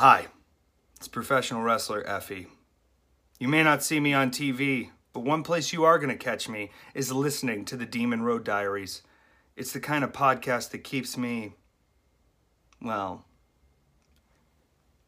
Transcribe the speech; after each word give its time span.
Hi, 0.00 0.28
it's 0.96 1.08
professional 1.08 1.60
wrestler 1.60 2.02
Effy. 2.04 2.46
You 3.38 3.48
may 3.48 3.62
not 3.62 3.82
see 3.82 4.00
me 4.00 4.14
on 4.14 4.30
TV, 4.30 4.88
but 5.12 5.24
one 5.24 5.42
place 5.42 5.74
you 5.74 5.84
are 5.84 5.98
going 5.98 6.08
to 6.08 6.16
catch 6.16 6.48
me 6.48 6.70
is 6.94 7.12
listening 7.12 7.66
to 7.66 7.76
the 7.76 7.84
Demon 7.84 8.22
Road 8.22 8.42
Diaries. 8.42 9.02
It's 9.56 9.74
the 9.74 9.78
kind 9.78 10.02
of 10.02 10.12
podcast 10.12 10.70
that 10.70 10.84
keeps 10.84 11.18
me, 11.18 11.52
well, 12.80 13.26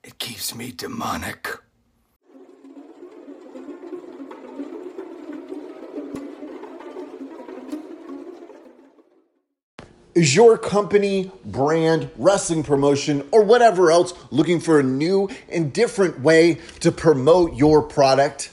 it 0.05 0.19
keeps 0.19 0.55
me 0.55 0.71
demonic. 0.71 1.49
Is 10.15 10.37
your 10.37 10.59
company, 10.59 11.31
brand, 11.43 12.11
wrestling 12.19 12.65
promotion, 12.65 13.27
or 13.31 13.43
whatever 13.43 13.91
else 13.91 14.13
looking 14.31 14.61
for 14.61 14.79
a 14.79 14.83
new 14.83 15.31
and 15.49 15.73
different 15.73 16.21
way 16.21 16.59
to 16.81 16.93
promote 16.93 17.55
your 17.55 17.81
product? 17.81 18.51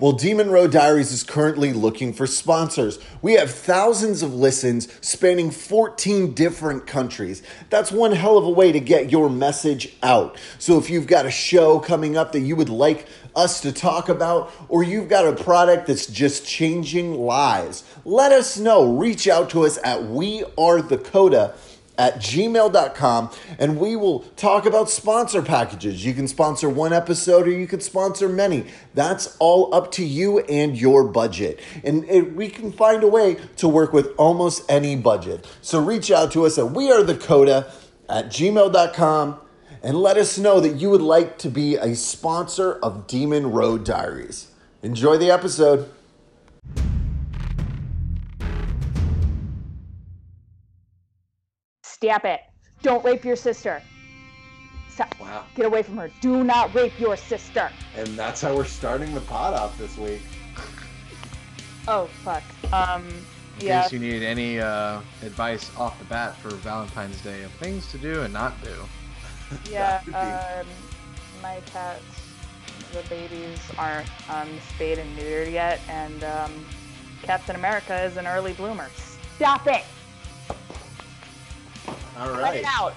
Well, 0.00 0.12
Demon 0.12 0.52
Road 0.52 0.70
Diaries 0.70 1.10
is 1.10 1.24
currently 1.24 1.72
looking 1.72 2.12
for 2.12 2.24
sponsors. 2.24 3.00
We 3.20 3.32
have 3.32 3.50
thousands 3.50 4.22
of 4.22 4.32
listens 4.32 4.86
spanning 5.00 5.50
14 5.50 6.34
different 6.34 6.86
countries. 6.86 7.42
That's 7.68 7.90
one 7.90 8.12
hell 8.12 8.38
of 8.38 8.44
a 8.44 8.50
way 8.50 8.70
to 8.70 8.78
get 8.78 9.10
your 9.10 9.28
message 9.28 9.96
out. 10.04 10.38
So 10.60 10.78
if 10.78 10.88
you've 10.88 11.08
got 11.08 11.26
a 11.26 11.32
show 11.32 11.80
coming 11.80 12.16
up 12.16 12.30
that 12.30 12.42
you 12.42 12.54
would 12.54 12.68
like 12.68 13.08
us 13.34 13.60
to 13.62 13.72
talk 13.72 14.08
about, 14.08 14.52
or 14.68 14.84
you've 14.84 15.08
got 15.08 15.26
a 15.26 15.32
product 15.32 15.88
that's 15.88 16.06
just 16.06 16.46
changing 16.46 17.14
lives, 17.14 17.82
let 18.04 18.30
us 18.30 18.56
know. 18.56 18.96
Reach 18.96 19.26
out 19.26 19.50
to 19.50 19.66
us 19.66 19.80
at 19.82 20.04
We 20.04 20.44
Are 20.56 20.80
the 20.80 20.98
Coda 20.98 21.54
at 21.98 22.16
gmail.com 22.16 23.30
and 23.58 23.78
we 23.78 23.96
will 23.96 24.20
talk 24.36 24.64
about 24.64 24.88
sponsor 24.88 25.42
packages. 25.42 26.04
You 26.04 26.14
can 26.14 26.28
sponsor 26.28 26.68
one 26.68 26.92
episode 26.92 27.46
or 27.46 27.50
you 27.50 27.66
can 27.66 27.80
sponsor 27.80 28.28
many. 28.28 28.66
That's 28.94 29.36
all 29.38 29.74
up 29.74 29.92
to 29.92 30.04
you 30.04 30.38
and 30.40 30.78
your 30.78 31.04
budget. 31.04 31.60
And 31.84 32.04
it, 32.08 32.34
we 32.34 32.48
can 32.48 32.72
find 32.72 33.02
a 33.02 33.08
way 33.08 33.36
to 33.56 33.68
work 33.68 33.92
with 33.92 34.14
almost 34.16 34.64
any 34.70 34.96
budget. 34.96 35.46
So 35.60 35.80
reach 35.82 36.10
out 36.10 36.32
to 36.32 36.46
us 36.46 36.56
at 36.56 36.70
we 36.70 36.90
are 36.90 37.02
the 37.02 37.16
coda 37.16 37.70
at 38.08 38.26
gmail.com 38.26 39.40
and 39.82 39.96
let 40.00 40.16
us 40.16 40.38
know 40.38 40.60
that 40.60 40.76
you 40.76 40.90
would 40.90 41.02
like 41.02 41.38
to 41.38 41.48
be 41.48 41.76
a 41.76 41.94
sponsor 41.94 42.74
of 42.74 43.06
Demon 43.06 43.50
Road 43.50 43.84
Diaries. 43.84 44.48
Enjoy 44.82 45.16
the 45.16 45.30
episode. 45.30 45.88
Stop 52.00 52.24
it. 52.24 52.42
Don't 52.82 53.04
rape 53.04 53.24
your 53.24 53.34
sister. 53.34 53.82
Stop. 54.88 55.18
Wow. 55.20 55.44
Get 55.56 55.66
away 55.66 55.82
from 55.82 55.96
her. 55.96 56.10
Do 56.20 56.44
not 56.44 56.72
rape 56.72 56.98
your 57.00 57.16
sister. 57.16 57.70
And 57.96 58.06
that's 58.08 58.40
how 58.40 58.54
we're 58.54 58.64
starting 58.66 59.12
the 59.14 59.20
pot 59.22 59.52
off 59.52 59.76
this 59.78 59.96
week. 59.98 60.20
Oh, 61.88 62.06
fuck. 62.22 62.44
Um, 62.72 63.08
In 63.58 63.66
yeah. 63.66 63.82
case 63.82 63.92
you 63.92 63.98
need 63.98 64.22
any 64.22 64.60
uh, 64.60 65.00
advice 65.22 65.74
off 65.76 65.98
the 65.98 66.04
bat 66.04 66.36
for 66.36 66.50
Valentine's 66.50 67.20
Day 67.22 67.42
of 67.42 67.50
things 67.52 67.90
to 67.90 67.98
do 67.98 68.22
and 68.22 68.32
not 68.32 68.54
do. 68.62 68.74
Yeah, 69.68 70.02
That 70.08 70.60
um, 70.60 70.66
my 71.42 71.60
cats, 71.72 72.02
the 72.92 73.02
babies 73.08 73.58
aren't 73.78 74.06
um, 74.30 74.48
spayed 74.74 74.98
and 74.98 75.18
neutered 75.18 75.50
yet, 75.50 75.80
and 75.88 76.22
um, 76.22 76.52
Captain 77.22 77.56
America 77.56 77.98
is 78.02 78.18
an 78.18 78.26
early 78.26 78.52
bloomer. 78.52 78.88
Stop 79.36 79.66
it! 79.66 79.84
All 82.18 82.30
right. 82.32 82.56
it 82.60 82.64
out! 82.66 82.94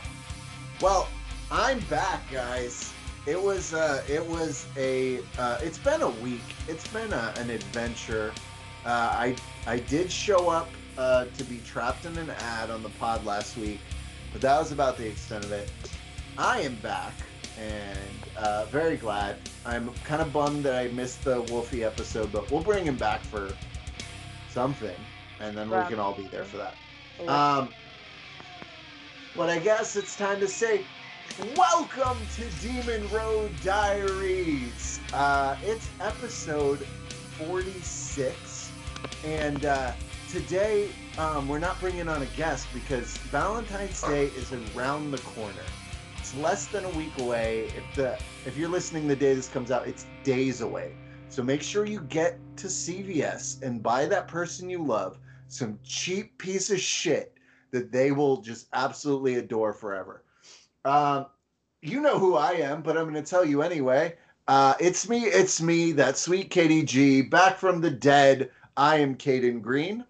Well, 0.81 1.07
I'm 1.51 1.79
back, 1.81 2.21
guys. 2.31 2.91
It 3.27 3.41
was 3.41 3.73
uh, 3.73 4.03
it 4.09 4.25
was 4.25 4.65
a 4.77 5.19
uh, 5.37 5.59
it's 5.61 5.77
been 5.77 6.01
a 6.01 6.09
week. 6.09 6.41
It's 6.67 6.87
been 6.87 7.11
a, 7.13 7.33
an 7.37 7.49
adventure. 7.49 8.33
Uh, 8.85 8.89
I 8.89 9.35
I 9.67 9.77
did 9.79 10.11
show 10.11 10.49
up 10.49 10.69
uh, 10.97 11.25
to 11.37 11.43
be 11.43 11.59
trapped 11.59 12.05
in 12.05 12.17
an 12.17 12.29
ad 12.31 12.71
on 12.71 12.81
the 12.81 12.89
pod 12.89 13.23
last 13.25 13.57
week, 13.57 13.79
but 14.31 14.41
that 14.41 14.57
was 14.59 14.71
about 14.71 14.97
the 14.97 15.07
extent 15.07 15.45
of 15.45 15.51
it. 15.51 15.69
I 16.37 16.61
am 16.61 16.75
back 16.75 17.13
and 17.59 17.99
uh, 18.37 18.65
very 18.65 18.97
glad. 18.97 19.37
I'm 19.65 19.93
kind 20.03 20.21
of 20.21 20.33
bummed 20.33 20.63
that 20.63 20.73
I 20.75 20.87
missed 20.87 21.23
the 21.23 21.41
Wolfie 21.43 21.83
episode, 21.83 22.31
but 22.31 22.49
we'll 22.49 22.63
bring 22.63 22.85
him 22.85 22.95
back 22.97 23.21
for 23.21 23.51
something, 24.49 24.95
and 25.39 25.55
then 25.55 25.69
we 25.69 25.75
Right. 25.75 25.87
can 25.89 25.99
all 25.99 26.13
be 26.13 26.23
there 26.23 26.45
for 26.45 26.57
that. 26.57 26.75
Um, 27.29 27.69
but 29.35 29.49
I 29.49 29.59
guess 29.59 29.95
it's 29.95 30.15
time 30.17 30.39
to 30.41 30.47
say, 30.47 30.83
welcome 31.55 32.17
to 32.35 32.49
Demon 32.61 33.07
Road 33.09 33.51
Diaries. 33.63 34.99
Uh, 35.13 35.55
it's 35.63 35.87
episode 36.01 36.79
46, 37.37 38.71
and 39.23 39.65
uh, 39.65 39.93
today 40.29 40.89
um, 41.17 41.47
we're 41.47 41.59
not 41.59 41.79
bringing 41.79 42.09
on 42.09 42.21
a 42.21 42.25
guest 42.37 42.67
because 42.73 43.17
Valentine's 43.17 44.01
Day 44.01 44.25
is 44.37 44.51
around 44.75 45.11
the 45.11 45.19
corner. 45.19 45.63
It's 46.17 46.35
less 46.35 46.67
than 46.67 46.83
a 46.83 46.89
week 46.89 47.17
away. 47.19 47.71
If 47.77 47.95
the 47.95 48.19
if 48.45 48.57
you're 48.57 48.69
listening 48.69 49.07
the 49.07 49.15
day 49.15 49.33
this 49.33 49.47
comes 49.47 49.71
out, 49.71 49.87
it's 49.87 50.05
days 50.23 50.59
away. 50.59 50.93
So 51.29 51.41
make 51.41 51.61
sure 51.61 51.85
you 51.85 52.01
get 52.01 52.37
to 52.57 52.67
CVS 52.67 53.63
and 53.63 53.81
buy 53.81 54.07
that 54.07 54.27
person 54.27 54.69
you 54.69 54.83
love 54.83 55.17
some 55.47 55.79
cheap 55.83 56.37
piece 56.37 56.69
of 56.69 56.79
shit 56.79 57.30
that 57.71 57.91
they 57.91 58.11
will 58.11 58.37
just 58.37 58.67
absolutely 58.73 59.35
adore 59.35 59.73
forever. 59.73 60.23
Um, 60.85 61.27
you 61.81 62.01
know 62.01 62.19
who 62.19 62.35
I 62.35 62.51
am, 62.51 62.81
but 62.81 62.97
I'm 62.97 63.09
going 63.09 63.23
to 63.23 63.29
tell 63.29 63.45
you 63.45 63.61
anyway. 63.61 64.15
Uh, 64.47 64.73
it's 64.79 65.07
me, 65.07 65.23
it's 65.25 65.61
me, 65.61 65.91
that 65.93 66.17
sweet 66.17 66.49
Katie 66.49 66.83
G, 66.83 67.21
back 67.21 67.57
from 67.57 67.81
the 67.81 67.91
dead. 67.91 68.51
I 68.77 68.97
am 68.97 69.15
Caden 69.15 69.61
Green. 69.61 70.05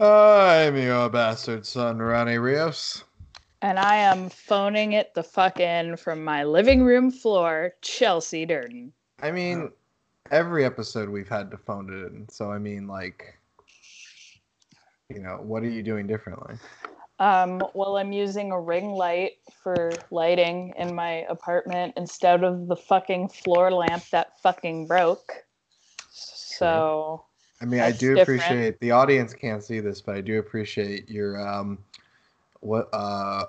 I'm 0.00 0.76
your 0.76 1.08
bastard 1.08 1.64
son, 1.64 1.98
Ronnie 1.98 2.38
Rios. 2.38 3.04
And 3.62 3.78
I 3.78 3.96
am 3.96 4.28
phoning 4.28 4.92
it 4.92 5.14
the 5.14 5.22
fuck 5.22 5.60
in 5.60 5.96
from 5.96 6.22
my 6.24 6.44
living 6.44 6.84
room 6.84 7.10
floor, 7.10 7.72
Chelsea 7.80 8.44
Durden. 8.44 8.92
I 9.22 9.30
mean, 9.30 9.70
every 10.30 10.64
episode 10.64 11.08
we've 11.08 11.28
had 11.28 11.50
to 11.50 11.56
phone 11.56 11.88
it 11.88 12.12
in, 12.12 12.28
so 12.28 12.50
I 12.50 12.58
mean, 12.58 12.86
like, 12.86 13.38
you 15.08 15.20
know, 15.20 15.38
what 15.42 15.62
are 15.62 15.68
you 15.68 15.82
doing 15.82 16.06
differently? 16.06 16.56
Um, 17.20 17.62
well, 17.74 17.96
I'm 17.96 18.12
using 18.12 18.50
a 18.50 18.60
ring 18.60 18.90
light 18.90 19.34
for 19.62 19.92
lighting 20.10 20.72
in 20.76 20.94
my 20.94 21.24
apartment 21.28 21.94
instead 21.96 22.42
of 22.42 22.66
the 22.66 22.76
fucking 22.76 23.28
floor 23.28 23.70
lamp 23.70 24.08
that 24.10 24.40
fucking 24.40 24.86
broke. 24.86 25.44
So, 26.10 27.24
I 27.60 27.66
mean, 27.66 27.80
I 27.80 27.92
do 27.92 28.14
different. 28.14 28.42
appreciate 28.42 28.80
the 28.80 28.90
audience 28.90 29.32
can't 29.32 29.62
see 29.62 29.80
this, 29.80 30.00
but 30.00 30.16
I 30.16 30.20
do 30.20 30.38
appreciate 30.38 31.08
your 31.08 31.46
um, 31.46 31.78
what 32.60 32.88
uh, 32.92 33.44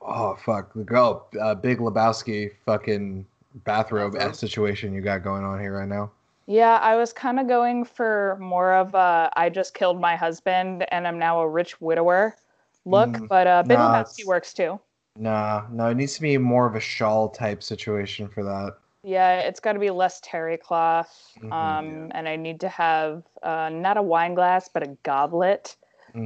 oh 0.00 0.36
fuck 0.44 0.72
the 0.74 0.84
girl, 0.84 1.28
uh, 1.40 1.54
Big 1.54 1.78
Lebowski 1.78 2.50
fucking 2.64 3.26
bathrobe 3.64 4.14
Bathrobe? 4.14 4.34
situation 4.34 4.92
you 4.92 5.00
got 5.00 5.22
going 5.22 5.44
on 5.44 5.60
here 5.60 5.78
right 5.78 5.88
now. 5.88 6.10
yeah, 6.46 6.76
I 6.82 6.96
was 6.96 7.12
kind 7.12 7.38
of 7.40 7.48
going 7.48 7.84
for 7.84 8.36
more 8.40 8.74
of 8.74 8.94
a 8.94 9.30
I 9.36 9.48
just 9.50 9.74
killed 9.74 10.00
my 10.00 10.16
husband 10.16 10.84
and 10.92 11.06
I'm 11.06 11.18
now 11.18 11.40
a 11.40 11.48
rich 11.48 11.80
widower 11.80 12.36
look, 12.84 13.22
Mm, 13.22 13.28
but 13.28 13.46
uh, 13.46 13.62
Big 13.62 13.78
nah, 13.78 13.80
Lebowski 13.80 14.24
works 14.26 14.52
too. 14.54 14.80
Nah, 15.16 15.66
no, 15.70 15.88
it 15.90 15.94
needs 15.96 16.14
to 16.14 16.20
be 16.22 16.38
more 16.38 16.66
of 16.66 16.74
a 16.74 16.80
shawl 16.80 17.28
type 17.30 17.62
situation 17.62 18.28
for 18.28 18.44
that. 18.44 18.78
Yeah, 19.02 19.40
it's 19.40 19.60
got 19.60 19.74
to 19.74 19.78
be 19.78 19.90
less 19.90 20.20
terry 20.22 20.56
cloth. 20.56 21.38
Mhm, 21.42 21.52
um, 21.52 22.10
And 22.12 22.28
I 22.28 22.36
need 22.36 22.60
to 22.60 22.68
have 22.68 23.22
uh, 23.42 23.68
not 23.70 23.96
a 23.96 24.02
wine 24.02 24.34
glass, 24.34 24.68
but 24.68 24.82
a 24.82 24.96
goblet. 25.02 25.76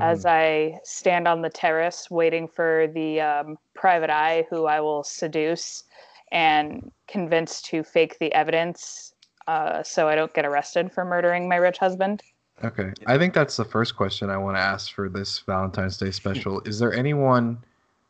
as 0.00 0.24
Mhm. 0.24 0.26
I 0.26 0.80
stand 0.84 1.28
on 1.28 1.42
the 1.42 1.50
terrace 1.50 2.10
waiting 2.10 2.48
for 2.48 2.86
the 2.94 3.20
um, 3.20 3.58
private 3.74 4.10
eye 4.10 4.46
who 4.50 4.66
I 4.66 4.80
will 4.80 5.02
seduce 5.04 5.84
and 6.32 6.90
convinced 7.08 7.64
to 7.66 7.82
fake 7.82 8.18
the 8.18 8.32
evidence 8.32 9.12
uh, 9.46 9.82
so 9.82 10.08
I 10.08 10.14
don't 10.14 10.32
get 10.32 10.44
arrested 10.44 10.92
for 10.92 11.04
murdering 11.04 11.48
my 11.48 11.56
rich 11.56 11.78
husband. 11.78 12.22
Okay, 12.62 12.92
I 13.06 13.18
think 13.18 13.34
that's 13.34 13.56
the 13.56 13.64
first 13.64 13.96
question 13.96 14.30
I 14.30 14.36
want 14.36 14.56
to 14.56 14.60
ask 14.60 14.92
for 14.92 15.08
this 15.08 15.38
Valentine's 15.40 15.96
Day 15.96 16.10
special. 16.10 16.60
Is 16.66 16.78
there 16.78 16.92
anyone 16.92 17.58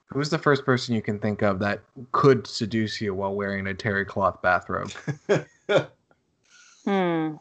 who's 0.06 0.28
the 0.28 0.38
first 0.38 0.64
person 0.64 0.94
you 0.94 1.02
can 1.02 1.18
think 1.20 1.42
of 1.42 1.60
that 1.60 1.80
could 2.12 2.46
seduce 2.46 3.00
you 3.00 3.14
while 3.14 3.34
wearing 3.34 3.68
a 3.68 3.74
terry 3.74 4.04
cloth 4.04 4.42
bathrobe? 4.42 4.92
Hmm. 6.84 7.34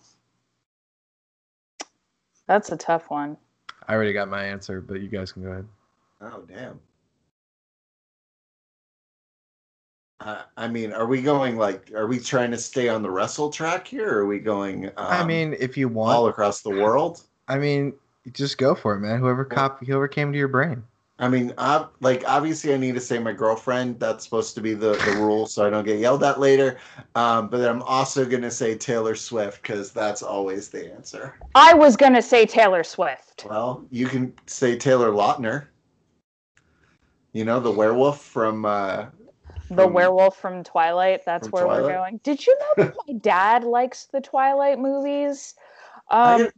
That's 2.48 2.72
a 2.72 2.78
tough 2.78 3.10
one. 3.10 3.38
I 3.88 3.94
already 3.94 4.14
got 4.14 4.28
my 4.28 4.44
answer, 4.44 4.81
but 4.81 5.02
you 5.02 5.08
guys 5.08 5.31
can 5.31 5.44
go 5.44 5.50
ahead. 5.52 5.68
Oh, 6.22 6.44
damn. 6.48 6.80
Uh, 10.21 10.42
I 10.57 10.68
mean, 10.68 10.92
are 10.92 11.06
we 11.06 11.21
going 11.21 11.57
like, 11.57 11.92
are 11.95 12.07
we 12.07 12.19
trying 12.19 12.51
to 12.51 12.57
stay 12.57 12.89
on 12.89 13.01
the 13.01 13.10
wrestle 13.10 13.50
track 13.50 13.88
here? 13.88 14.10
Or 14.10 14.19
are 14.19 14.25
we 14.25 14.39
going 14.39 14.88
um, 14.88 14.92
I 14.98 15.25
mean, 15.25 15.56
if 15.60 15.77
you 15.77 15.88
want, 15.88 16.18
all 16.18 16.27
across 16.27 16.62
the 16.62 16.71
world? 16.71 17.24
I 17.48 17.57
mean, 17.57 17.94
just 18.33 18.57
go 18.57 18.75
for 18.75 18.95
it, 18.95 19.00
man. 19.00 19.19
Whoever 19.19 19.45
cop, 19.45 19.83
whoever 19.83 20.07
came 20.07 20.31
to 20.31 20.38
your 20.38 20.50
brain. 20.50 20.83
I 21.21 21.27
mean, 21.27 21.54
I, 21.57 21.86
like 22.00 22.24
obviously, 22.27 22.74
I 22.74 22.77
need 22.77 22.95
to 22.95 23.01
say 23.01 23.19
my 23.19 23.33
girlfriend. 23.33 24.00
That's 24.00 24.24
supposed 24.24 24.56
to 24.56 24.62
be 24.62 24.74
the, 24.74 24.94
the 25.06 25.18
rule, 25.19 25.45
so 25.48 25.66
I 25.66 25.69
don't 25.69 25.86
get 25.86 26.00
yelled 26.00 26.24
at 26.24 26.39
later. 26.39 26.77
Um, 27.16 27.50
but 27.50 27.62
I'm 27.62 27.81
also 27.81 28.25
gonna 28.25 28.51
say 28.51 28.75
Taylor 28.77 29.16
Swift 29.16 29.62
because 29.62 29.92
that's 29.92 30.24
always 30.24 30.69
the 30.69 30.94
answer. 30.94 31.36
I 31.56 31.74
was 31.74 31.98
gonna 31.98 32.21
say 32.21 32.45
Taylor 32.45 32.83
Swift. 32.83 33.45
Well, 33.50 33.86
you 33.89 34.07
can 34.07 34.33
say 34.48 34.77
Taylor 34.77 35.12
Lautner. 35.12 35.68
You 37.33 37.44
know 37.45 37.60
the 37.60 37.71
werewolf 37.71 38.21
from. 38.21 38.66
Uh, 38.66 39.07
The 39.71 39.88
werewolf 39.88 40.38
from 40.38 40.63
Twilight. 40.63 41.24
That's 41.25 41.48
from 41.48 41.68
where 41.68 41.81
we're 41.83 41.89
going. 41.94 42.19
Did 42.24 42.45
you 42.45 42.57
know 42.60 42.83
that 42.86 42.95
my 43.07 43.13
dad 43.16 43.63
likes 43.63 44.06
the 44.06 44.19
Twilight 44.21 44.80
movies? 44.80 45.54
Um, 46.10 46.44
get- 46.44 46.54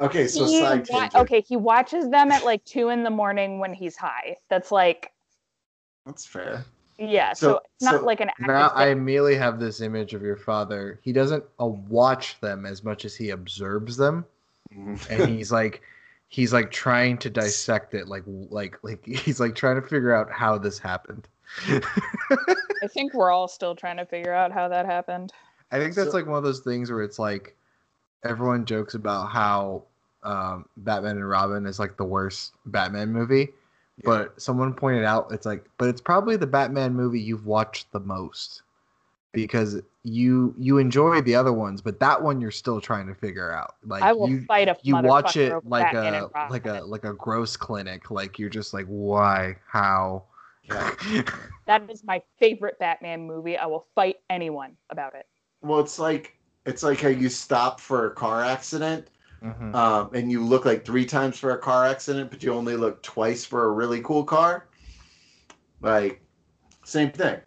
okay, 0.00 0.26
so 0.28 0.44
he 0.44 0.60
side 0.60 0.86
wa- 0.90 1.08
okay, 1.22 1.40
he 1.40 1.56
watches 1.56 2.08
them 2.10 2.30
at 2.30 2.44
like 2.44 2.64
two 2.64 2.90
in 2.90 3.02
the 3.02 3.10
morning 3.10 3.58
when 3.60 3.72
he's 3.72 3.96
high. 3.96 4.36
That's 4.50 4.70
like, 4.70 5.12
That's 6.04 6.26
fair. 6.26 6.64
yeah. 6.98 7.32
So, 7.32 7.52
So- 7.52 7.60
it's 7.76 7.84
not 7.84 8.00
so 8.00 8.04
like 8.06 8.20
an 8.20 8.30
Now 8.40 8.68
I 8.74 8.88
immediately 8.88 9.36
have 9.36 9.58
this 9.58 9.80
image 9.80 10.12
of 10.12 10.20
your 10.22 10.36
father. 10.36 11.00
He 11.02 11.12
doesn't 11.12 11.44
uh, 11.58 11.66
watch 11.66 12.38
them 12.40 12.66
as 12.66 12.84
much 12.84 13.04
as 13.06 13.16
he 13.16 13.30
observes 13.30 13.96
them, 13.96 14.24
and 15.08 15.28
he's 15.28 15.50
like, 15.50 15.80
he's 16.28 16.52
like 16.52 16.70
trying 16.70 17.16
to 17.18 17.30
dissect 17.40 17.94
it, 17.94 18.06
like 18.06 18.24
like 18.26 18.76
like 18.82 19.02
he's 19.06 19.40
like 19.40 19.54
trying 19.54 19.80
to 19.80 19.82
figure 19.86 20.14
out 20.14 20.30
how 20.30 20.58
this 20.58 20.78
happened. 20.78 21.26
I 21.68 22.86
think 22.88 23.14
we're 23.14 23.30
all 23.30 23.48
still 23.48 23.74
trying 23.74 23.96
to 23.98 24.06
figure 24.06 24.32
out 24.32 24.52
how 24.52 24.68
that 24.68 24.86
happened. 24.86 25.32
I 25.72 25.78
think 25.78 25.94
that's 25.94 26.10
So- 26.10 26.16
like 26.16 26.26
one 26.26 26.38
of 26.38 26.44
those 26.44 26.60
things 26.60 26.90
where 26.90 27.02
it's 27.02 27.18
like 27.18 27.56
everyone 28.24 28.64
jokes 28.64 28.94
about 28.94 29.30
how 29.30 29.84
um, 30.22 30.66
Batman 30.76 31.16
and 31.16 31.28
Robin 31.28 31.66
is 31.66 31.78
like 31.78 31.96
the 31.96 32.04
worst 32.04 32.52
Batman 32.66 33.10
movie, 33.12 33.50
but 34.04 34.40
someone 34.40 34.74
pointed 34.74 35.04
out 35.04 35.28
it's 35.30 35.46
like, 35.46 35.64
but 35.78 35.88
it's 35.88 36.00
probably 36.00 36.36
the 36.36 36.46
Batman 36.46 36.94
movie 36.94 37.20
you've 37.20 37.46
watched 37.46 37.90
the 37.92 38.00
most 38.00 38.62
because 39.32 39.80
you 40.02 40.54
you 40.58 40.78
enjoy 40.78 41.20
the 41.20 41.34
other 41.34 41.52
ones, 41.52 41.80
but 41.80 42.00
that 42.00 42.22
one 42.22 42.40
you're 42.40 42.50
still 42.50 42.80
trying 42.80 43.06
to 43.06 43.14
figure 43.14 43.52
out. 43.52 43.76
Like 43.86 44.02
I 44.02 44.12
will 44.12 44.28
you 44.28 44.44
fight 44.44 44.68
a 44.68 44.76
you 44.82 44.96
watch 44.96 45.36
it 45.36 45.52
like 45.66 45.92
Batman 45.92 46.14
a 46.14 46.50
like 46.50 46.66
a 46.66 46.82
like 46.82 47.04
a 47.04 47.14
gross 47.14 47.56
clinic. 47.56 48.10
Like 48.10 48.38
you're 48.38 48.50
just 48.50 48.74
like 48.74 48.86
why 48.86 49.56
how. 49.68 50.24
Yeah. 50.62 50.94
That 51.66 51.88
is 51.88 52.02
my 52.02 52.20
favorite 52.40 52.80
Batman 52.80 53.28
movie. 53.28 53.56
I 53.56 53.66
will 53.66 53.86
fight 53.94 54.16
anyone 54.28 54.76
about 54.90 55.14
it. 55.14 55.26
Well, 55.62 55.78
it's 55.78 56.00
like 56.00 56.36
it's 56.66 56.82
like 56.82 57.00
how 57.00 57.08
you 57.08 57.28
stop 57.28 57.78
for 57.78 58.06
a 58.06 58.10
car 58.10 58.42
accident, 58.42 59.08
Mhm. 59.40 59.72
um, 59.72 60.10
and 60.12 60.32
you 60.32 60.44
look 60.44 60.64
like 60.64 60.84
three 60.84 61.06
times 61.06 61.38
for 61.38 61.52
a 61.52 61.58
car 61.58 61.86
accident, 61.86 62.28
but 62.30 62.42
you 62.42 62.52
only 62.52 62.74
look 62.76 63.02
twice 63.04 63.44
for 63.44 63.66
a 63.66 63.70
really 63.70 64.00
cool 64.00 64.24
car. 64.24 64.66
Like, 65.80 66.22
same 66.84 67.12
thing. 67.12 67.38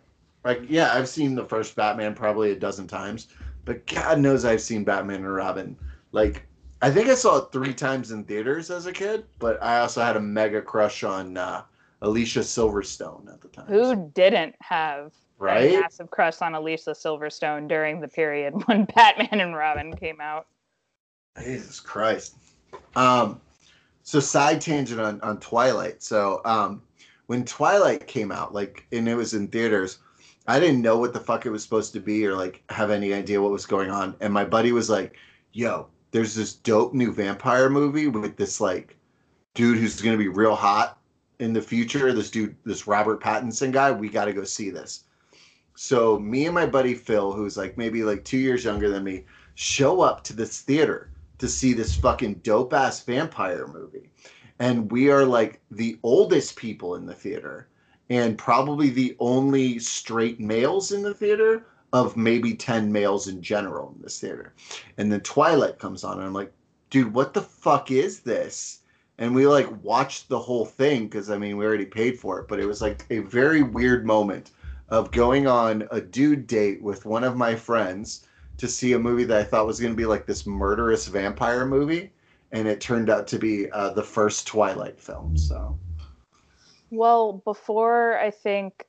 Like, 0.46 0.62
yeah, 0.70 0.94
I've 0.94 1.10
seen 1.10 1.36
the 1.36 1.46
first 1.46 1.76
Batman 1.76 2.16
probably 2.16 2.52
a 2.52 2.56
dozen 2.56 2.88
times, 2.88 3.28
but 3.66 3.86
God 3.88 4.20
knows 4.20 4.46
I've 4.46 4.62
seen 4.62 4.84
Batman 4.86 5.18
and 5.18 5.34
Robin. 5.34 5.76
Like, 6.14 6.46
I 6.82 6.90
think 6.92 7.10
I 7.10 7.16
saw 7.16 7.38
it 7.40 7.52
three 7.52 7.74
times 7.74 8.12
in 8.12 8.24
theaters 8.24 8.72
as 8.72 8.86
a 8.86 8.94
kid, 8.94 9.26
but 9.40 9.62
I 9.62 9.80
also 9.80 10.02
had 10.02 10.16
a 10.16 10.22
mega 10.22 10.62
crush 10.62 11.04
on 11.04 11.36
uh, 11.38 11.64
Alicia 12.04 12.42
Silverstone 12.42 13.34
at 13.34 13.42
the 13.42 13.48
time. 13.48 13.66
Who 13.68 14.12
didn't 14.14 14.56
have 14.60 15.08
a 15.08 15.44
right? 15.44 15.72
massive 15.72 16.12
crush 16.12 16.42
on 16.42 16.54
Alicia 16.54 16.92
Silverstone 16.92 17.68
during 17.68 18.02
the 18.02 18.10
period 18.10 18.54
when 18.68 18.86
Batman 18.86 19.40
and 19.40 19.56
Robin 19.56 19.96
came 19.96 20.22
out? 20.22 20.48
Jesus 21.42 21.80
Christ. 21.80 22.36
Um, 22.96 23.42
so 24.04 24.20
side 24.20 24.60
tangent 24.60 25.00
on, 25.00 25.20
on 25.22 25.40
Twilight. 25.40 26.04
So 26.04 26.42
um, 26.44 26.82
when 27.28 27.46
Twilight 27.46 28.06
came 28.06 28.32
out, 28.32 28.54
like, 28.54 28.86
and 28.92 29.08
it 29.08 29.16
was 29.16 29.34
in 29.34 29.48
theaters, 29.48 30.00
I 30.46 30.60
didn't 30.60 30.82
know 30.82 30.98
what 30.98 31.14
the 31.14 31.22
fuck 31.22 31.46
it 31.46 31.52
was 31.52 31.64
supposed 31.64 31.94
to 31.94 32.02
be 32.02 32.28
or 32.28 32.36
like 32.36 32.62
have 32.70 32.92
any 32.92 33.14
idea 33.14 33.42
what 33.42 33.52
was 33.52 33.66
going 33.66 33.90
on. 33.90 34.16
And 34.20 34.34
my 34.34 34.44
buddy 34.44 34.74
was 34.74 34.90
like, 34.90 35.16
"Yo, 35.54 35.88
there's 36.12 36.36
this 36.36 36.54
dope 36.54 36.94
new 36.94 37.14
vampire 37.14 37.70
movie 37.70 38.08
with 38.08 38.36
this 38.36 38.60
like 38.60 38.98
dude 39.54 39.78
who's 39.78 40.02
gonna 40.02 40.18
be 40.18 40.28
real 40.28 40.56
hot 40.56 41.00
in 41.40 41.54
the 41.54 41.62
future. 41.62 42.14
This 42.14 42.32
dude, 42.32 42.56
this 42.66 42.88
Robert 42.88 43.22
Pattinson 43.22 43.72
guy. 43.72 43.92
We 43.92 44.10
got 44.10 44.26
to 44.26 44.34
go 44.34 44.44
see 44.44 44.70
this." 44.70 45.04
So 45.76 46.20
me 46.20 46.46
and 46.46 46.54
my 46.54 46.66
buddy 46.66 46.94
Phil, 46.94 47.34
who's 47.34 47.58
like 47.58 47.78
maybe 47.78 48.04
like 48.04 48.24
two 48.24 48.38
years 48.38 48.64
younger 48.64 48.90
than 48.90 49.04
me, 49.04 49.26
show 49.56 50.02
up 50.02 50.24
to 50.26 50.34
this 50.34 50.62
theater 50.62 51.10
to 51.40 51.48
see 51.48 51.74
this 51.74 51.96
fucking 51.96 52.36
dope 52.36 52.74
ass 52.74 53.04
vampire 53.04 53.68
movie. 53.68 54.10
And 54.60 54.92
we 54.92 55.10
are 55.10 55.26
like 55.26 55.62
the 55.72 56.00
oldest 56.04 56.56
people 56.56 56.96
in 56.96 57.06
the 57.06 57.14
theater 57.14 57.68
and 58.10 58.38
probably 58.38 58.90
the 58.90 59.16
only 59.20 59.80
straight 59.80 60.40
males 60.40 60.92
in 60.92 61.02
the 61.02 61.14
theater 61.14 61.66
of 61.92 62.16
maybe 62.18 62.54
10 62.54 62.92
males 62.92 63.28
in 63.28 63.42
general 63.42 63.94
in 63.96 64.02
this 64.02 64.20
theater. 64.20 64.54
And 64.98 65.12
then 65.12 65.22
Twilight 65.22 65.80
comes 65.80 66.04
on 66.04 66.18
and 66.18 66.28
I'm 66.28 66.34
like, 66.34 66.54
dude, 66.90 67.14
what 67.14 67.34
the 67.34 67.42
fuck 67.42 67.92
is 67.92 68.20
this? 68.20 68.80
And 69.24 69.34
we 69.34 69.48
like 69.48 69.70
watched 69.82 70.28
the 70.28 70.38
whole 70.38 70.66
thing 70.66 71.06
because 71.06 71.30
I 71.30 71.38
mean, 71.38 71.56
we 71.56 71.66
already 71.66 71.86
paid 71.86 72.20
for 72.20 72.42
it, 72.42 72.50
but 72.50 72.60
it 72.60 72.66
was 72.66 72.82
like 72.82 73.06
a 73.10 73.20
very 73.20 73.64
weird 73.64 74.06
moment 74.06 74.52
of 74.90 75.12
going 75.12 75.48
on 75.48 75.88
a 75.92 76.02
dude 76.02 76.46
date 76.46 76.84
with 76.84 77.06
one 77.06 77.24
of 77.24 77.38
my 77.38 77.56
friends 77.56 78.28
to 78.58 78.68
see 78.68 78.92
a 78.92 79.00
movie 79.00 79.24
that 79.24 79.40
I 79.40 79.46
thought 79.46 79.66
was 79.66 79.80
going 79.80 79.94
to 79.94 79.98
be 79.98 80.06
like 80.06 80.26
this 80.26 80.46
murderous 80.46 81.08
vampire 81.08 81.66
movie, 81.66 82.12
and 82.52 82.68
it 82.68 82.82
turned 82.82 83.10
out 83.10 83.26
to 83.28 83.40
be 83.40 83.72
uh, 83.72 83.92
the 83.94 84.04
first 84.04 84.46
Twilight 84.46 85.00
film. 85.00 85.38
So 85.38 85.80
Well, 86.92 87.42
before 87.46 88.20
I 88.20 88.30
think, 88.30 88.86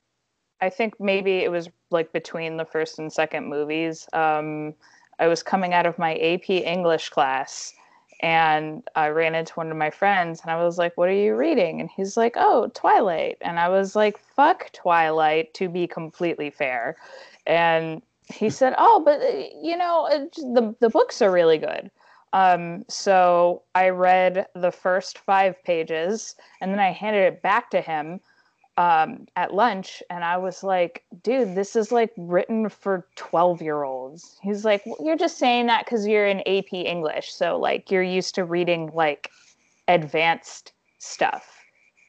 I 0.59 0.69
think 0.69 0.99
maybe 0.99 1.37
it 1.37 1.49
was 1.49 1.69
like 1.91 2.11
between 2.11 2.57
the 2.57 2.65
first 2.65 2.99
and 2.99 3.11
second 3.11 3.47
movies. 3.47 4.05
Um, 4.11 4.73
I 5.17 5.27
was 5.27 5.41
coming 5.41 5.73
out 5.73 5.85
of 5.85 5.97
my 5.97 6.15
AP 6.15 6.49
English 6.49 7.07
class, 7.07 7.73
and 8.21 8.83
I 8.95 9.09
ran 9.09 9.35
into 9.35 9.53
one 9.53 9.71
of 9.71 9.77
my 9.77 9.89
friends, 9.89 10.41
and 10.41 10.51
I 10.51 10.63
was 10.63 10.77
like, 10.77 10.95
"What 10.97 11.09
are 11.09 11.13
you 11.13 11.35
reading?" 11.35 11.81
And 11.81 11.89
he's 11.89 12.17
like, 12.17 12.33
"Oh, 12.37 12.71
Twilight." 12.73 13.37
And 13.41 13.59
I 13.59 13.69
was 13.69 13.95
like, 13.95 14.17
"Fuck 14.17 14.71
Twilight." 14.71 15.53
To 15.55 15.69
be 15.69 15.87
completely 15.87 16.49
fair, 16.49 16.97
and 17.45 18.01
he 18.33 18.49
said, 18.49 18.75
"Oh, 18.77 19.01
but 19.03 19.21
uh, 19.21 19.47
you 19.61 19.77
know, 19.77 20.07
the 20.35 20.75
the 20.79 20.89
books 20.89 21.21
are 21.21 21.31
really 21.31 21.57
good." 21.57 21.91
Um, 22.33 22.83
so 22.89 23.61
I 23.75 23.89
read 23.89 24.47
the 24.55 24.71
first 24.71 25.19
five 25.19 25.63
pages 25.63 26.35
and 26.59 26.69
then 26.69 26.81
I 26.81 26.91
handed 26.91 27.21
it 27.21 27.41
back 27.41 27.69
to 27.69 27.79
him 27.79 28.19
um, 28.77 29.25
at 29.35 29.53
lunch, 29.53 30.03
and 30.09 30.23
I 30.23 30.37
was 30.37 30.63
like, 30.63 31.03
"Dude, 31.23 31.55
this 31.55 31.75
is 31.75 31.91
like 31.91 32.11
written 32.17 32.69
for 32.69 33.07
twelve-year-olds." 33.15 34.37
He's 34.41 34.65
like, 34.65 34.85
well, 34.85 34.97
"You're 34.99 35.17
just 35.17 35.37
saying 35.37 35.67
that 35.67 35.85
because 35.85 36.05
you're 36.05 36.27
in 36.27 36.39
AP 36.41 36.73
English, 36.73 37.33
so 37.33 37.57
like 37.57 37.89
you're 37.89 38.03
used 38.03 38.35
to 38.35 38.43
reading 38.43 38.91
like 38.93 39.31
advanced 39.87 40.73
stuff, 40.99 41.63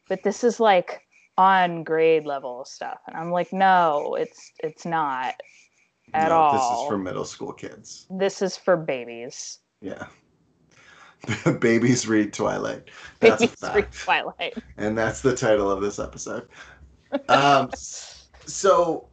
but 0.09 0.23
this 0.23 0.43
is 0.43 0.59
like 0.59 1.03
on 1.39 1.85
grade 1.85 2.27
level 2.27 2.65
stuff." 2.65 2.99
And 3.07 3.17
I'm 3.17 3.31
like, 3.31 3.53
"No, 3.53 4.17
it's 4.17 4.53
it's 4.61 4.85
not 4.85 5.35
at 6.15 6.31
no, 6.31 6.37
all. 6.37 6.53
this 6.53 6.81
is 6.83 6.89
for 6.89 6.99
middle 6.99 7.25
school 7.25 7.53
kids. 7.53 8.07
This 8.11 8.43
is 8.43 8.57
for 8.57 8.77
babies. 8.77 9.61
Yeah. 9.81 10.07
Babies 11.61 12.07
read 12.07 12.33
Twilight. 12.33 12.85
That's 13.21 13.41
Babies 13.41 13.57
read. 13.63 13.93
Twilight." 13.93 14.59
and 14.77 14.97
that's 14.97 15.21
the 15.21 15.35
title 15.35 15.71
of 15.71 15.81
this 15.81 15.99
episode. 15.99 16.49
Um, 17.29 17.71
so 18.47 19.09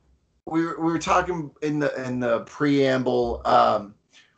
we 0.45 0.65
were, 0.65 0.75
we 0.79 0.91
were 0.91 0.99
talking 0.99 1.51
in 1.61 1.79
the 1.79 2.05
in 2.05 2.19
the 2.19 2.41
preamble. 2.41 3.41
Um, 3.45 3.95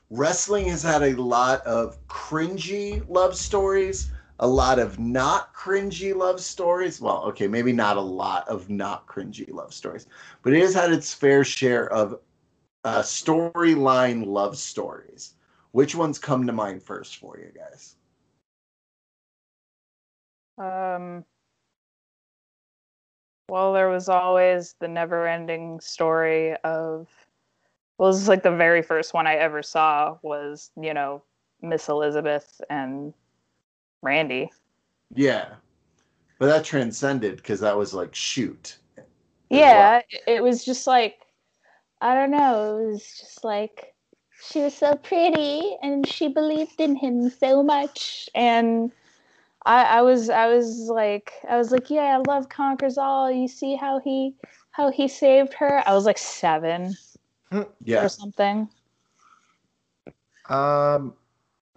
wrestling 0.10 0.68
has 0.70 0.84
had 0.84 1.04
a 1.04 1.16
lot 1.16 1.66
of 1.66 1.98
cringy 2.08 3.04
love 3.08 3.36
stories, 3.36 4.12
a 4.40 4.48
lot 4.48 4.78
of 4.78 5.00
not 5.00 5.54
cringy 5.54 6.16
love 6.16 6.40
stories. 6.42 7.02
Well, 7.02 7.24
okay, 7.28 7.48
maybe 7.48 7.74
not 7.74 7.98
a 7.98 8.02
lot 8.02 8.48
of 8.48 8.70
not 8.70 9.08
cringy 9.08 9.52
love 9.52 9.74
stories, 9.74 10.08
but 10.44 10.54
it 10.54 10.62
has 10.62 10.74
had 10.74 10.92
its 10.92 11.14
fair 11.14 11.44
share 11.44 11.92
of 11.92 12.20
uh, 12.84 13.02
storyline 13.02 14.26
love 14.26 14.58
stories. 14.58 15.34
Which 15.76 15.94
ones 15.94 16.18
come 16.18 16.48
to 16.48 16.54
mind 16.54 16.82
first 16.82 17.18
for 17.18 17.38
you 17.38 17.52
guys? 17.54 17.98
Um, 20.58 21.26
well, 23.50 23.74
there 23.74 23.90
was 23.90 24.08
always 24.08 24.76
the 24.80 24.88
never 24.88 25.28
ending 25.28 25.82
story 25.82 26.56
of, 26.64 27.10
well, 27.98 28.10
this 28.14 28.22
is 28.22 28.30
like 28.30 28.42
the 28.42 28.56
very 28.56 28.82
first 28.82 29.14
one 29.14 29.28
I 29.28 29.36
ever 29.36 29.62
saw 29.62 30.18
was, 30.22 30.72
you 30.82 30.94
know, 30.94 31.22
Miss 31.62 31.90
Elizabeth 31.90 32.62
and 32.70 33.14
Randy. 34.02 34.50
Yeah. 35.14 35.56
But 36.40 36.46
that 36.46 36.64
transcended 36.64 37.36
because 37.36 37.60
that 37.60 37.76
was 37.76 37.94
like 37.94 38.16
shoot. 38.16 38.78
Yeah, 39.50 39.98
it- 40.10 40.24
it 40.26 40.42
was 40.42 40.64
just 40.64 40.88
like, 40.88 41.18
I 42.00 42.16
don't 42.16 42.32
know, 42.32 42.78
it 42.80 42.92
was 42.94 43.02
just 43.20 43.44
like, 43.44 43.92
she 44.40 44.62
was 44.62 44.76
so 44.76 44.96
pretty 44.98 45.78
and 45.82 46.08
she 46.08 46.28
believed 46.28 46.80
in 46.80 46.96
him 46.96 47.30
so 47.30 47.64
much. 47.64 48.30
And 48.36 48.92
I, 49.66 49.84
I 50.00 50.02
was 50.02 50.30
I 50.30 50.48
was 50.48 50.90
like 50.90 51.34
I 51.50 51.58
was 51.58 51.72
like 51.72 51.90
yeah 51.90 52.16
I 52.16 52.18
love 52.18 52.50
conquers 52.50 52.98
all 52.98 53.32
you 53.32 53.48
see 53.48 53.76
how 53.76 54.00
he 54.00 54.36
how 54.72 54.92
he 54.92 55.08
saved 55.08 55.54
her 55.56 55.84
I 55.88 55.94
was 55.94 56.06
like 56.06 56.18
seven 56.20 56.98
Yeah. 57.84 58.04
or 58.04 58.10
something 58.10 58.70
Um, 60.50 61.16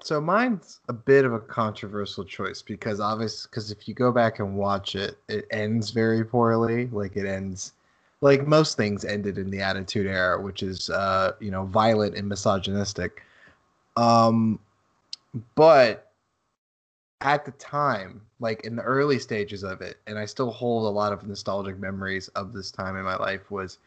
so 0.03 0.21
mine's 0.21 0.81
a 0.89 0.93
bit 0.93 1.25
of 1.25 1.33
a 1.33 1.41
controversial 1.41 2.25
choice 2.25 2.63
because 2.63 3.01
obviously, 3.01 3.49
because 3.51 3.71
if 3.71 3.89
you 3.89 3.95
go 3.95 4.13
back 4.13 4.39
and 4.39 4.57
watch 4.57 4.95
it, 4.95 5.19
it 5.29 5.47
ends 5.51 5.91
very 5.91 6.25
poorly. 6.25 6.87
Like 6.89 7.17
it 7.17 7.27
ends, 7.27 7.73
like 8.21 8.47
most 8.47 8.77
things 8.77 9.05
ended 9.05 9.39
in 9.39 9.51
the 9.51 9.61
Attitude 9.61 10.07
Era, 10.07 10.41
which 10.41 10.63
is, 10.63 10.91
uh, 10.91 11.33
you 11.41 11.51
know, 11.51 11.65
violent 11.67 12.17
and 12.17 12.29
misogynistic. 12.29 13.23
Um, 13.97 14.59
but 15.55 16.13
at 17.21 17.45
the 17.45 17.53
time, 17.53 18.21
like 18.41 18.65
in 18.65 18.77
the 18.77 18.83
early 18.83 19.19
stages 19.19 19.63
of 19.63 19.81
it, 19.81 19.99
and 20.07 20.19
I 20.19 20.25
still 20.27 20.51
hold 20.51 20.85
a 20.87 20.89
lot 20.91 21.13
of 21.13 21.27
nostalgic 21.27 21.79
memories 21.79 22.29
of 22.29 22.53
this 22.53 22.71
time 22.71 22.97
in 22.97 23.05
my 23.05 23.17
life. 23.17 23.51
Was 23.51 23.79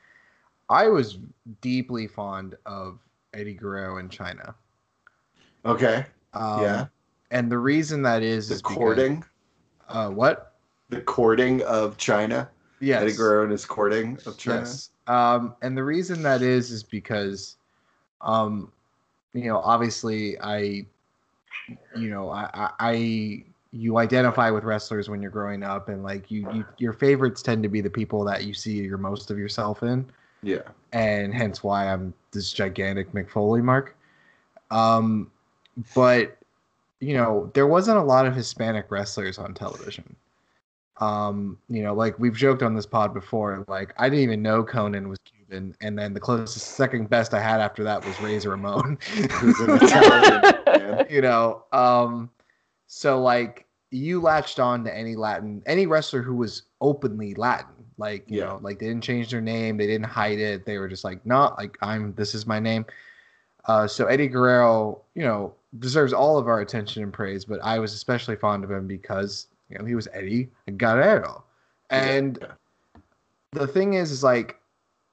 I 0.70 0.88
was 0.88 1.18
deeply 1.62 2.08
fond 2.08 2.56
of 2.66 3.00
Eddie 3.34 3.54
Guerrero 3.54 3.98
in 3.98 4.10
Chyna. 4.10 4.54
Okay. 5.66 6.06
Um, 6.34 6.62
Yeah. 6.62 6.86
And 7.32 7.50
the 7.50 7.58
reason 7.58 8.02
that 8.04 8.24
is, 8.24 8.50
The 8.50 8.56
is 8.56 8.62
because- 8.62 8.76
courting, 8.78 9.24
uh, 9.90 10.10
what? 10.10 10.48
the 10.90 11.00
courting 11.02 11.62
of 11.64 11.96
Chyna. 11.98 12.50
Yes. 12.82 13.02
Eddie 13.04 13.14
Guerrero 13.14 13.44
and 13.44 13.52
his 13.52 13.66
courting 13.66 14.14
of 14.26 14.38
Chyna. 14.38 14.60
Yes. 14.60 14.90
Um, 15.08 15.56
and 15.62 15.78
the 15.78 15.84
reason 15.84 16.24
that 16.24 16.42
is 16.42 16.72
is 16.72 16.84
because, 16.84 17.56
um, 18.22 18.72
you 19.34 19.46
know, 19.46 19.60
obviously 19.60 20.40
I, 20.42 20.86
you 21.96 22.10
know, 22.10 22.30
I, 22.30 22.50
I, 22.54 22.70
I 22.80 23.44
you 23.72 23.98
identify 23.98 24.50
with 24.50 24.64
wrestlers 24.66 25.10
when 25.10 25.22
you're 25.22 25.32
growing 25.32 25.64
up, 25.64 25.88
and 25.88 26.04
like 26.04 26.30
you, 26.30 26.52
you, 26.52 26.66
your 26.78 26.92
favorites 26.92 27.42
tend 27.42 27.64
to 27.64 27.70
be 27.70 27.80
the 27.80 27.90
people 27.90 28.26
that 28.26 28.44
you 28.44 28.54
see 28.54 28.74
your 28.74 28.98
most 28.98 29.32
of 29.32 29.38
yourself 29.38 29.84
in. 29.84 30.06
Yeah. 30.44 30.64
and 30.92 31.34
hence 31.34 31.64
why 31.64 31.92
I'm 31.92 32.14
this 32.32 32.52
gigantic 32.52 33.14
Mick 33.14 33.30
Foley 33.30 33.62
mark. 33.62 33.96
Um, 34.72 35.30
but 35.94 36.38
you 37.00 37.16
know, 37.16 37.50
there 37.54 37.68
wasn't 37.68 37.98
a 37.98 38.04
lot 38.04 38.26
of 38.26 38.36
Hispanic 38.36 38.90
wrestlers 38.90 39.38
on 39.38 39.54
television. 39.54 40.16
Um, 41.02 41.58
you 41.68 41.82
know, 41.84 41.94
like 41.94 42.18
we've 42.20 42.36
joked 42.36 42.62
on 42.62 42.76
this 42.76 42.86
pod 42.86 43.14
before, 43.14 43.66
like 43.68 43.94
I 43.98 44.08
didn't 44.08 44.24
even 44.24 44.42
know 44.42 44.64
Konnan 44.64 45.10
was 45.10 45.18
Cuban, 45.26 45.76
and 45.82 45.98
then 45.98 46.14
the 46.14 46.20
closest 46.20 46.76
second 46.76 47.10
best 47.10 47.34
I 47.34 47.42
had 47.42 47.60
after 47.60 47.84
that 47.84 48.06
was 48.06 48.22
Razor 48.22 48.52
Ramon. 48.52 49.00
Italian 49.42 51.06
you 51.10 51.22
know, 51.22 51.64
um, 51.74 52.30
so 52.88 53.22
like 53.22 53.66
you 53.90 54.22
latched 54.22 54.60
on 54.60 54.84
to 54.86 54.96
any 54.96 55.16
Latin, 55.16 55.62
any 55.66 55.88
wrestler 55.88 56.22
who 56.22 56.36
was 56.36 56.64
openly 56.82 57.34
Latin, 57.34 57.74
like 57.98 58.30
you 58.30 58.40
Yeah. 58.40 58.46
know, 58.46 58.60
like 58.62 58.80
they 58.80 58.88
didn't 58.88 59.04
change 59.04 59.32
their 59.32 59.42
name, 59.42 59.78
they 59.78 59.88
didn't 59.88 60.06
hide 60.06 60.40
it, 60.40 60.66
they 60.66 60.78
were 60.78 60.88
just 60.88 61.04
like, 61.04 61.26
no, 61.26 61.54
like 61.58 61.78
I'm, 61.82 62.14
this 62.14 62.34
is 62.36 62.46
my 62.46 62.60
name. 62.60 62.86
Uh, 63.66 63.88
so 63.88 64.06
Eddie 64.06 64.28
Guerrero, 64.28 65.02
you 65.16 65.24
know, 65.24 65.54
deserves 65.80 66.14
all 66.14 66.38
of 66.38 66.48
our 66.48 66.62
attention 66.62 67.04
and 67.04 67.14
praise, 67.14 67.46
but 67.46 67.60
I 67.64 67.80
was 67.80 67.94
especially 67.94 68.36
fond 68.36 68.64
of 68.64 68.72
him 68.72 68.88
because 68.88 69.48
you 69.72 69.78
know 69.78 69.86
he 69.86 69.96
was 69.96 70.08
Eddie 70.14 70.50
Guerrero, 70.78 71.44
and 71.90 72.38
Yeah. 72.42 72.54
the 73.54 73.68
thing 73.68 73.94
is, 73.94 74.12
is 74.12 74.24
like, 74.24 74.60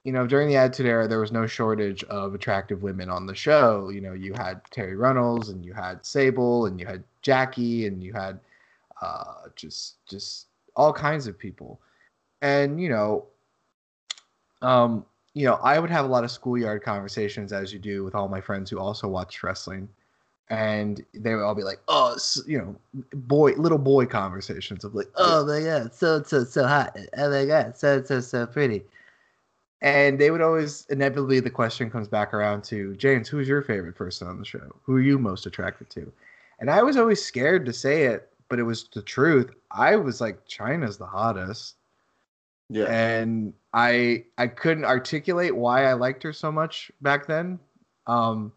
you 0.03 0.11
know, 0.11 0.25
during 0.27 0.47
the 0.47 0.55
Attitude 0.55 0.85
Era, 0.85 1.07
there 1.07 1.19
was 1.19 1.31
no 1.31 1.45
shortage 1.45 2.03
of 2.05 2.33
attractive 2.33 2.83
women 2.83 3.09
on 3.09 3.25
the 3.25 3.35
show. 3.35 3.89
You 3.89 4.01
know, 4.01 4.13
you 4.13 4.33
had 4.33 4.63
Terri 4.65 4.97
Runnels, 4.97 5.49
and 5.49 5.65
you 5.65 5.73
had 5.73 6.05
Sable, 6.05 6.65
and 6.65 6.79
you 6.79 6.85
had 6.85 7.03
Jackie, 7.21 7.87
and 7.87 8.03
you 8.03 8.13
had 8.13 8.39
uh, 9.01 9.47
just 9.55 10.05
just 10.05 10.47
all 10.75 10.93
kinds 10.93 11.27
of 11.27 11.37
people. 11.37 11.79
And 12.41 12.81
you 12.81 12.89
know, 12.89 13.25
um, 14.61 15.05
you 15.33 15.45
know, 15.45 15.55
I 15.55 15.79
would 15.79 15.89
have 15.89 16.05
a 16.05 16.07
lot 16.07 16.23
of 16.23 16.31
schoolyard 16.31 16.83
conversations, 16.83 17.53
as 17.53 17.71
you 17.73 17.79
do 17.79 18.03
with 18.03 18.15
all 18.15 18.27
my 18.27 18.41
friends 18.41 18.69
who 18.69 18.79
also 18.79 19.07
watched 19.07 19.43
wrestling, 19.43 19.87
and 20.49 21.05
they 21.13 21.35
would 21.35 21.43
all 21.43 21.55
be 21.55 21.63
like, 21.63 21.79
"Oh, 21.87 22.17
you 22.47 22.57
know, 22.57 22.75
boy, 23.13 23.53
little 23.53 23.77
boy 23.77 24.05
conversations 24.05 24.83
of 24.83 24.95
like, 24.95 25.09
oh 25.15 25.45
my 25.45 25.61
god, 25.61 25.93
so 25.93 26.23
so 26.23 26.43
so 26.43 26.65
hot, 26.65 26.97
oh 27.17 27.29
my 27.29 27.45
god, 27.45 27.77
so 27.77 28.03
so 28.03 28.19
so 28.19 28.45
pretty." 28.47 28.83
And 29.81 30.19
they 30.19 30.29
would 30.31 30.41
always 30.41 30.85
inevitably 30.89 31.39
the 31.39 31.49
question 31.49 31.89
comes 31.89 32.07
back 32.09 32.33
around 32.33 32.63
to 32.65 32.95
James, 32.97 33.29
who's 33.29 33.47
your 33.47 33.61
favorite 33.61 33.95
person 33.95 34.27
on 34.27 34.37
the 34.37 34.45
show? 34.45 34.75
Who 34.83 34.95
are 34.95 35.01
you 35.01 35.17
most 35.17 35.45
attracted 35.45 35.89
to? 35.91 36.11
And 36.59 36.69
I 36.69 36.81
was 36.83 36.97
always 36.97 37.23
scared 37.23 37.65
to 37.65 37.71
say 37.71 38.03
it, 38.03 38.29
but 38.49 38.59
it 38.59 38.63
was 38.63 38.89
the 38.93 39.01
truth. 39.01 39.51
I 39.71 39.95
was 39.95 40.19
like, 40.19 40.45
Chyna's 40.47 40.97
the 40.97 41.05
hottest 41.05 41.75
Yeah. 42.69 42.85
and 42.85 43.53
I 43.73 44.25
I 44.37 44.47
couldn't 44.47 44.85
articulate 44.85 45.55
why 45.55 45.85
I 45.85 45.93
liked 45.93 46.23
her 46.23 46.33
so 46.33 46.51
much 46.51 46.91
back 47.01 47.27
then. 47.27 47.59
Um, 48.07 48.51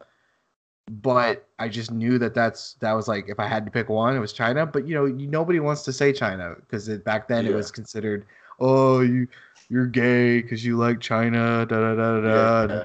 but 0.90 1.48
I 1.58 1.68
just 1.68 1.90
knew 1.90 2.18
that 2.18 2.34
that's 2.34 2.74
that 2.74 2.92
was 2.92 3.08
like 3.08 3.28
if 3.28 3.38
I 3.38 3.46
had 3.46 3.64
to 3.64 3.70
pick 3.70 3.88
one, 3.88 4.16
it 4.16 4.20
was 4.20 4.34
Chyna. 4.34 4.70
But 4.70 4.86
you 4.86 4.94
know, 4.94 5.06
you, 5.06 5.26
nobody 5.26 5.60
wants 5.60 5.82
to 5.84 5.92
say 5.92 6.12
Chyna 6.12 6.56
because 6.56 6.88
back 7.00 7.28
then 7.28 7.46
it 7.46 7.54
was 7.54 7.70
considered, 7.70 8.26
oh, 8.60 9.00
you 9.00 9.28
you're 9.68 9.86
gay 9.86 10.42
because 10.42 10.64
you 10.64 10.76
like 10.76 10.98
Chyna, 10.98 11.66
da 11.68 11.94
da 11.94 11.94
da 11.94 12.20
da 12.20 12.66
da, 12.66 12.84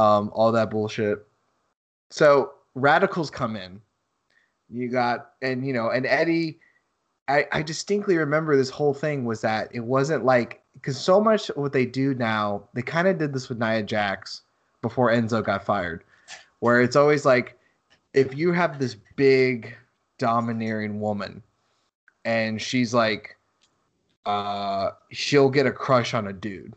um, 0.00 0.30
all 0.34 0.52
that 0.52 0.70
bullshit. 0.70 1.26
So 2.10 2.52
Radicalz 2.76 3.30
come 3.30 3.56
in. 3.56 3.80
You 4.70 4.88
got 4.88 5.32
and 5.42 5.66
you 5.66 5.72
know 5.72 5.90
and 5.90 6.06
Eddie. 6.06 6.58
I, 7.28 7.44
I 7.50 7.62
distinctly 7.62 8.16
remember 8.18 8.56
this 8.56 8.70
whole 8.70 8.94
thing 8.94 9.24
was 9.24 9.40
that 9.40 9.68
it 9.72 9.80
wasn't 9.80 10.24
like 10.24 10.62
because 10.74 10.96
so 10.96 11.20
much 11.20 11.48
what 11.56 11.72
they 11.72 11.84
do 11.84 12.14
now 12.14 12.62
they 12.72 12.82
kind 12.82 13.08
of 13.08 13.18
did 13.18 13.32
this 13.32 13.48
with 13.48 13.58
Nia 13.58 13.82
Jax 13.82 14.42
before 14.80 15.10
Enzo 15.10 15.42
got 15.44 15.64
fired, 15.64 16.04
where 16.66 16.80
it's 16.80 16.96
always 16.96 17.24
like 17.24 17.56
if 18.12 18.36
you 18.36 18.52
have 18.52 18.80
this 18.80 18.96
big 19.14 19.76
domineering 20.18 20.98
woman 20.98 21.40
and 22.24 22.60
she's 22.60 22.92
like 22.92 23.36
uh 24.24 24.90
she'll 25.12 25.48
get 25.48 25.64
a 25.64 25.70
crush 25.70 26.12
on 26.12 26.26
a 26.26 26.32
dude. 26.32 26.74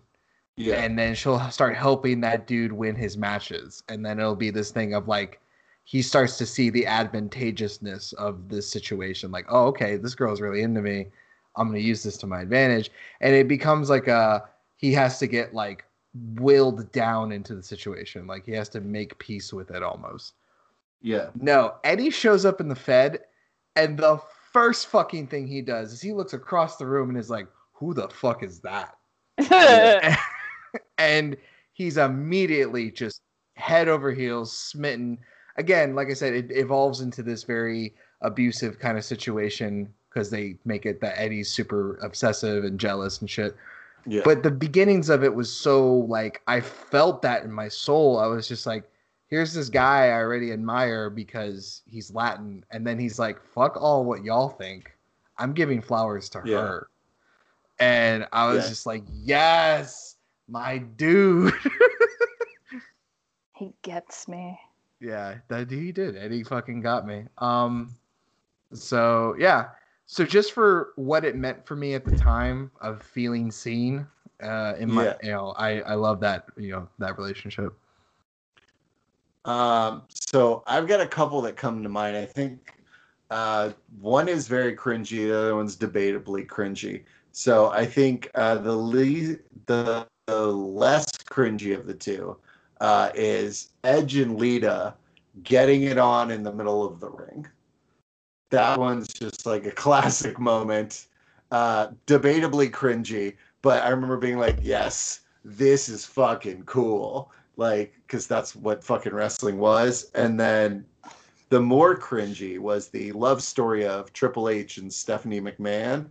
Yeah. 0.57 0.75
and 0.75 0.99
then 0.99 1.15
she'll 1.15 1.39
start 1.49 1.75
helping 1.75 2.21
that 2.21 2.45
dude 2.45 2.71
win 2.71 2.93
his 2.95 3.17
matches. 3.17 3.81
And 3.89 4.05
then 4.05 4.19
it'll 4.19 4.35
be 4.35 4.51
this 4.51 4.69
thing 4.69 4.93
of 4.93 5.07
like 5.07 5.39
he 5.85 6.03
starts 6.03 6.37
to 6.37 6.45
see 6.45 6.69
the 6.69 6.85
advantageousness 6.85 8.13
of 8.13 8.47
this 8.47 8.69
situation. 8.69 9.31
Like 9.31 9.47
oh 9.49 9.65
okay 9.69 9.97
this 9.97 10.13
girl's 10.13 10.39
really 10.39 10.61
into 10.61 10.83
me. 10.83 11.07
I'm 11.55 11.67
going 11.67 11.81
to 11.81 11.87
use 11.87 12.03
this 12.03 12.17
to 12.17 12.27
my 12.27 12.41
advantage. 12.41 12.91
And 13.21 13.33
it 13.33 13.47
becomes 13.47 13.89
like 13.89 14.07
a 14.07 14.43
he 14.75 14.93
has 14.93 15.17
to 15.17 15.25
get 15.25 15.55
like 15.55 15.83
willed 16.13 16.91
down 16.91 17.31
into 17.31 17.55
the 17.55 17.63
situation. 17.63 18.27
Like 18.27 18.45
he 18.45 18.51
has 18.53 18.69
to 18.69 18.81
make 18.81 19.17
peace 19.19 19.53
with 19.53 19.71
it 19.71 19.83
almost. 19.83 20.33
Yeah. 21.01 21.29
no 21.33 21.75
eddie 21.85 22.09
shows 22.09 22.43
up 22.43 22.59
in 22.59 22.67
the 22.67 22.75
fed 22.75 23.19
and 23.77 23.97
the 23.97 24.19
first 24.51 24.87
fucking 24.87 25.27
thing 25.27 25.47
he 25.47 25.61
does 25.61 25.93
is 25.93 26.01
he 26.01 26.11
looks 26.11 26.33
across 26.33 26.75
the 26.75 26.85
room 26.85 27.07
and 27.07 27.17
is 27.17 27.29
like 27.29 27.47
who 27.71 27.93
the 27.93 28.09
fuck 28.09 28.43
is 28.43 28.61
that? 28.61 28.95
And 30.97 31.37
he's 31.71 31.97
immediately 31.97 32.91
just 32.91 33.21
head 33.55 33.87
over 33.87 34.11
heels 34.11 34.51
smitten. 34.51 35.17
Again 35.55 35.95
like 35.95 36.09
i 36.09 36.13
said 36.13 36.33
it 36.33 36.51
evolves 36.51 36.99
into 37.01 37.23
this 37.23 37.43
very 37.43 37.95
abusive 38.21 38.79
kind 38.79 38.97
of 38.97 39.05
situation 39.05 39.93
because 40.09 40.29
they 40.29 40.57
make 40.65 40.85
it 40.85 40.99
that 41.01 41.19
eddie's 41.19 41.49
super 41.49 41.97
obsessive 42.03 42.65
and 42.65 42.79
jealous 42.79 43.19
and 43.21 43.29
shit 43.29 43.55
Yeah. 44.05 44.21
but 44.23 44.43
the 44.43 44.51
beginnings 44.51 45.09
of 45.09 45.23
it 45.23 45.33
was 45.33 45.51
so 45.51 45.87
like 45.93 46.41
i 46.47 46.59
felt 46.61 47.21
that 47.21 47.43
in 47.43 47.51
my 47.51 47.67
soul 47.67 48.17
i 48.19 48.25
was 48.27 48.47
just 48.47 48.65
like 48.65 48.83
here's 49.27 49.53
this 49.53 49.69
guy 49.69 50.07
i 50.07 50.13
already 50.13 50.51
admire 50.51 51.09
because 51.09 51.83
he's 51.85 52.11
latin 52.11 52.63
and 52.71 52.85
then 52.85 52.97
he's 52.97 53.19
like 53.19 53.41
fuck 53.43 53.75
all 53.79 54.03
what 54.05 54.23
y'all 54.23 54.49
think 54.49 54.95
i'm 55.37 55.53
giving 55.53 55.81
flowers 55.81 56.29
to 56.29 56.41
Yeah. 56.45 56.57
her 56.61 56.87
and 57.79 58.27
i 58.33 58.51
was 58.51 58.63
Yeah. 58.63 58.69
just 58.69 58.85
like 58.85 59.03
yes 59.11 60.15
my 60.47 60.79
dude 60.79 61.53
he 63.53 63.73
gets 63.83 64.27
me. 64.27 64.59
yeah 64.99 65.35
that 65.49 65.69
he 65.69 65.91
did 65.91 66.15
And 66.15 66.33
he 66.33 66.43
fucking 66.43 66.81
got 66.81 67.05
me 67.05 67.25
um 67.37 67.93
so 68.73 69.35
yeah 69.37 69.69
so 70.11 70.25
just 70.25 70.53
for 70.53 70.93
what 70.95 71.23
it 71.23 71.35
meant 71.35 71.63
for 71.67 71.75
me 71.75 71.93
at 71.93 72.03
the 72.03 72.15
time 72.17 72.71
of 72.81 72.99
feeling 73.01 73.51
seen 73.51 74.07
uh 74.41 74.73
in 74.79 74.89
my 74.91 75.03
Yeah. 75.05 75.13
you 75.21 75.31
know 75.31 75.53
i 75.57 75.81
i 75.81 75.93
love 75.93 76.19
that 76.21 76.45
you 76.57 76.71
know 76.71 76.89
that 76.97 77.17
relationship 77.17 77.73
Um, 79.45 80.03
so 80.09 80.63
I've 80.67 80.87
got 80.87 80.99
a 81.01 81.07
couple 81.07 81.41
that 81.43 81.55
come 81.55 81.81
to 81.83 81.89
mind. 81.89 82.15
I 82.17 82.25
think 82.25 82.75
uh, 83.31 83.71
one 83.99 84.27
is 84.27 84.47
very 84.47 84.75
cringy, 84.75 85.27
the 85.27 85.37
other 85.37 85.55
one's 85.55 85.75
debatably 85.77 86.45
cringy. 86.45 87.03
So 87.31 87.69
I 87.69 87.85
think 87.85 88.29
uh, 88.35 88.55
the 88.55 88.75
le- 88.75 89.37
the 89.65 90.07
the 90.27 90.45
less 90.45 91.05
cringy 91.29 91.75
of 91.77 91.87
the 91.87 91.93
two 91.93 92.37
uh, 92.81 93.11
is 93.15 93.71
Edge 93.83 94.17
and 94.17 94.37
Lita 94.37 94.93
getting 95.43 95.83
it 95.83 95.97
on 95.97 96.31
in 96.31 96.43
the 96.43 96.51
middle 96.53 96.85
of 96.85 96.99
the 96.99 97.09
ring. 97.09 97.47
That 98.49 98.79
one's 98.79 99.07
just 99.07 99.45
like 99.45 99.65
a 99.65 99.71
classic 99.71 100.39
moment. 100.39 101.07
Uh, 101.51 101.87
debatably 102.05 102.69
cringy, 102.69 103.35
but 103.61 103.83
I 103.83 103.89
remember 103.89 104.17
being 104.17 104.37
like, 104.37 104.59
yes, 104.61 105.21
this 105.43 105.89
is 105.89 106.05
fucking 106.05 106.63
cool. 106.63 107.31
Like, 107.57 107.93
because 108.05 108.27
that's 108.27 108.55
what 108.55 108.83
fucking 108.83 109.13
wrestling 109.13 109.57
was. 109.57 110.11
And 110.13 110.39
then 110.39 110.85
the 111.49 111.59
more 111.59 111.97
cringy 111.97 112.59
was 112.59 112.87
the 112.87 113.11
love 113.13 113.41
story 113.41 113.85
of 113.85 114.13
Triple 114.13 114.47
H 114.47 114.77
and 114.77 114.93
Stephanie 114.93 115.41
McMahon. 115.41 116.07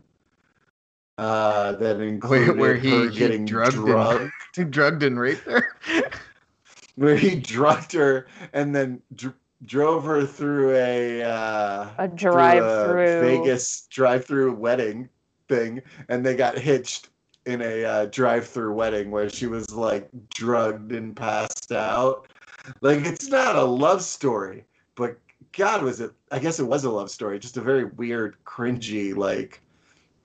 Uh, 1.17 1.73
that 1.73 2.01
included 2.01 2.57
where 2.59 2.77
he, 2.77 2.91
her 2.91 3.09
he 3.09 3.19
getting 3.19 3.45
drugged, 3.45 3.75
drugged, 3.75 4.31
And, 4.57 4.73
drugged 4.73 5.03
and 5.03 5.19
raped 5.19 5.45
her. 5.45 5.77
where 6.97 7.17
he 7.17 7.37
drugged 7.37 7.93
her 7.93 8.27
and 8.53 8.75
then 8.75 9.01
dr- 9.15 9.35
drove 9.65 10.05
her 10.05 10.25
through 10.25 10.75
a 10.75 11.23
uh, 11.23 11.89
A 11.99 12.09
through 12.09 12.17
drive-through. 12.17 13.21
Vegas 13.21 13.87
drive-through 13.91 14.55
wedding 14.55 15.09
thing, 15.49 15.83
and 16.09 16.25
they 16.25 16.37
got 16.37 16.59
hitched 16.59 17.09
in 17.47 17.63
a 17.63 17.85
uh, 17.85 18.05
drive-through 18.07 18.75
wedding 18.75 19.11
where 19.11 19.29
she 19.29 19.47
was 19.47 19.71
like 19.73 20.09
drugged 20.35 20.93
and 20.93 21.17
passed 21.17 21.73
out. 21.73 22.29
Like 22.81 23.05
it's 23.05 23.29
not 23.29 23.57
a 23.57 23.65
love 23.65 24.03
story, 24.03 24.65
but 24.95 25.19
God, 25.53 25.83
was 25.83 26.01
it? 26.01 26.13
I 26.31 26.39
guess 26.39 26.61
it 26.61 26.65
was 26.65 26.85
a 26.85 26.91
love 26.91 27.11
story. 27.11 27.39
Just 27.39 27.57
a 27.57 27.63
very 27.63 27.85
weird, 27.85 28.37
cringy, 28.45 29.17
like 29.17 29.63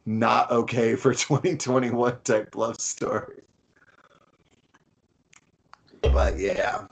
not 0.06 0.52
okay 0.52 0.96
for 0.96 1.13
2021 1.13 2.18
type 2.24 2.56
love 2.56 2.80
story. 2.80 3.42
But 6.02 6.38
yeah, 6.38 6.88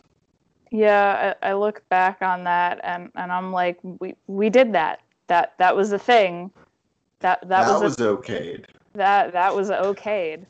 Yeah, 0.72 1.36
I, 1.44 1.50
I 1.50 1.54
look 1.54 1.88
back 1.90 2.22
on 2.22 2.46
that 2.46 2.80
and, 2.84 3.12
and 3.16 3.32
I'm 3.32 3.52
like, 3.52 3.78
we 3.84 4.16
we 4.28 4.50
did 4.50 4.74
that. 4.74 5.02
That 5.28 5.54
that 5.60 5.76
was 5.76 5.90
the 5.90 6.00
thing. 6.00 6.52
That 7.20 7.42
that, 7.42 7.68
that, 7.68 7.82
was, 7.82 7.98
was, 7.98 7.98
okayed. 7.98 8.66
that 8.94 9.34
that 9.34 9.54
was 9.54 9.70
okayed. 9.70 10.46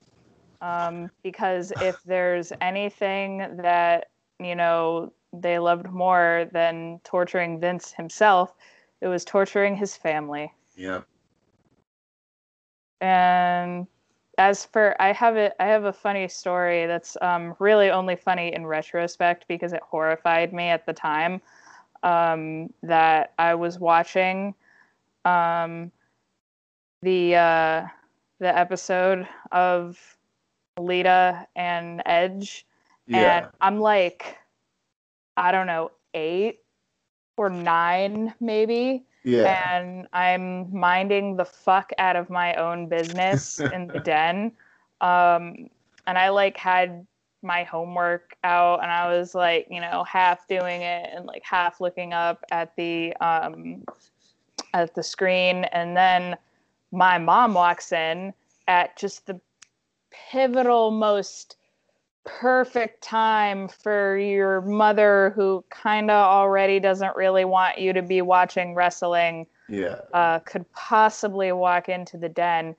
Um, 0.62 1.10
because 1.24 1.74
if 1.82 2.02
there's 2.04 2.54
anything 2.62 3.58
that 3.58 4.10
you 4.40 4.56
know 4.56 5.12
they 5.34 5.58
loved 5.58 5.90
more 5.90 6.48
than 6.52 7.00
torturing 7.04 7.60
Vince 7.60 7.92
himself, 7.92 8.54
it 9.02 9.08
was 9.08 9.26
torturing 9.26 9.76
his 9.76 9.96
family. 9.96 10.54
Yeah. 10.76 11.02
And 13.02 13.88
as 14.38 14.66
for 14.66 14.96
I 15.02 15.12
have 15.14 15.38
it 15.38 15.54
I 15.60 15.66
have 15.66 15.86
a 15.86 15.94
funny 15.94 16.28
story 16.28 16.86
that's 16.86 17.18
um, 17.22 17.56
really 17.60 17.90
only 17.90 18.16
funny 18.16 18.54
in 18.54 18.66
retrospect 18.66 19.46
because 19.48 19.74
it 19.74 19.82
horrified 19.84 20.54
me 20.54 20.70
at 20.70 20.86
the 20.86 20.94
time. 20.94 21.42
Um, 22.04 22.74
that 22.84 23.34
I 23.38 23.54
was 23.56 23.80
watching 23.80 24.56
um, 25.26 25.92
the 27.02 27.36
uh, 27.36 27.88
the 28.40 28.58
episode 28.58 29.28
of 29.52 30.18
Lita 30.80 31.48
and 31.56 32.02
Edge, 32.06 32.66
and 33.12 33.46
Yeah. 33.46 33.50
I'm 33.62 33.80
like, 33.80 34.38
I 35.38 35.52
don't 35.52 35.68
know, 35.68 35.92
eight 36.14 36.60
or 37.38 37.50
nine 37.50 38.34
maybe 38.40 39.06
Yeah. 39.24 39.78
and 39.78 40.08
I'm 40.14 40.76
minding 40.78 41.36
the 41.36 41.46
fuck 41.46 41.92
out 41.98 42.16
of 42.16 42.30
my 42.30 42.56
own 42.56 42.88
business 42.88 43.60
in 43.74 43.88
the 43.88 44.00
den. 44.00 44.52
Um, 45.02 45.70
and 46.08 46.18
I 46.18 46.30
like 46.30 46.58
had 46.58 47.06
my 47.44 47.64
homework 47.64 48.36
out 48.44 48.82
and 48.82 48.92
I 48.92 49.08
was 49.08 49.34
like, 49.34 49.68
you 49.70 49.82
know, 49.82 50.04
half 50.04 50.48
doing 50.48 50.82
it 50.82 51.10
and 51.14 51.26
like 51.26 51.44
half 51.44 51.82
looking 51.82 52.14
up 52.14 52.44
at 52.52 52.76
the 52.76 53.16
um 53.18 53.84
at 54.74 54.94
the 54.94 55.04
screen 55.04 55.66
and 55.66 55.98
then 55.98 56.38
my 56.92 57.18
mom 57.18 57.54
walks 57.54 57.92
in 57.92 58.34
at 58.68 58.98
just 58.98 59.26
the 59.26 59.40
pivotal 60.12 60.92
most 60.92 61.58
perfect 62.24 63.02
time 63.02 63.68
for 63.68 64.18
your 64.18 64.62
mother 64.62 65.34
who 65.36 65.64
kind 65.70 66.12
of 66.12 66.16
already 66.18 66.80
doesn't 66.80 67.16
really 67.16 67.46
want 67.46 67.80
you 67.80 67.94
to 67.94 68.02
be 68.02 68.22
watching 68.22 68.76
wrestling 68.76 69.48
Yeah. 69.68 70.02
uh, 70.14 70.40
could 70.40 70.72
possibly 70.74 71.52
walk 71.52 71.90
into 71.90 72.18
the 72.18 72.30
den. 72.30 72.76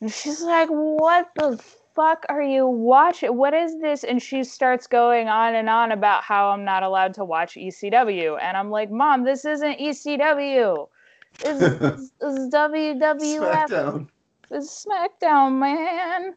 And 0.00 0.12
she's 0.12 0.42
like, 0.42 0.68
What 0.68 1.30
the 1.36 1.62
fuck 1.94 2.26
are 2.28 2.42
you 2.42 2.66
watching? 2.66 3.36
What 3.36 3.54
is 3.54 3.80
this? 3.80 4.02
And 4.04 4.20
she 4.20 4.42
starts 4.42 4.86
going 4.88 5.28
on 5.28 5.54
and 5.54 5.68
on 5.68 5.92
about 5.92 6.24
how 6.24 6.50
I'm 6.50 6.64
not 6.64 6.82
allowed 6.82 7.14
to 7.14 7.24
watch 7.24 7.54
ECW. 7.54 8.38
And 8.42 8.56
I'm 8.56 8.70
like, 8.70 8.90
Mom, 8.90 9.24
this 9.24 9.44
isn't 9.44 9.78
ECW. 9.78 10.88
This 11.42 11.60
is, 11.60 12.12
WWF. 12.20 13.68
Smackdown. 13.68 14.08
This 14.50 14.64
is 14.64 14.86
SmackDown, 14.86 15.58
man. 15.58 16.34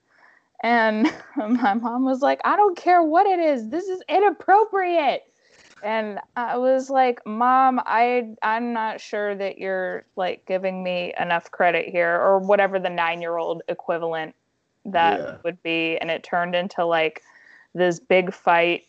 And 0.63 1.11
my 1.37 1.73
mom 1.73 2.05
was 2.05 2.21
like, 2.21 2.41
I 2.45 2.55
don't 2.55 2.77
care 2.77 3.03
what 3.03 3.27
it 3.27 3.39
is. 3.39 3.69
This 3.69 3.87
is 3.87 4.01
inappropriate. 4.09 5.23
And 5.83 6.19
I 6.35 6.57
was 6.57 6.89
like, 6.89 7.19
Mom, 7.25 7.79
I 7.85 8.33
I'm 8.41 8.73
not 8.73 8.99
sure 8.99 9.35
that 9.35 9.59
you're 9.59 10.05
like 10.15 10.43
giving 10.47 10.83
me 10.83 11.13
enough 11.19 11.51
credit 11.51 11.89
here, 11.89 12.15
or 12.15 12.39
whatever 12.39 12.79
the 12.79 12.89
nine 12.89 13.21
year 13.21 13.37
old 13.37 13.61
equivalent 13.67 14.33
that 14.85 15.21
Yeah. 15.21 15.37
would 15.43 15.61
be. 15.61 15.97
And 15.97 16.09
it 16.09 16.23
turned 16.23 16.55
into 16.55 16.83
like 16.85 17.21
this 17.75 17.99
big 17.99 18.33
fight. 18.33 18.85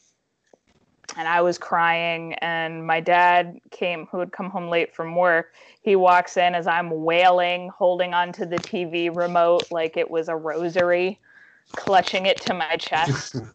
And 1.16 1.26
I 1.28 1.40
was 1.42 1.58
crying, 1.58 2.34
and 2.34 2.86
my 2.86 3.00
dad 3.00 3.58
came, 3.70 4.06
who 4.12 4.20
had 4.20 4.30
come 4.32 4.50
home 4.50 4.68
late 4.68 4.94
from 4.94 5.16
work. 5.16 5.54
He 5.82 5.96
walks 5.96 6.36
in 6.36 6.54
as 6.54 6.66
I'm 6.66 6.90
wailing, 7.02 7.70
holding 7.70 8.14
onto 8.14 8.44
the 8.46 8.60
TV 8.60 9.14
remote 9.14 9.64
like 9.70 9.96
it 9.96 10.10
was 10.10 10.28
a 10.28 10.36
rosary, 10.36 11.18
clutching 11.72 12.26
it 12.26 12.40
to 12.42 12.54
my 12.54 12.76
chest. 12.76 13.36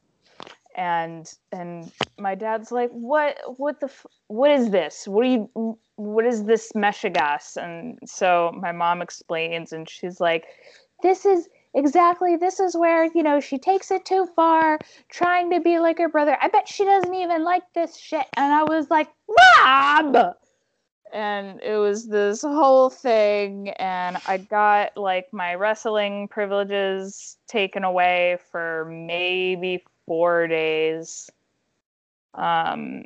And 0.75 1.31
and 1.51 1.91
my 2.17 2.33
dad's 2.33 2.71
like 2.71 2.89
what 2.89 3.37
what 3.57 3.79
the 3.79 3.85
f- 3.85 4.07
what 4.25 4.49
is 4.49 4.71
this? 4.71 5.07
What 5.07 5.23
are 5.23 5.29
you 5.29 5.77
what 5.97 6.25
is 6.25 6.45
this 6.45 6.71
meshigas? 6.71 7.57
And 7.57 7.99
so 8.07 8.51
my 8.59 8.71
mom 8.71 9.03
explains 9.03 9.71
and 9.71 9.87
she's 9.87 10.19
like 10.19 10.45
this 11.03 11.27
is 11.27 11.47
exactly 11.75 12.37
this 12.37 12.59
is 12.59 12.75
where 12.75 13.05
you 13.13 13.21
know 13.21 13.39
she 13.39 13.59
takes 13.59 13.91
it 13.91 14.03
too 14.03 14.27
far 14.35 14.79
trying 15.09 15.51
to 15.51 15.59
be 15.59 15.77
like 15.77 15.99
her 15.99 16.09
brother. 16.09 16.39
I 16.41 16.47
bet 16.47 16.67
she 16.67 16.85
doesn't 16.85 17.13
even 17.13 17.43
like 17.43 17.71
this 17.75 17.95
shit. 17.95 18.25
And 18.35 18.51
i 18.51 18.63
was 18.63 18.89
like 18.89 19.09
mom 19.63 20.33
and 21.13 21.61
it 21.61 21.77
was 21.77 22.07
this 22.07 22.41
whole 22.41 22.89
thing 22.89 23.69
and 23.69 24.17
i 24.25 24.35
got 24.37 24.97
like 24.97 25.31
my 25.31 25.53
wrestling 25.53 26.27
privileges 26.27 27.37
taken 27.47 27.83
away 27.83 28.37
for 28.51 28.85
maybe 28.89 29.83
four 30.05 30.47
days. 30.47 31.29
Um 32.33 33.05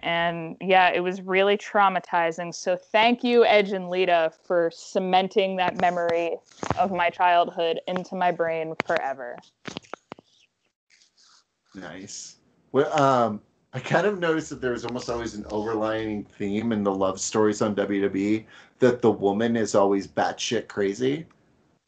and 0.00 0.56
yeah 0.60 0.90
it 0.90 1.00
was 1.00 1.22
really 1.22 1.56
traumatizing. 1.56 2.54
So 2.54 2.76
thank 2.76 3.24
you 3.24 3.44
edge 3.44 3.72
and 3.72 3.88
lita 3.88 4.32
for 4.44 4.70
cementing 4.74 5.56
that 5.56 5.80
memory 5.80 6.36
of 6.78 6.90
my 6.90 7.08
childhood 7.08 7.80
into 7.86 8.14
my 8.14 8.30
brain 8.30 8.74
forever. 8.86 9.36
Nice. 11.74 12.36
Well, 12.72 12.92
um, 13.00 13.40
I 13.76 13.80
kind 13.80 14.06
of 14.06 14.18
noticed 14.18 14.48
that 14.48 14.62
there 14.62 14.72
was 14.72 14.86
almost 14.86 15.10
always 15.10 15.34
an 15.34 15.44
overlying 15.50 16.24
theme 16.24 16.72
in 16.72 16.82
the 16.82 16.94
love 16.94 17.20
stories 17.20 17.60
on 17.60 17.74
WWE 17.74 18.46
that 18.78 19.02
the 19.02 19.10
woman 19.10 19.54
is 19.54 19.74
always 19.74 20.08
batshit 20.08 20.66
crazy, 20.66 21.26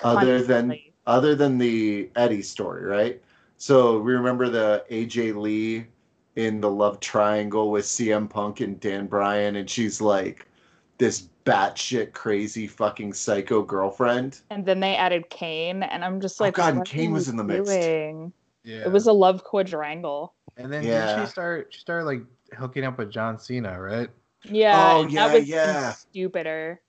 other 0.04 0.42
than 0.42 0.76
other 1.06 1.34
than 1.34 1.56
the 1.56 2.10
Eddie 2.14 2.42
story, 2.42 2.84
right? 2.84 3.22
So 3.56 4.00
we 4.00 4.12
remember 4.12 4.50
the 4.50 4.84
AJ 4.90 5.36
Lee 5.36 5.86
in 6.36 6.60
the 6.60 6.70
love 6.70 7.00
triangle 7.00 7.70
with 7.70 7.86
CM 7.86 8.28
Punk 8.28 8.60
and 8.60 8.78
Dan 8.78 9.06
Bryan, 9.06 9.56
and 9.56 9.68
she's 9.68 9.98
like 9.98 10.46
this 10.98 11.30
batshit 11.46 12.12
crazy 12.12 12.66
fucking 12.66 13.14
psycho 13.14 13.62
girlfriend. 13.62 14.42
and 14.50 14.66
then 14.66 14.80
they 14.80 14.94
added 14.94 15.30
kane 15.30 15.82
and 15.82 16.04
i'm 16.04 16.20
just 16.20 16.38
like, 16.40 16.58
Oh, 16.58 16.62
like 16.62 16.72
God, 16.74 16.78
what 16.80 16.86
Kane 16.86 17.08
are 17.10 17.14
was 17.14 17.28
in 17.30 17.36
the 17.36 17.44
mix. 17.44 17.70
Yeah. 17.70 18.84
it 18.84 18.92
was 18.92 19.06
a 19.06 19.12
love 19.12 19.44
quadrangle 19.44 20.34
And 20.58 20.72
then 20.72 20.84
Yeah. 20.84 21.24
she 21.24 21.30
start? 21.30 21.68
She 21.72 21.80
started 21.80 22.04
like 22.04 22.22
hooking 22.56 22.84
up 22.84 22.98
with 22.98 23.10
John 23.10 23.38
Cena, 23.38 23.80
right? 23.80 24.10
yeah 24.44 24.94
Oh, 24.94 25.06
yeah, 25.08 25.26
that 25.28 25.34
was 25.34 25.48
yeah. 25.48 25.92
stupider 25.92 26.80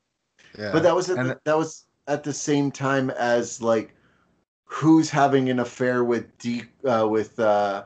Yeah. 0.58 0.72
But 0.72 0.84
that 0.84 0.96
was 0.96 1.10
at 1.10 1.18
And 1.18 1.30
the, 1.32 1.40
that 1.46 1.58
was 1.58 1.86
at 2.08 2.24
the 2.24 2.34
same 2.34 2.72
time 2.72 3.10
as 3.12 3.62
like 3.62 3.94
who's 4.66 5.10
having 5.10 5.50
an 5.50 5.60
affair 5.60 6.04
with 6.04 6.36
D 6.38 6.64
uh, 6.86 7.08
with 7.10 7.40
uh, 7.40 7.86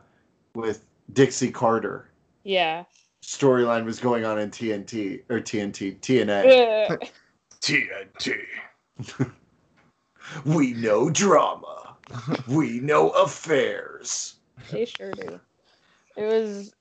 with 0.55 0.85
Dixie 1.13 1.51
Carter. 1.51 2.09
yeah 2.43 2.83
Storyline 3.23 3.85
was 3.85 3.99
going 3.99 4.25
on 4.25 4.37
in 4.39 4.51
TNT 4.51 5.21
or 5.29 5.39
TNT 5.39 5.97
TNA. 5.99 7.09
TNT. 7.61 8.37
we 10.45 10.73
know 10.73 11.09
drama. 11.09 11.95
We 12.47 12.79
know 12.79 13.09
affairs. 13.11 14.35
They 14.71 14.85
sure 14.85 15.11
do. 15.13 15.39
It 16.15 16.25
was, 16.25 16.73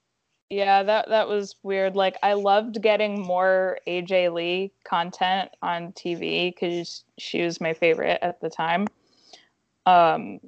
Yeah, 0.51 0.83
that 0.83 1.09
that 1.09 1.29
was 1.29 1.57
weird. 1.63 1.97
Like 1.97 2.19
I 2.23 2.35
loved 2.35 2.83
getting 2.83 3.21
more 3.21 3.79
AJ 3.87 4.33
Lee 4.35 4.73
content 4.85 5.51
on 5.63 5.93
TV 5.93 6.55
because 6.55 7.05
she 7.19 7.43
was 7.43 7.61
my 7.61 7.73
favorite 7.73 8.19
at 8.21 8.41
the 8.41 8.51
time. 8.51 8.87
Um, 9.87 10.41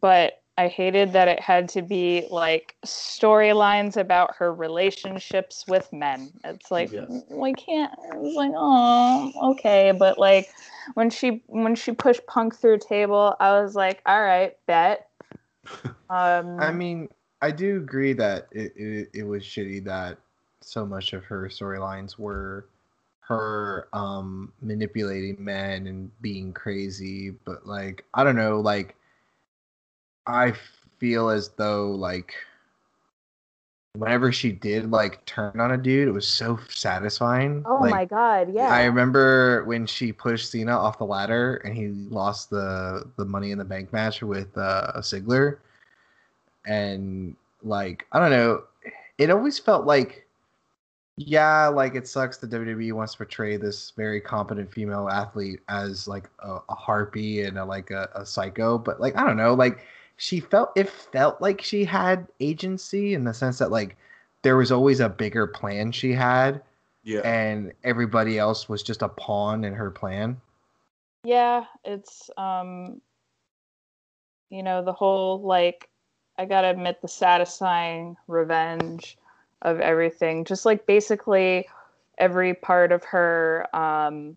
but 0.00 0.40
I 0.56 0.68
hated 0.68 1.12
that 1.14 1.26
it 1.26 1.40
had 1.40 1.68
to 1.70 1.82
be 1.82 2.28
like 2.30 2.76
storylines 2.86 3.96
about 3.96 4.36
her 4.36 4.54
relationships 4.54 5.64
with 5.66 5.92
men. 5.92 6.30
It's 6.44 6.70
like 6.70 6.92
Yes. 6.92 7.24
we 7.28 7.52
can't. 7.54 7.92
It's 8.12 8.36
like 8.36 8.52
oh 8.54 9.32
okay, 9.50 9.92
but 9.98 10.18
like 10.18 10.48
when 10.94 11.10
she 11.10 11.42
when 11.48 11.74
she 11.74 11.90
pushed 11.90 12.24
Punk 12.26 12.54
through 12.54 12.74
a 12.74 12.78
table, 12.78 13.34
I 13.40 13.60
was 13.60 13.74
like, 13.74 14.00
all 14.06 14.22
right, 14.22 14.56
bet. 14.66 15.08
Um, 16.10 16.60
I 16.60 16.70
mean, 16.70 17.08
I 17.44 17.50
do 17.50 17.76
agree 17.76 18.14
that 18.14 18.48
it, 18.52 18.72
it, 18.74 19.10
it 19.12 19.22
was 19.24 19.42
shitty 19.42 19.84
that 19.84 20.16
so 20.62 20.86
much 20.86 21.12
of 21.12 21.24
her 21.24 21.46
storylines 21.50 22.18
were 22.18 22.68
her 23.20 23.88
um 23.92 24.50
manipulating 24.62 25.36
men 25.44 25.86
and 25.86 26.10
being 26.22 26.54
crazy, 26.54 27.32
but 27.44 27.66
like 27.66 28.06
I 28.14 28.24
don't 28.24 28.36
know, 28.36 28.60
like 28.60 28.96
I 30.26 30.54
feel 30.98 31.28
as 31.28 31.50
though 31.50 31.90
like 31.90 32.32
whenever 33.92 34.32
she 34.32 34.50
did 34.50 34.90
like 34.90 35.22
turn 35.26 35.60
on 35.60 35.72
a 35.72 35.76
dude, 35.76 36.08
it 36.08 36.12
was 36.12 36.26
so 36.26 36.58
satisfying. 36.70 37.62
oh 37.66 37.76
like, 37.82 37.90
my 37.90 38.04
god, 38.06 38.54
yeah. 38.54 38.70
I 38.70 38.84
remember 38.84 39.64
when 39.64 39.84
she 39.84 40.12
pushed 40.12 40.50
Cena 40.50 40.72
off 40.72 40.96
the 40.96 41.04
ladder 41.04 41.56
and 41.56 41.76
he 41.76 41.88
lost 41.88 42.48
the 42.48 43.04
the 43.18 43.26
Money 43.26 43.50
in 43.50 43.58
the 43.58 43.66
Bank 43.66 43.92
match 43.92 44.22
with 44.22 44.56
uh, 44.56 44.92
Ziggler, 45.00 45.58
and 46.66 47.36
like 47.62 48.06
I 48.12 48.18
don't 48.18 48.30
know, 48.30 48.64
it 49.18 49.30
always 49.30 49.58
felt 49.58 49.86
like, 49.86 50.26
yeah, 51.16 51.68
like 51.68 51.94
it 51.94 52.08
sucks 52.08 52.38
that 52.38 52.50
WWE 52.50 52.92
wants 52.92 53.12
to 53.12 53.18
portray 53.18 53.56
this 53.56 53.92
very 53.96 54.20
competent 54.20 54.72
female 54.72 55.08
athlete 55.08 55.60
as 55.68 56.08
like 56.08 56.28
a, 56.40 56.58
a 56.68 56.74
harpy 56.74 57.42
and 57.42 57.58
a, 57.58 57.64
like 57.64 57.90
a, 57.90 58.08
a 58.14 58.26
psycho, 58.26 58.78
but 58.78 59.00
like 59.00 59.16
I 59.16 59.24
don't 59.26 59.36
know, 59.36 59.54
like 59.54 59.80
she 60.16 60.40
felt 60.40 60.70
it 60.76 60.88
felt 60.88 61.40
like 61.40 61.60
she 61.60 61.84
had 61.84 62.26
agency 62.40 63.14
in 63.14 63.24
the 63.24 63.34
sense 63.34 63.58
that 63.58 63.70
like 63.70 63.96
there 64.42 64.56
was 64.56 64.70
always 64.70 65.00
a 65.00 65.08
bigger 65.08 65.46
plan 65.46 65.90
she 65.90 66.12
had 66.12 66.62
Yeah. 67.02 67.20
and 67.20 67.72
everybody 67.82 68.38
else 68.38 68.68
was 68.68 68.82
just 68.82 69.02
a 69.02 69.08
pawn 69.08 69.64
in 69.64 69.72
her 69.74 69.90
plan. 69.90 70.40
Yeah, 71.24 71.64
it's 71.84 72.30
um 72.36 73.00
you 74.50 74.62
know, 74.62 74.84
the 74.84 74.92
whole 74.92 75.40
like 75.42 75.88
I 76.36 76.44
gotta 76.44 76.68
admit 76.68 77.00
the 77.00 77.08
satisfying 77.08 78.16
revenge 78.26 79.16
of 79.62 79.80
everything. 79.80 80.44
Just 80.44 80.66
like 80.66 80.86
basically 80.86 81.68
every 82.18 82.54
part 82.54 82.92
of 82.92 83.02
her 83.04 83.66
um 83.74 84.36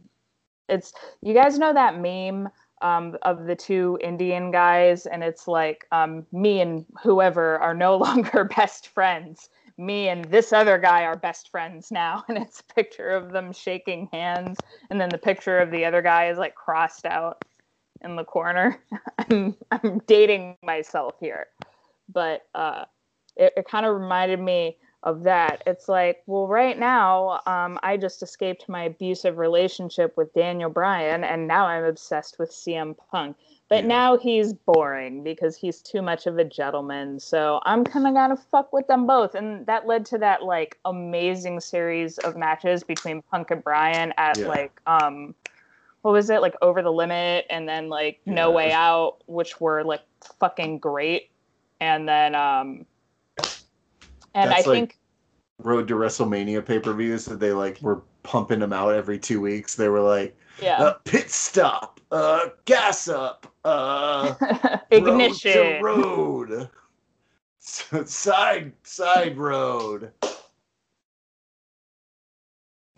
it's 0.68 0.94
you 1.22 1.34
guys 1.34 1.60
know 1.60 1.74
that 1.74 2.00
meme 2.00 2.50
um 2.82 3.16
of 3.22 3.46
the 3.46 3.56
two 3.56 3.98
Indian 4.02 4.52
guys 4.52 5.06
and 5.06 5.24
it's 5.24 5.48
like 5.48 5.86
um 5.92 6.26
me 6.32 6.62
and 6.62 6.86
whoever 7.02 7.60
are 7.60 7.74
no 7.74 7.98
longer 8.08 8.44
best 8.46 8.88
friends. 8.90 9.50
Me 9.80 10.10
and 10.10 10.26
this 10.26 10.54
other 10.54 10.80
guy 10.80 11.04
are 11.04 11.16
best 11.16 11.50
friends 11.52 11.92
now 11.92 12.24
and 12.30 12.38
it's 12.38 12.62
a 12.62 12.74
picture 12.74 13.10
of 13.10 13.32
them 13.32 13.52
shaking 13.52 14.10
hands 14.12 14.58
and 14.90 15.00
then 15.00 15.10
the 15.10 15.18
picture 15.18 15.60
of 15.60 15.72
the 15.72 15.86
other 15.86 16.02
guy 16.02 16.30
is 16.30 16.38
like 16.38 16.56
crossed 16.56 17.06
out 17.06 17.44
in 18.02 18.16
the 18.16 18.24
corner. 18.24 18.80
I'm 19.18 19.56
I'm 19.72 20.00
dating 20.08 20.58
myself 20.64 21.16
here, 21.20 21.48
but 22.10 22.48
uh, 22.56 22.86
it, 23.36 23.54
it 23.58 23.68
kind 23.68 23.86
of 23.86 23.96
reminded 24.00 24.40
me 24.40 24.78
of 25.04 25.24
that. 25.24 25.62
It's 25.68 25.88
like, 25.88 26.24
well, 26.26 26.48
right 26.48 26.78
now, 26.78 27.42
um, 27.46 27.80
I 27.84 27.98
just 27.98 28.24
escaped 28.24 28.68
my 28.68 28.84
abusive 28.86 29.38
relationship 29.38 30.18
with 30.18 30.34
Daniel 30.34 30.70
Bryan, 30.70 31.24
and 31.24 31.48
now 31.48 31.66
I'm 31.68 31.84
obsessed 31.84 32.40
with 32.40 32.52
CM 32.52 32.96
Punk. 33.12 33.38
But 33.70 33.84
Yeah. 33.84 33.88
now 33.88 34.18
he's 34.18 34.54
boring 34.54 35.24
because 35.24 35.56
he's 35.56 35.82
too 35.82 36.02
much 36.02 36.26
of 36.26 36.38
a 36.40 36.44
gentleman. 36.44 37.20
So 37.20 37.60
I'm 37.64 37.84
kind 37.84 38.08
of 38.08 38.14
gonna 38.14 38.38
fuck 38.38 38.74
with 38.74 38.88
them 38.88 39.06
both, 39.06 39.36
and 39.36 39.66
that 39.68 39.86
led 39.86 40.06
to 40.08 40.18
that 40.20 40.44
like 40.44 40.78
amazing 40.86 41.60
series 41.60 42.18
of 42.20 42.36
matches 42.36 42.84
between 42.84 43.22
Punk 43.22 43.52
and 43.52 43.64
Bryan 43.64 44.14
at 44.18 44.38
Yeah. 44.38 44.48
like 44.48 44.82
um 44.88 45.36
what 46.04 46.12
was 46.12 46.30
it 46.30 46.42
like 46.42 46.56
over 46.62 46.82
the 46.82 46.92
limit 46.92 47.46
and 47.50 47.68
then 47.68 47.90
like 47.90 48.22
no 48.26 48.50
Yeah. 48.50 48.56
way 48.56 48.72
out 48.72 49.18
which 49.26 49.60
were 49.60 49.84
like 49.84 50.02
fucking 50.40 50.80
great 50.80 51.30
and 51.80 52.08
then 52.08 52.36
um 52.36 52.86
and 54.36 54.52
That's 54.52 54.68
i 54.68 54.70
like- 54.70 54.80
think 54.80 55.00
Road 55.60 55.88
to 55.88 55.96
WrestleMania 55.96 56.64
pay 56.64 56.78
per 56.78 56.94
views 56.94 57.26
that 57.26 57.40
they 57.40 57.52
like 57.52 57.82
were 57.82 58.04
pumping 58.22 58.60
them 58.60 58.72
out 58.74 58.94
every 58.94 59.18
two 59.18 59.42
weeks. 59.42 59.74
They 59.74 59.90
were 59.90 60.02
like 60.02 60.38
yeah 60.62 60.78
uh, 60.80 60.94
pit 61.04 61.32
stop, 61.32 62.00
uh, 62.12 62.50
gas 62.66 63.08
up, 63.08 63.52
uh, 63.66 64.36
ignition 64.92 65.82
road 65.82 66.50
road, 66.52 66.70
side 67.60 68.72
side 68.84 69.36
road. 69.36 70.12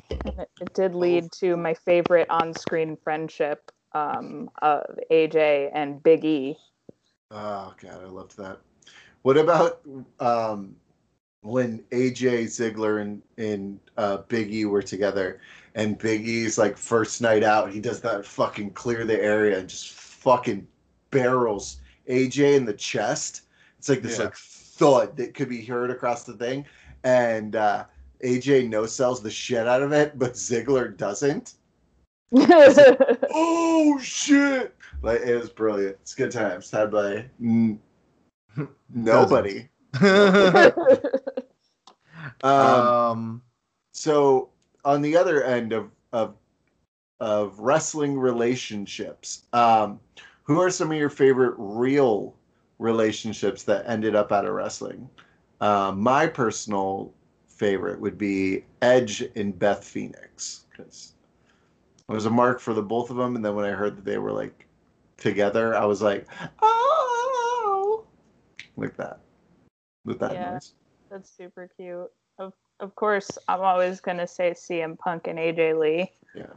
it, 0.09 0.49
it 0.59 0.73
did 0.73 0.95
lead 0.95 1.31
to 1.33 1.55
my 1.55 1.73
favorite 1.73 2.29
on-screen 2.29 2.97
friendship 3.03 3.71
um 3.93 4.49
of 4.61 4.83
aj 5.11 5.71
and 5.73 6.03
big 6.03 6.25
e 6.25 6.57
Oh 7.31 7.73
god, 7.81 8.01
I 8.03 8.07
loved 8.07 8.35
that. 8.37 8.59
What 9.23 9.37
about 9.37 9.81
um, 10.19 10.75
when 11.41 11.79
AJ 11.91 12.45
Ziggler 12.45 13.01
and 13.01 13.21
and 13.37 13.79
uh, 13.97 14.17
Big 14.27 14.53
E 14.53 14.65
were 14.65 14.81
together, 14.81 15.41
and 15.75 15.97
Big 15.97 16.27
E's 16.27 16.57
like 16.57 16.77
first 16.77 17.21
night 17.21 17.43
out, 17.43 17.71
he 17.71 17.79
does 17.79 18.01
that 18.01 18.25
fucking 18.25 18.71
clear 18.71 19.05
the 19.05 19.21
area 19.21 19.59
and 19.59 19.69
just 19.69 19.91
fucking 19.91 20.67
barrels 21.11 21.79
AJ 22.09 22.55
in 22.55 22.65
the 22.65 22.73
chest. 22.73 23.43
It's 23.77 23.89
like 23.89 24.01
this 24.01 24.17
Yeah. 24.17 24.25
like 24.25 24.35
thud 24.35 25.17
that 25.17 25.33
could 25.33 25.49
be 25.49 25.63
heard 25.63 25.91
across 25.91 26.23
the 26.23 26.33
thing, 26.33 26.65
and 27.03 27.55
uh, 27.55 27.85
AJ 28.23 28.69
no 28.69 28.85
sells 28.85 29.21
the 29.21 29.31
shit 29.31 29.67
out 29.67 29.81
of 29.81 29.91
it, 29.91 30.17
but 30.17 30.33
Ziggler 30.33 30.95
doesn't. 30.95 31.55
oh 32.35 33.99
shit! 34.01 34.75
Like 35.01 35.21
it 35.21 35.35
was 35.35 35.49
brilliant. 35.49 35.97
It's 36.01 36.13
good 36.15 36.31
times 36.31 36.69
had 36.69 36.91
by 36.91 37.25
n- 37.41 37.79
nobody. 38.93 39.67
Um, 42.41 42.51
um, 42.51 43.41
so 43.91 44.49
on 44.85 45.01
the 45.01 45.17
other 45.17 45.43
end 45.43 45.73
of 45.73 45.91
of 46.13 46.35
of 47.19 47.59
wrestling 47.59 48.17
relationships, 48.17 49.43
um, 49.51 49.99
who 50.43 50.61
are 50.61 50.69
some 50.69 50.91
of 50.91 50.97
your 50.97 51.09
favorite 51.09 51.55
real 51.57 52.33
relationships 52.77 53.63
that 53.63 53.83
ended 53.87 54.15
up 54.15 54.31
out 54.31 54.45
of 54.45 54.53
wrestling? 54.53 55.09
Um, 55.59 55.99
my 55.99 56.27
personal 56.27 57.13
favorite 57.49 57.99
would 57.99 58.17
be 58.17 58.63
Edge 58.81 59.21
and 59.35 59.57
Beth 59.57 59.83
Phoenix 59.83 60.65
because 60.71 61.13
I 62.07 62.13
was 62.13 62.25
a 62.25 62.29
mark 62.29 62.61
for 62.61 62.73
the 62.73 62.81
both 62.81 63.09
of 63.09 63.17
them, 63.17 63.35
and 63.35 63.43
then 63.43 63.55
when 63.55 63.65
I 63.65 63.71
heard 63.71 63.97
that 63.97 64.05
they 64.05 64.17
were 64.17 64.31
like 64.31 64.65
together, 65.17 65.75
I 65.75 65.85
was 65.85 66.01
like, 66.01 66.25
oh, 66.61 66.98
like 68.79 68.95
that 68.97 69.19
with 70.05 70.19
that 70.19 70.33
Yeah. 70.33 70.53
noise. 70.53 70.73
that's 71.09 71.29
super 71.29 71.69
cute 71.75 72.11
of 72.37 72.53
of 72.79 72.95
course 72.95 73.29
i'm 73.47 73.61
always 73.61 73.99
gonna 73.99 74.27
say 74.27 74.51
cm 74.51 74.97
punk 74.97 75.27
and 75.27 75.37
aj 75.39 75.77
lee 75.79 76.11
Yeah. 76.33 76.53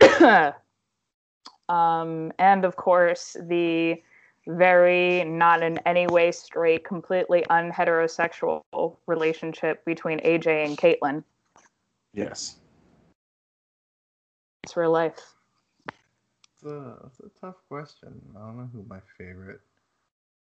um, 1.68 2.32
and 2.38 2.64
of 2.64 2.76
course, 2.76 3.36
the 3.48 4.02
very 4.46 5.24
not 5.24 5.62
in 5.62 5.78
any 5.86 6.06
way 6.06 6.32
straight, 6.32 6.84
completely 6.84 7.44
unheterosexual 7.50 8.62
relationship 9.06 9.84
between 9.84 10.18
AJ 10.20 10.66
and 10.66 10.76
Kaitlyn. 10.78 11.22
Yes. 12.14 12.56
It's 14.64 14.76
real 14.76 14.90
life. 14.90 15.34
it's 16.54 16.64
a, 16.64 16.96
it's 17.06 17.20
a 17.20 17.30
tough 17.40 17.56
question. 17.68 18.20
I 18.36 18.40
don't 18.40 18.56
know 18.56 18.68
who 18.72 18.84
my 18.88 19.00
favorite 19.16 19.60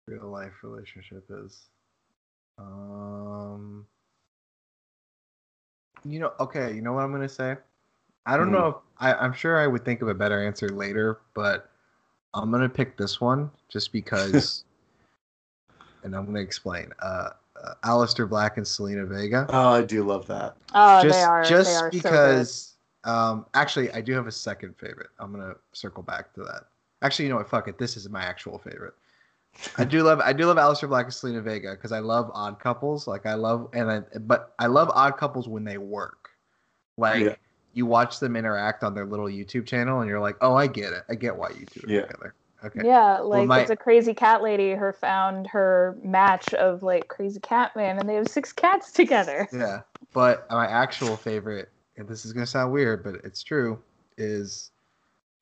real 0.07 0.29
life 0.29 0.53
relationship 0.63 1.25
is. 1.31 1.63
Um, 2.59 3.87
you 6.05 6.19
know, 6.19 6.33
okay, 6.41 6.73
you 6.75 6.83
know 6.83 6.93
what 6.93 7.05
I'm 7.05 7.13
gonna 7.13 7.29
say. 7.29 7.57
I 8.27 8.37
don't 8.37 8.49
Mhm. 8.49 8.53
know 8.53 8.67
if 8.69 8.75
I, 8.99 9.15
I'm 9.15 9.33
sure 9.33 9.59
I 9.59 9.67
would 9.67 9.85
think 9.85 10.03
of 10.03 10.09
a 10.09 10.15
better 10.15 10.45
answer 10.45 10.69
later, 10.69 11.21
but 11.35 11.71
I'm 12.35 12.51
gonna 12.51 12.69
pick 12.69 12.97
this 12.97 13.21
one 13.21 13.51
just 13.69 13.93
because, 13.93 14.65
and 16.03 16.15
I'm 16.15 16.27
gonna 16.27 16.41
explain. 16.41 16.93
Uh, 17.01 17.31
uh, 17.63 17.75
Aleister 17.85 18.29
Black 18.29 18.57
and 18.57 18.67
Zelina 18.67 19.07
Vega. 19.07 19.47
Oh, 19.51 19.69
I 19.69 19.83
do 19.83 20.03
love 20.03 20.27
that. 20.27 20.57
Oh, 20.75 21.03
just 21.03 21.19
they 21.19 21.25
are. 21.25 21.45
just 21.45 21.71
they 21.71 21.77
are 21.77 21.91
because 21.91 22.77
um 23.05 23.47
actually 23.55 23.91
I 23.93 24.01
do 24.01 24.13
have 24.15 24.27
a 24.27 24.33
second 24.33 24.77
favorite. 24.77 25.11
I'm 25.19 25.33
gonna 25.33 25.55
circle 25.73 26.03
back 26.03 26.33
to 26.35 26.43
that. 26.45 26.65
Actually, 27.03 27.27
you 27.27 27.31
know 27.31 27.37
what? 27.39 27.49
Fuck 27.49 27.69
it. 27.69 27.79
This 27.79 27.97
is 27.97 28.09
my 28.09 28.23
actual 28.23 28.59
favorite. 28.59 28.95
I 29.77 29.85
do 29.85 30.03
love 30.03 30.21
I 30.21 30.33
do 30.33 30.47
love 30.47 30.57
Aleister 30.57 30.89
Black 30.89 31.07
and 31.07 31.15
Zelina 31.15 31.43
Vega 31.43 31.73
because 31.73 31.93
I 31.93 31.99
love 32.01 32.31
odd 32.35 32.59
couples. 32.59 33.07
Like 33.07 33.27
I 33.27 33.35
love 33.35 33.69
and 33.75 33.91
I, 33.91 34.01
but 34.21 34.55
I 34.59 34.67
love 34.67 34.91
odd 34.95 35.17
couples 35.17 35.49
when 35.49 35.65
they 35.65 35.79
work. 35.79 36.31
Like 36.97 37.21
Yeah. 37.23 37.35
you 37.73 37.87
watch 37.87 38.19
them 38.19 38.37
interact 38.37 38.83
on 38.83 38.95
their 38.95 39.05
little 39.07 39.27
YouTube 39.27 39.67
channel 39.67 40.01
and 40.01 40.09
you're 40.09 40.21
like, 40.21 40.37
oh, 40.41 40.55
I 40.55 40.67
get 40.67 40.93
it. 40.93 41.05
I 41.09 41.15
get 41.15 41.37
why 41.37 41.51
you 41.51 41.67
two 41.67 41.87
are 41.87 41.91
Yeah. 41.91 42.01
together. 42.03 42.35
Okay. 42.65 42.81
Yeah, 42.85 43.19
like 43.19 43.49
my- 43.49 43.61
it's 43.61 43.71
a 43.71 43.77
crazy 43.77 44.15
cat 44.15 44.41
lady 44.43 44.75
who 44.77 44.93
found 44.93 45.49
her 45.49 45.99
match 46.03 46.55
of 46.55 46.83
like 46.83 47.09
crazy 47.09 47.41
cat 47.41 47.75
man, 47.75 47.99
and 47.99 48.09
they 48.09 48.15
have 48.15 48.29
six 48.29 48.53
cats 48.53 48.93
together. 48.93 49.49
Yeah. 49.53 49.81
But 50.15 50.49
my 50.51 50.67
actual 50.67 51.17
favorite, 51.17 51.71
and 51.97 52.07
this 52.07 52.25
is 52.25 52.33
gonna 52.33 52.47
sound 52.47 52.73
weird, 52.73 53.03
but 53.03 53.17
it's 53.25 53.43
true, 53.43 53.81
is 54.17 54.71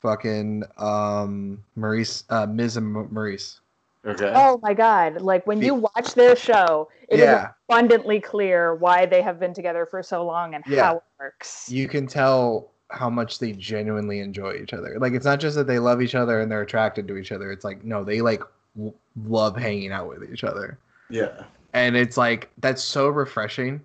fucking 0.00 0.62
um 0.78 1.62
Maryse, 1.76 2.24
uh, 2.30 2.46
Miz 2.46 2.76
and 2.78 2.94
Maryse. 3.12 3.60
Okay. 4.06 4.32
Oh 4.34 4.58
my 4.62 4.72
god! 4.72 5.20
Like 5.20 5.46
when 5.46 5.60
you 5.60 5.74
watch 5.74 6.14
their 6.14 6.34
show, 6.34 6.88
it 7.08 7.16
is 7.16 7.20
Yeah. 7.20 7.50
abundantly 7.68 8.18
clear 8.20 8.74
why 8.74 9.04
they 9.04 9.20
have 9.20 9.38
been 9.38 9.52
together 9.52 9.84
for 9.84 10.02
so 10.02 10.24
long 10.24 10.54
and 10.54 10.64
Yeah. 10.66 10.84
how 10.84 10.96
it 10.96 11.02
works. 11.18 11.68
You 11.70 11.86
can 11.86 12.06
tell 12.06 12.70
how 12.90 13.10
much 13.10 13.38
they 13.38 13.52
genuinely 13.52 14.20
enjoy 14.20 14.54
each 14.54 14.72
other. 14.72 14.96
Like 14.98 15.12
it's 15.12 15.26
not 15.26 15.38
just 15.38 15.54
that 15.56 15.66
they 15.66 15.78
love 15.78 16.00
each 16.00 16.14
other 16.14 16.40
and 16.40 16.50
they're 16.50 16.62
attracted 16.62 17.06
to 17.08 17.16
each 17.18 17.30
other. 17.30 17.52
It's 17.52 17.64
like 17.64 17.84
no, 17.84 18.02
they 18.02 18.20
like 18.22 18.42
w- 18.74 18.94
love 19.26 19.56
hanging 19.56 19.92
out 19.92 20.08
with 20.08 20.30
each 20.32 20.44
other. 20.44 20.78
Yeah. 21.10 21.44
and 21.74 21.94
it's 21.96 22.16
like 22.16 22.50
that's 22.58 22.82
so 22.82 23.08
refreshing 23.08 23.80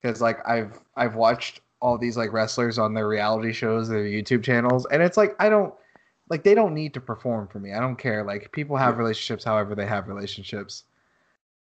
because 0.00 0.20
like 0.22 0.38
I've 0.48 0.78
I've 0.96 1.14
watched 1.16 1.60
all 1.80 1.98
these 1.98 2.16
like 2.16 2.32
wrestlers 2.32 2.78
on 2.78 2.94
their 2.94 3.08
reality 3.08 3.52
shows, 3.52 3.88
their 3.88 4.04
YouTube 4.04 4.42
channels, 4.44 4.86
and 4.92 5.02
it's 5.02 5.16
like 5.16 5.34
I 5.40 5.48
don't 5.48 5.74
like 6.30 6.44
they 6.44 6.54
don't 6.54 6.74
need 6.74 6.94
to 6.94 7.00
perform 7.00 7.48
for 7.48 7.58
me. 7.58 7.72
I 7.72 7.80
don't 7.80 7.96
care. 7.96 8.22
Like 8.24 8.52
people 8.52 8.76
have 8.76 8.94
Yeah. 8.94 8.98
relationships 8.98 9.44
however 9.44 9.74
they 9.74 9.86
have 9.86 10.08
relationships. 10.08 10.84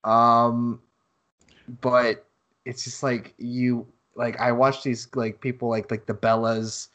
Um 0.04 0.82
but 1.82 2.26
it's 2.66 2.84
just 2.84 3.04
like 3.04 3.34
you 3.38 3.86
like 4.16 4.40
I 4.40 4.52
watch 4.52 4.84
these 4.84 5.08
like 5.16 5.40
people 5.42 5.70
like 5.70 5.90
like 5.92 6.06
the 6.06 6.14
Bellas 6.14 6.90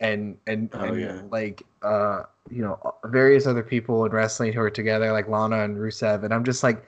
and 0.00 0.36
and, 0.46 0.70
Oh, 0.74 0.84
and 0.84 1.00
yeah. 1.00 1.22
like 1.30 1.62
uh 1.82 2.22
you 2.50 2.62
know 2.62 2.78
various 3.06 3.46
other 3.46 3.62
people 3.62 4.04
in 4.04 4.12
wrestling 4.12 4.52
who 4.52 4.60
are 4.60 4.70
together 4.70 5.12
like 5.12 5.28
Lana 5.28 5.64
and 5.64 5.76
Rusev 5.76 6.24
and 6.24 6.32
I'm 6.32 6.44
just 6.44 6.62
like 6.62 6.84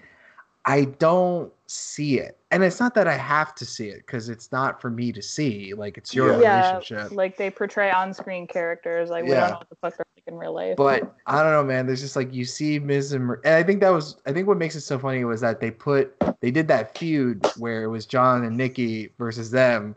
I 0.67 0.85
don't 0.85 1.53
see 1.67 2.19
it. 2.19 2.37
And 2.51 2.63
it's 2.63 2.81
not 2.81 2.95
that 2.95 3.07
I 3.07 3.17
have 3.17 3.55
to 3.57 3.65
see 3.65 3.89
it 3.89 3.99
because 3.99 4.29
it's 4.29 4.51
not 4.53 4.81
for 4.81 4.91
me 4.91 5.13
to 5.13 5.23
see. 5.23 5.73
Like 5.73 5.97
it's 5.97 6.15
your 6.15 6.33
Yeah. 6.33 6.41
yeah, 6.41 6.71
relationship. 6.73 7.13
like 7.13 7.37
they 7.37 7.51
portray 7.51 7.91
on-screen 7.91 8.47
characters. 8.47 9.09
Like 9.09 9.25
we 9.25 9.31
Yeah. 9.31 9.41
don't 9.41 9.51
know 9.51 9.57
what 9.59 9.69
the 9.71 9.77
fuck 9.77 9.97
they're 9.97 10.05
like 10.17 10.25
in 10.27 10.37
real 10.37 10.53
life. 10.53 10.77
But 10.77 11.15
I 11.27 11.43
don't 11.43 11.53
know, 11.53 11.63
man. 11.65 11.87
There's 11.87 12.01
just 12.01 12.17
like 12.17 12.33
you 12.35 12.45
see 12.45 12.79
Miz 12.79 13.13
and, 13.13 13.27
Mar- 13.27 13.41
and 13.45 13.55
I 13.55 13.63
think 13.63 13.81
that 13.81 13.91
was 13.91 14.17
I 14.27 14.33
think 14.33 14.49
what 14.49 14.59
makes 14.59 14.75
it 14.75 14.81
so 14.83 14.99
funny 14.99 15.25
was 15.25 15.41
that 15.41 15.61
they 15.61 15.71
put 15.71 16.15
they 16.41 16.51
did 16.51 16.69
that 16.69 16.97
feud 16.99 17.47
where 17.57 17.85
it 17.85 17.89
was 17.89 18.05
John 18.05 18.45
and 18.45 18.57
Nikki 18.57 19.13
versus 19.17 19.51
them, 19.51 19.95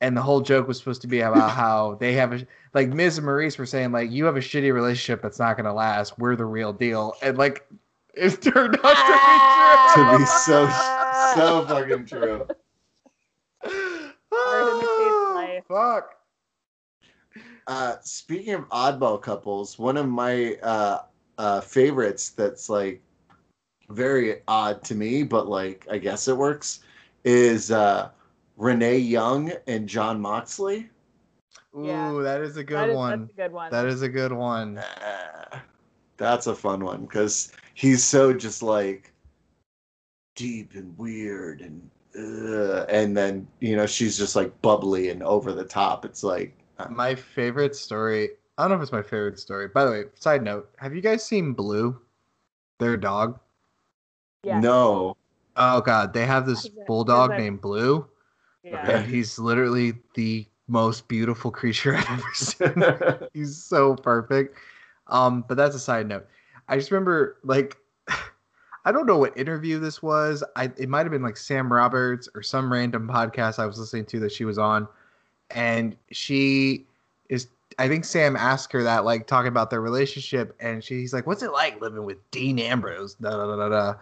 and 0.00 0.16
the 0.16 0.22
whole 0.22 0.40
joke 0.40 0.68
was 0.68 0.78
supposed 0.78 1.02
to 1.02 1.08
be 1.08 1.20
about 1.20 1.50
how 1.50 1.96
they 2.00 2.14
have 2.14 2.32
a 2.32 2.46
like 2.74 2.88
Miz 2.90 3.18
and 3.18 3.26
Maryse 3.26 3.58
were 3.58 3.66
saying 3.66 3.90
like 3.92 4.10
you 4.10 4.24
have 4.24 4.36
a 4.36 4.40
shitty 4.40 4.72
relationship 4.72 5.20
that's 5.20 5.38
not 5.40 5.56
gonna 5.56 5.74
last. 5.74 6.18
We're 6.18 6.36
the 6.36 6.44
real 6.46 6.72
deal, 6.72 7.14
and 7.22 7.36
like 7.36 7.66
it 8.14 8.40
turned 8.42 8.74
out 8.76 8.80
Ah! 8.84 9.92
to 9.94 10.00
be 10.00 10.04
true. 10.04 10.12
To 10.12 10.18
be 10.18 10.26
so 10.26 10.68
so 11.34 11.66
fucking 11.66 12.06
true. 12.06 12.46
Hard 14.30 14.72
in 14.72 14.78
the 14.78 14.86
face 14.86 15.34
life. 15.34 15.64
Fuck. 15.68 16.14
Uh, 17.66 17.96
speaking 18.02 18.54
of 18.54 18.68
oddball 18.70 19.20
couples, 19.20 19.78
one 19.78 19.96
of 19.96 20.08
my 20.08 20.54
uh, 20.62 21.02
uh, 21.36 21.60
favorites 21.60 22.30
that's 22.30 22.68
like 22.70 23.02
very 23.90 24.36
odd 24.48 24.82
to 24.84 24.94
me, 24.94 25.22
but 25.22 25.48
like 25.48 25.86
I 25.90 25.98
guess 25.98 26.28
it 26.28 26.36
works, 26.36 26.80
is 27.24 27.70
uh, 27.70 28.08
Renee 28.56 28.98
Young 28.98 29.52
and 29.66 29.86
Jon 29.88 30.20
Moxley. 30.20 30.88
Ooh, 31.76 31.84
Yeah. 31.86 32.18
that 32.22 32.40
is 32.40 32.56
a 32.56 32.64
good 32.64 32.76
That 32.78 32.88
is- 32.90 32.96
one. 32.96 33.20
That's 33.20 33.30
a 33.32 33.36
good 33.36 33.52
one. 33.52 33.70
That 33.70 33.86
is 33.86 34.02
a 34.02 34.08
good 34.08 34.32
one. 34.32 34.80
That's 36.18 36.46
a 36.46 36.54
fun 36.54 36.84
one 36.84 37.02
because 37.02 37.52
he's 37.74 38.04
so 38.04 38.32
just 38.32 38.62
like 38.62 39.12
deep 40.36 40.74
and 40.74 40.96
weird 40.98 41.60
and 41.60 41.90
uh, 42.16 42.84
and 42.88 43.16
then 43.16 43.46
you 43.60 43.76
know 43.76 43.86
she's 43.86 44.18
just 44.18 44.34
like 44.34 44.60
bubbly 44.62 45.10
and 45.10 45.22
over 45.22 45.52
the 45.52 45.64
top. 45.64 46.04
It's 46.04 46.22
like 46.22 46.58
uh, 46.78 46.88
My 46.88 47.14
favorite 47.14 47.76
story. 47.76 48.30
I 48.56 48.62
don't 48.62 48.70
know 48.70 48.76
if 48.76 48.82
it's 48.82 48.92
my 48.92 49.02
favorite 49.02 49.38
story. 49.38 49.68
By 49.68 49.84
the 49.84 49.90
way, 49.90 50.04
side 50.14 50.42
note: 50.42 50.68
Have 50.78 50.94
you 50.94 51.00
guys 51.00 51.24
seen 51.24 51.52
Blue? 51.52 51.98
Their 52.78 52.96
dog. 52.96 53.38
yeah. 54.44 54.60
no. 54.60 55.16
Oh 55.56 55.80
God, 55.80 56.12
they 56.12 56.24
have 56.24 56.46
this 56.46 56.68
bulldog 56.86 57.32
is 57.32 57.38
named 57.38 57.60
Blue, 57.60 58.06
Yeah. 58.62 58.88
And 58.88 59.10
he's 59.10 59.38
literally 59.38 59.94
the 60.14 60.46
most 60.68 61.08
beautiful 61.08 61.50
creature 61.50 61.96
I've 62.08 62.08
ever 62.08 62.34
seen. 62.34 63.28
he's 63.34 63.56
so 63.56 63.96
perfect. 63.96 64.56
Um, 65.08 65.44
but 65.46 65.56
that's 65.56 65.74
a 65.74 65.80
side 65.80 66.06
note. 66.06 66.26
I 66.68 66.76
just 66.76 66.90
remember 66.90 67.38
like 67.44 67.76
I 68.84 68.92
don't 68.92 69.06
know 69.06 69.18
what 69.18 69.36
interview 69.36 69.78
this 69.78 70.02
was. 70.02 70.44
I 70.56 70.70
it 70.76 70.88
might 70.88 71.00
have 71.00 71.10
been 71.10 71.22
like 71.22 71.36
Sam 71.36 71.72
Roberts 71.72 72.28
or 72.34 72.42
some 72.42 72.72
random 72.72 73.08
podcast 73.08 73.58
I 73.58 73.66
was 73.66 73.78
listening 73.78 74.06
to 74.06 74.20
that 74.20 74.32
she 74.32 74.44
was 74.44 74.58
on, 74.58 74.88
and 75.50 75.96
she 76.10 76.86
is. 77.28 77.48
I 77.78 77.86
think 77.86 78.04
Sam 78.04 78.34
asked 78.34 78.72
her 78.72 78.82
that, 78.82 79.04
like 79.04 79.26
talking 79.26 79.48
about 79.48 79.70
their 79.70 79.80
relationship, 79.80 80.56
and 80.60 80.82
she's 80.82 81.12
like, 81.12 81.26
"What's 81.26 81.42
it 81.42 81.52
like 81.52 81.80
living 81.80 82.04
with 82.04 82.18
Dean 82.30 82.58
Ambrose?" 82.58 83.14
Da 83.14 83.30
da 83.30 83.46
da 83.46 83.56
da. 83.56 83.68
da. 83.68 83.94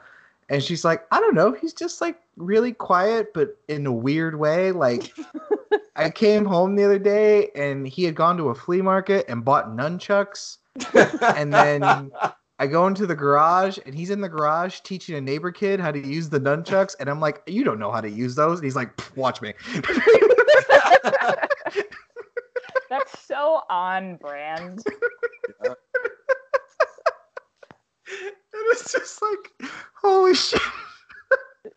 And 0.49 0.63
she's 0.63 0.85
like, 0.85 1.05
"I 1.11 1.19
don't 1.19 1.35
know. 1.35 1.53
He's 1.53 1.75
just 1.75 2.01
like 2.01 2.21
really 2.37 2.73
quiet, 2.73 3.35
but 3.35 3.57
in 3.69 3.87
a 3.87 3.93
weird 3.93 4.39
way. 4.39 4.71
Like, 4.71 5.13
I 5.97 6.11
came 6.11 6.45
home 6.45 6.77
the 6.77 6.85
other 6.85 7.01
day, 7.01 7.51
and 7.57 7.89
he 7.89 8.05
had 8.05 8.15
gone 8.15 8.37
to 8.37 8.51
a 8.51 8.55
flea 8.55 8.83
market 8.83 9.27
and 9.29 9.45
bought 9.45 9.71
nunchucks." 9.71 10.59
And 11.37 11.53
then 11.53 12.11
I 12.59 12.67
go 12.67 12.87
into 12.87 13.07
the 13.07 13.15
garage 13.15 13.79
and 13.85 13.95
he's 13.95 14.11
in 14.11 14.21
the 14.21 14.29
garage 14.29 14.81
teaching 14.81 15.15
a 15.17 15.21
neighbor 15.21 15.51
kid 15.51 15.79
how 15.79 15.93
to 15.93 15.99
use 16.07 16.31
the 16.31 16.41
nunchucks. 16.41 16.95
And 16.99 17.11
I'm 17.11 17.21
like, 17.21 17.43
You 17.47 17.65
don't 17.65 17.79
know 17.79 17.93
how 17.93 18.01
to 18.01 18.11
use 18.11 18.35
those. 18.35 18.59
And 18.59 18.65
he's 18.65 18.77
like, 18.77 18.91
Watch 19.17 19.43
me. 19.43 19.53
That's 22.89 23.21
so 23.27 23.63
on 23.69 24.17
brand. 24.17 24.83
and 25.65 25.77
it's 28.53 28.93
just 28.93 29.21
like, 29.21 29.71
Holy 30.01 30.35
shit. 30.35 30.61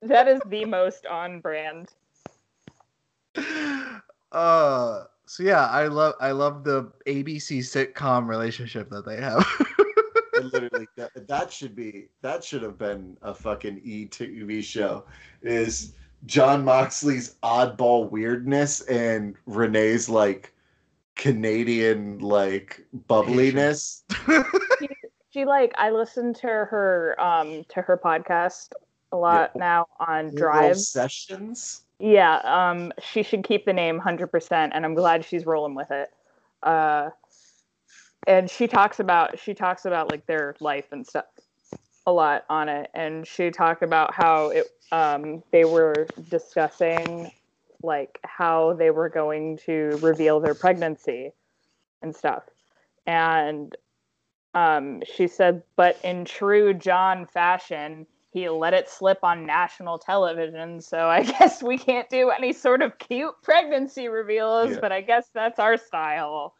That 0.01 0.29
is 0.29 0.39
the 0.45 0.63
most 0.65 1.05
on 1.07 1.41
brand. 1.41 1.89
Uh, 4.31 5.03
so 5.29 5.43
yeah, 5.43 5.67
I 5.67 5.85
love 5.85 6.15
I 6.19 6.31
love 6.31 6.63
the 6.63 6.91
ABC 7.05 7.59
sitcom 7.59 8.27
relationship 8.27 8.89
that 8.89 9.05
they 9.05 9.17
have. 9.17 9.45
Literally 10.41 10.87
that, 10.95 11.11
that 11.27 11.53
should 11.53 11.75
be 11.75 12.07
that 12.23 12.43
should 12.43 12.63
have 12.63 12.79
been 12.79 13.15
a 13.21 13.31
fucking 13.33 13.79
E 13.83 14.07
TV 14.07 14.63
show. 14.63 15.03
Is 15.43 15.93
Jon 16.25 16.63
Moxley's 16.65 17.35
oddball 17.43 18.09
weirdness 18.09 18.81
and 18.87 19.35
Renee's 19.45 20.09
like 20.09 20.51
Canadian 21.15 22.17
like 22.19 22.85
bubbliness. 23.07 24.01
She 25.31 25.45
like 25.45 25.71
I 25.77 25.91
listen 25.91 26.33
to 26.35 26.47
her 26.47 27.15
um 27.19 27.63
to 27.69 27.83
her 27.83 28.01
podcast 28.03 28.69
a 29.11 29.17
lot 29.17 29.51
Yeah. 29.53 29.59
now 29.59 29.87
on 29.99 30.25
Little 30.31 30.39
drives. 30.39 30.87
sessions. 30.87 31.83
Yeah, 31.99 32.37
um, 32.43 32.93
she 33.01 33.23
should 33.23 33.43
keep 33.43 33.65
the 33.65 33.73
name 33.73 33.99
100%, 33.99 34.71
and 34.73 34.85
I'm 34.85 34.95
glad 34.95 35.25
she's 35.25 35.45
rolling 35.45 35.75
with 35.75 35.91
it. 35.91 36.09
Uh, 36.63 37.09
and 38.27 38.49
she 38.49 38.67
talks 38.67 38.99
about 38.99 39.39
she 39.39 39.53
talks 39.53 39.85
about 39.85 40.07
like 40.09 40.25
their 40.27 40.55
life 40.59 40.85
and 40.91 41.05
stuff 41.05 41.25
a 42.05 42.11
lot 42.11 42.45
on 42.49 42.69
it, 42.69 42.89
and 42.93 43.27
she 43.27 43.51
talked 43.51 43.83
about 43.83 44.13
how 44.13 44.49
it 44.49 44.71
um, 44.91 45.43
they 45.51 45.65
were 45.65 46.11
discussing 46.29 47.31
like 47.83 48.19
how 48.23 48.73
they 48.73 48.91
were 48.91 49.09
going 49.09 49.57
to 49.57 49.97
reveal 50.01 50.39
their 50.39 50.55
pregnancy 50.55 51.31
and 52.01 52.15
stuff, 52.15 52.43
and 53.07 53.75
um, 54.55 55.01
she 55.05 55.27
said, 55.27 55.63
but 55.75 55.99
in 56.03 56.25
true 56.25 56.73
John 56.73 57.27
fashion, 57.27 58.07
he 58.31 58.47
let 58.49 58.73
it 58.73 58.89
slip 58.89 59.19
on 59.23 59.45
national 59.45 59.97
television. 59.97 60.81
So 60.81 61.07
I 61.09 61.23
guess 61.23 61.63
we 61.63 61.77
can't 61.77 62.09
do 62.09 62.29
any 62.29 62.53
sort 62.53 62.81
of 62.81 62.97
cute 62.99 63.33
pregnancy 63.41 64.07
reveals, 64.07 64.71
Yeah. 64.71 64.79
but 64.79 64.91
I 64.91 65.01
guess 65.01 65.29
that's 65.33 65.59
our 65.59 65.77
style. 65.77 66.53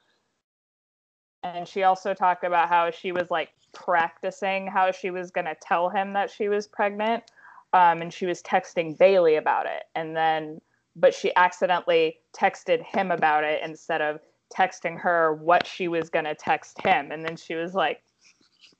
And 1.43 1.67
she 1.67 1.83
also 1.83 2.13
talked 2.13 2.43
about 2.43 2.69
how 2.69 2.91
she 2.91 3.11
was 3.11 3.31
like 3.31 3.49
practicing 3.73 4.67
how 4.67 4.91
she 4.91 5.09
was 5.11 5.31
going 5.31 5.45
to 5.45 5.55
tell 5.61 5.89
him 5.89 6.13
that 6.13 6.29
she 6.31 6.49
was 6.49 6.67
pregnant. 6.67 7.23
Um, 7.71 8.01
and 8.01 8.11
she 8.11 8.25
was 8.25 8.41
texting 8.41 8.97
Bayley 8.97 9.35
about 9.35 9.67
it. 9.67 9.83
And 9.93 10.15
then, 10.15 10.59
but 10.95 11.13
she 11.13 11.31
accidentally 11.35 12.17
texted 12.35 12.83
him 12.83 13.11
about 13.11 13.43
it 13.43 13.61
instead 13.63 14.01
of 14.01 14.19
texting 14.51 14.99
her 14.99 15.35
what 15.35 15.67
she 15.67 15.87
was 15.87 16.09
going 16.09 16.25
to 16.25 16.33
text 16.33 16.81
him. 16.83 17.11
And 17.11 17.23
then 17.23 17.37
she 17.37 17.53
was 17.53 17.75
like, 17.75 18.01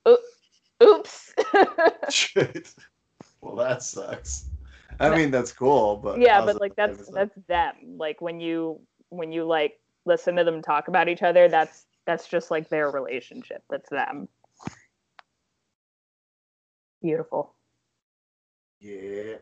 "Oop, 0.08 0.20
Oops. 0.82 1.34
Shit. 2.10 2.74
Well, 3.42 3.56
that 3.56 3.82
sucks. 3.84 4.50
I 5.00 5.16
mean, 5.16 5.32
that's 5.32 5.54
cool, 5.54 5.96
but 5.96 6.20
yeah, 6.20 6.44
but 6.44 6.60
like 6.60 6.76
that's 6.76 7.10
that's 7.10 7.34
them. 7.48 7.76
Like 7.98 8.20
when 8.20 8.42
you 8.42 8.82
when 9.08 9.32
you 9.32 9.46
like 9.46 9.80
listen 10.06 10.36
to 10.36 10.44
them 10.44 10.62
talk 10.62 10.90
about 10.90 11.08
each 11.08 11.24
other, 11.24 11.48
that's 11.48 11.86
that's 12.06 12.28
just 12.28 12.52
like 12.52 12.68
their 12.68 12.92
relationship. 12.92 13.64
That's 13.70 13.90
them. 13.90 14.28
Beautiful. 17.02 17.56
Yeah. 18.82 19.36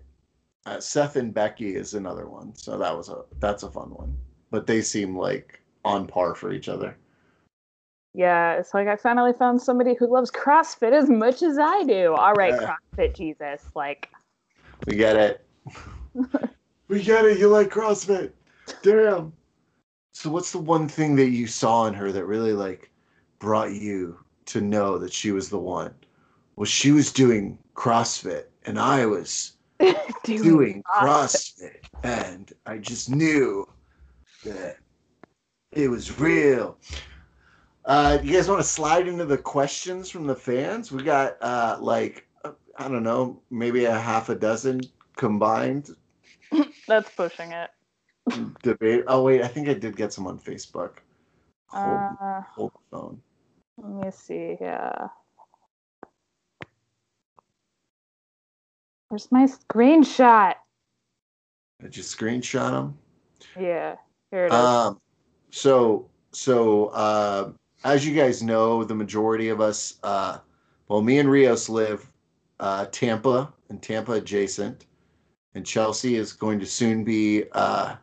Uh, 0.66 0.80
Seth 0.80 1.16
and 1.16 1.34
Becky 1.34 1.76
is 1.76 1.94
another 1.96 2.28
one, 2.28 2.54
so 2.56 2.78
that 2.78 2.96
was 2.96 3.10
a 3.10 3.24
that's 3.40 3.64
a 3.64 3.72
fun 3.72 3.90
one. 3.90 4.16
But 4.52 4.68
they 4.68 4.82
seem 4.82 5.18
like 5.18 5.60
on 5.84 6.06
par 6.06 6.36
for 6.36 6.52
each 6.52 6.70
other. 6.70 6.98
Yeah, 8.18 8.54
it's 8.54 8.74
like 8.74 8.88
I 8.88 8.96
finally 8.96 9.32
found 9.32 9.62
somebody 9.62 9.94
who 9.94 10.12
loves 10.12 10.32
CrossFit 10.32 10.92
as 10.92 11.08
much 11.08 11.44
as 11.44 11.60
I 11.60 11.84
do. 11.84 12.16
All 12.16 12.34
right, 12.34 12.52
Yeah. 12.60 12.74
CrossFit 12.98 13.16
Jesus. 13.16 13.64
Like 13.76 14.10
We 14.88 14.96
get 14.96 15.16
it. 15.16 15.46
we 16.88 17.04
get 17.04 17.26
it. 17.26 17.38
You 17.38 17.48
like 17.48 17.70
CrossFit. 17.70 18.32
Damn. 18.82 19.34
So 20.14 20.32
what's 20.32 20.52
the 20.52 20.58
one 20.58 20.88
thing 20.88 21.16
that 21.18 21.30
you 21.30 21.46
saw 21.46 21.86
in 21.86 21.94
her 21.94 22.12
that 22.12 22.26
really 22.26 22.54
like 22.54 22.90
brought 23.38 23.74
you 23.74 24.18
to 24.46 24.62
know 24.62 24.98
that 24.98 25.14
she 25.14 25.32
was 25.32 25.50
the 25.50 25.60
one? 25.60 25.94
Well, 26.56 26.66
she 26.66 26.92
was 26.92 27.12
doing 27.12 27.60
CrossFit 27.76 28.46
and 28.66 28.80
I 28.80 29.06
was 29.06 29.58
doing 30.24 30.82
CrossFit 30.92 31.84
and 32.02 32.52
I 32.66 32.80
just 32.80 33.12
knew 33.12 33.70
that 34.44 34.78
it 35.72 35.88
was 35.88 36.20
real. 36.20 36.80
Uh, 37.88 38.20
you 38.22 38.34
guys 38.34 38.50
want 38.50 38.60
to 38.62 38.68
slide 38.68 39.08
into 39.08 39.24
the 39.26 39.38
questions 39.38 40.10
from 40.10 40.28
the 40.28 40.36
fans? 40.36 40.92
We 40.92 41.04
got 41.04 41.38
uh, 41.42 41.78
like 41.80 42.28
I 42.78 42.88
don't 42.88 43.04
know, 43.04 43.42
maybe 43.50 43.86
a 43.86 43.98
half 43.98 44.30
a 44.30 44.36
dozen 44.36 44.82
combined 45.16 45.90
That's 46.88 47.10
pushing 47.16 47.52
it. 47.54 47.70
debate. 48.62 49.06
Oh 49.08 49.24
wait, 49.24 49.42
I 49.42 49.48
think 49.48 49.70
I 49.70 49.74
did 49.74 49.96
get 49.96 50.12
some 50.14 50.28
on 50.28 50.38
Facebook. 50.38 50.98
Hold, 51.70 52.00
Uh, 52.22 52.42
hold 52.42 52.72
the 52.74 52.98
phone. 52.98 53.22
let 53.78 54.06
me 54.06 54.12
see. 54.12 54.58
Yeah. 54.60 55.08
Where's 59.10 59.32
my 59.32 59.46
screenshot? 59.46 60.56
Did 61.82 61.96
you 61.96 62.04
screenshot 62.04 62.72
them. 62.72 62.98
Yeah, 63.58 63.96
here 64.32 64.46
it 64.48 64.54
is. 64.54 64.54
Um, 64.54 65.00
so 65.52 66.10
so 66.32 66.88
uh, 66.88 67.52
as 67.84 68.06
you 68.06 68.16
guys 68.16 68.42
know, 68.44 68.84
the 68.84 68.96
majority 68.96 69.50
of 69.50 69.62
us, 69.62 69.96
uh, 70.04 70.40
well, 70.88 71.02
me 71.02 71.20
and 71.20 71.30
Rios 71.30 71.70
live 71.70 72.10
uh, 72.60 72.86
Tampa 72.92 73.54
and 73.70 73.82
Tampa 73.82 74.14
adjacent, 74.14 74.86
and 75.54 75.66
Chelsea 75.66 76.16
is 76.16 76.34
going 76.34 76.60
to 76.60 76.66
soon 76.66 77.04
be 77.04 77.44
uh, 77.52 77.96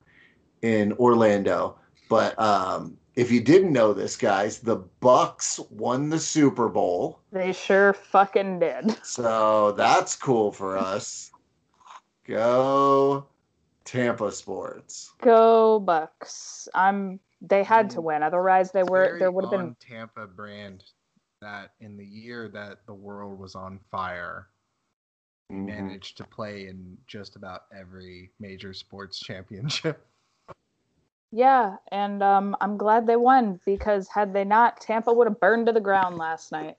in 0.63 0.93
Orlando. 0.95 1.79
But 2.09 2.39
um, 2.39 2.97
if 3.17 3.31
you 3.31 3.41
didn't 3.41 3.73
know 3.73 3.93
this, 3.93 4.17
guys, 4.17 4.59
the 4.59 4.85
Bucs 5.01 5.71
won 5.71 6.09
the 6.09 6.19
Super 6.19 6.69
Bowl, 6.69 7.21
they 7.33 7.53
sure 7.53 7.93
fucking 7.93 8.59
did. 8.59 8.97
so 9.05 9.73
that's 9.73 10.17
cool 10.17 10.53
for 10.53 10.77
us. 10.77 11.31
Go 12.27 13.27
Tampa 13.85 14.33
sports. 14.33 15.13
Go 15.21 15.83
Bucs. 15.85 16.69
I'm. 16.75 17.21
They 17.49 17.63
had 17.65 17.91
to 17.91 18.01
win, 18.01 18.23
otherwise 18.23 18.73
they 18.73 18.83
were. 18.83 19.19
There 19.19 19.31
would 19.31 19.45
have 19.45 19.51
been. 19.51 19.61
on 19.61 19.77
Tampa 19.81 20.27
brand 20.27 20.85
that 21.41 21.73
in 21.81 21.97
the 21.97 22.05
year 22.07 22.49
that 22.49 22.87
the 22.87 22.95
world 22.95 23.39
was 23.39 23.55
on 23.55 23.79
fire, 23.91 24.49
Mhm. 25.51 25.67
managed 25.67 26.17
to 26.19 26.25
play 26.25 26.69
in 26.69 26.97
just 27.07 27.37
about 27.37 27.63
every 27.73 28.31
major 28.41 28.73
sports 28.73 29.19
championship. 29.19 30.07
Yeah, 31.37 31.79
and 31.91 32.23
um, 32.23 32.57
I'm 32.61 32.77
glad 32.77 33.07
they 33.09 33.17
won 33.17 33.61
because 33.67 34.07
had 34.07 34.33
they 34.33 34.45
not, 34.45 34.81
Tampa 34.81 35.13
would 35.13 35.27
have 35.27 35.41
burned 35.41 35.67
to 35.67 35.73
the 35.73 35.81
ground 35.81 36.17
last 36.17 36.53
night. 36.53 36.77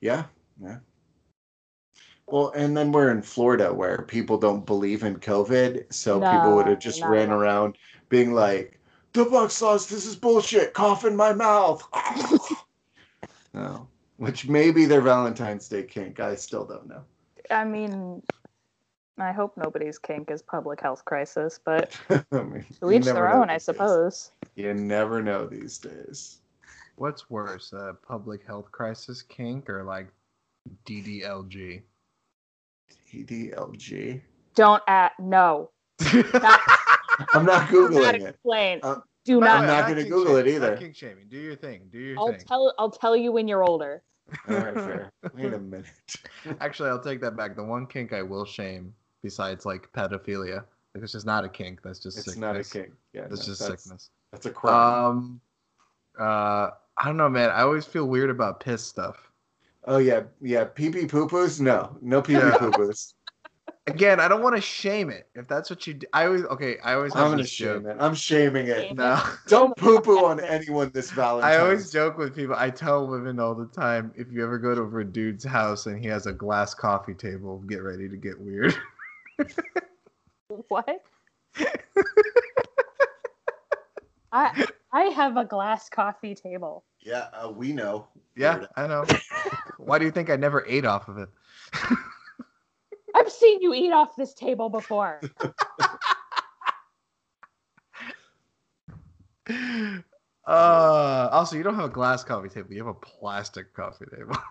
Yeah, 0.00 0.26
yeah. 0.60 0.80
Well, 2.26 2.52
and 2.54 2.76
then 2.76 2.92
we're 2.92 3.10
in 3.10 3.22
Florida 3.22 3.72
where 3.72 4.02
people 4.02 4.38
don't 4.38 4.64
believe 4.64 5.02
in 5.02 5.18
COVID, 5.18 5.92
so 5.92 6.20
people 6.20 6.54
would 6.56 6.66
have 6.66 6.78
just 6.78 7.00
not 7.00 7.10
ran 7.10 7.30
around 7.30 7.76
being 8.08 8.32
like, 8.32 8.78
"The 9.12 9.24
Bucs 9.24 9.60
lost. 9.60 9.90
This 9.90 10.06
is 10.06 10.16
bullshit. 10.16 10.72
Cough 10.72 11.04
in 11.04 11.14
my 11.16 11.32
mouth." 11.32 11.86
no, 13.54 13.86
which 14.16 14.48
may 14.48 14.70
be 14.70 14.86
their 14.86 15.02
Valentine's 15.02 15.68
Day 15.68 15.82
kink. 15.82 16.20
I 16.20 16.34
still 16.36 16.64
don't 16.64 16.88
know. 16.88 17.04
I 17.50 17.64
mean, 17.64 18.22
I 19.18 19.32
hope 19.32 19.56
nobody's 19.56 19.98
kink 19.98 20.30
is 20.30 20.42
public 20.42 20.80
health 20.80 21.04
crisis, 21.04 21.60
but 21.62 21.98
I 22.10 22.42
mean, 22.42 22.64
to 22.80 22.92
each 22.92 23.04
their 23.04 23.30
own, 23.30 23.50
I 23.50 23.54
these 23.54 23.66
days. 23.66 23.76
suppose. 23.76 24.30
You 24.54 24.74
never 24.74 25.22
know 25.22 25.46
these 25.46 25.78
days. 25.78 26.38
What's 26.96 27.28
worse, 27.28 27.72
a 27.72 27.96
public 28.06 28.46
health 28.46 28.70
crisis 28.72 29.22
kink 29.22 29.68
or 29.68 29.84
like 29.84 30.08
DDLG? 30.86 31.82
EDLG. 33.12 34.20
Don't 34.54 34.82
at 34.88 35.12
no. 35.18 35.70
I'm 36.00 37.44
not 37.46 37.68
googling 37.68 38.02
not 38.02 38.14
it. 38.14 38.22
explain. 38.22 38.80
Uh, 38.82 38.96
Do 39.24 39.40
By 39.40 39.46
not. 39.46 39.60
I'm 39.60 39.66
not 39.66 39.82
gonna 39.88 39.94
kink 40.02 40.08
Google 40.08 40.36
it 40.36 40.46
either. 40.48 40.70
Not 40.70 40.78
kink 40.80 40.96
shaming. 40.96 41.26
Do 41.28 41.36
your 41.38 41.56
thing. 41.56 41.82
Do 41.90 41.98
your 41.98 42.18
I'll 42.18 42.32
thing. 42.32 42.40
tell. 42.46 42.74
I'll 42.78 42.90
tell 42.90 43.16
you 43.16 43.32
when 43.32 43.46
you're 43.48 43.64
older. 43.64 44.02
All 44.48 44.56
right, 44.56 44.74
fair. 44.74 45.12
Wait 45.34 45.52
a 45.52 45.58
minute. 45.58 45.86
Actually, 46.60 46.88
I'll 46.88 46.98
take 47.02 47.20
that 47.20 47.36
back. 47.36 47.54
The 47.56 47.62
one 47.62 47.86
kink 47.86 48.12
I 48.12 48.22
will 48.22 48.44
shame, 48.44 48.94
besides 49.22 49.66
like 49.66 49.92
pedophilia, 49.92 50.64
like 50.94 51.02
it's 51.04 51.12
just 51.12 51.26
not 51.26 51.44
a 51.44 51.48
kink. 51.48 51.80
That's 51.82 51.98
just 51.98 52.16
It's 52.18 52.26
sickness. 52.26 52.40
not 52.40 52.56
a 52.56 52.64
kink. 52.64 52.94
Yeah, 53.12 53.22
That's 53.28 53.40
no, 53.42 53.46
just 53.52 53.60
that's, 53.68 53.82
sickness. 53.84 54.10
That's 54.32 54.46
a 54.46 54.50
crime. 54.50 55.04
Um, 55.06 55.40
uh, 56.18 56.70
I 56.98 57.04
don't 57.04 57.16
know, 57.16 57.28
man. 57.28 57.50
I 57.50 57.62
always 57.62 57.84
feel 57.86 58.06
weird 58.06 58.30
about 58.30 58.60
piss 58.60 58.82
stuff. 58.82 59.30
Oh 59.84 59.98
yeah, 59.98 60.22
yeah. 60.40 60.64
Pee 60.64 60.90
pee 60.90 61.06
poo 61.06 61.28
poos? 61.28 61.60
No, 61.60 61.96
no 62.00 62.22
pee 62.22 62.34
pee 62.34 62.38
Yeah. 62.40 62.56
poo 62.58 62.70
poos. 62.76 63.14
Again, 63.88 64.20
I 64.20 64.28
don't 64.28 64.42
want 64.42 64.54
to 64.54 64.62
shame 64.62 65.10
it. 65.10 65.26
If 65.34 65.48
that's 65.48 65.68
what 65.68 65.88
you 65.88 65.94
do, 65.94 66.06
I 66.12 66.26
always 66.26 66.44
okay. 66.44 66.78
I 66.84 66.94
always 66.94 67.12
have 67.14 67.24
I'm 67.24 67.30
gonna 67.32 67.44
shame 67.44 67.84
joke. 67.84 67.96
it. 67.96 67.96
I'm 67.98 68.14
shaming 68.14 68.68
it. 68.68 68.88
Shame 68.88 68.96
No, 68.96 69.20
Don't 69.48 69.76
poo 69.76 70.00
poo 70.00 70.24
on 70.24 70.38
anyone 70.38 70.92
this 70.94 71.10
Valentine's. 71.10 71.56
I 71.56 71.58
always 71.58 71.90
joke 71.90 72.16
with 72.16 72.34
people. 72.34 72.54
I 72.56 72.70
tell 72.70 73.08
women 73.08 73.40
all 73.40 73.56
the 73.56 73.66
time, 73.66 74.12
if 74.16 74.30
you 74.30 74.44
ever 74.44 74.56
go 74.58 74.74
to 74.76 74.98
a 74.98 75.04
dude's 75.04 75.44
house 75.44 75.86
and 75.86 75.98
he 76.00 76.06
has 76.08 76.26
a 76.26 76.32
glass 76.32 76.74
coffee 76.74 77.14
table, 77.14 77.58
get 77.66 77.82
ready 77.82 78.08
to 78.08 78.16
get 78.16 78.38
weird. 78.40 78.74
What? 80.68 81.02
I 84.32 84.66
I 84.92 85.02
have 85.04 85.36
a 85.36 85.44
glass 85.44 85.88
coffee 85.88 86.34
table. 86.34 86.84
Yeah, 87.00 87.28
uh, 87.32 87.50
we 87.50 87.72
know. 87.72 88.08
yeah, 88.36 88.66
I 88.76 88.86
know. 88.86 89.04
Why 89.78 89.98
do 89.98 90.04
you 90.04 90.10
think 90.10 90.30
I 90.30 90.36
never 90.36 90.64
ate 90.66 90.84
off 90.84 91.08
of 91.08 91.18
it? 91.18 91.28
I've 93.14 93.30
seen 93.30 93.60
you 93.60 93.74
eat 93.74 93.92
off 93.92 94.16
this 94.16 94.34
table 94.34 94.68
before. 94.68 95.20
Uh, 100.44 101.28
also, 101.30 101.56
you 101.56 101.62
don't 101.62 101.76
have 101.76 101.84
a 101.84 101.88
glass 101.92 102.24
coffee 102.24 102.48
table. 102.48 102.72
You 102.72 102.78
have 102.78 102.88
a 102.88 102.94
plastic 102.94 103.72
coffee 103.74 104.06
table. 104.06 104.36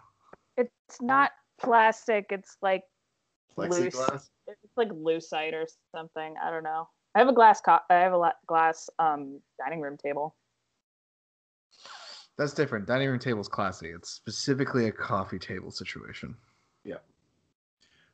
It's 0.58 1.02
not 1.02 1.32
plastic. 1.60 2.28
It's 2.30 2.58
like 2.62 2.84
Loose. 3.58 3.96
It's 4.48 4.78
like 4.78 4.90
lucite 4.90 5.54
or 5.54 5.66
something. 5.96 6.36
I 6.42 6.52
don't 6.52 6.64
know. 6.64 6.88
I 7.16 7.20
have 7.20 7.28
a 7.28 7.34
glass. 7.34 7.62
Co- 7.62 7.80
I 7.90 7.96
have 7.96 8.14
a 8.14 8.18
la- 8.18 8.32
glass 8.48 8.90
um 9.00 9.40
dining 9.60 9.82
room 9.82 9.98
table. 9.98 10.36
That's 12.38 12.54
different. 12.54 12.88
Dining 12.88 13.10
room 13.10 13.20
table's 13.20 13.50
classy. 13.50 13.90
It's 13.90 14.10
specifically 14.10 14.88
a 14.88 14.92
coffee 14.92 15.40
table 15.40 15.70
situation. 15.72 16.36
Yeah. 16.84 16.96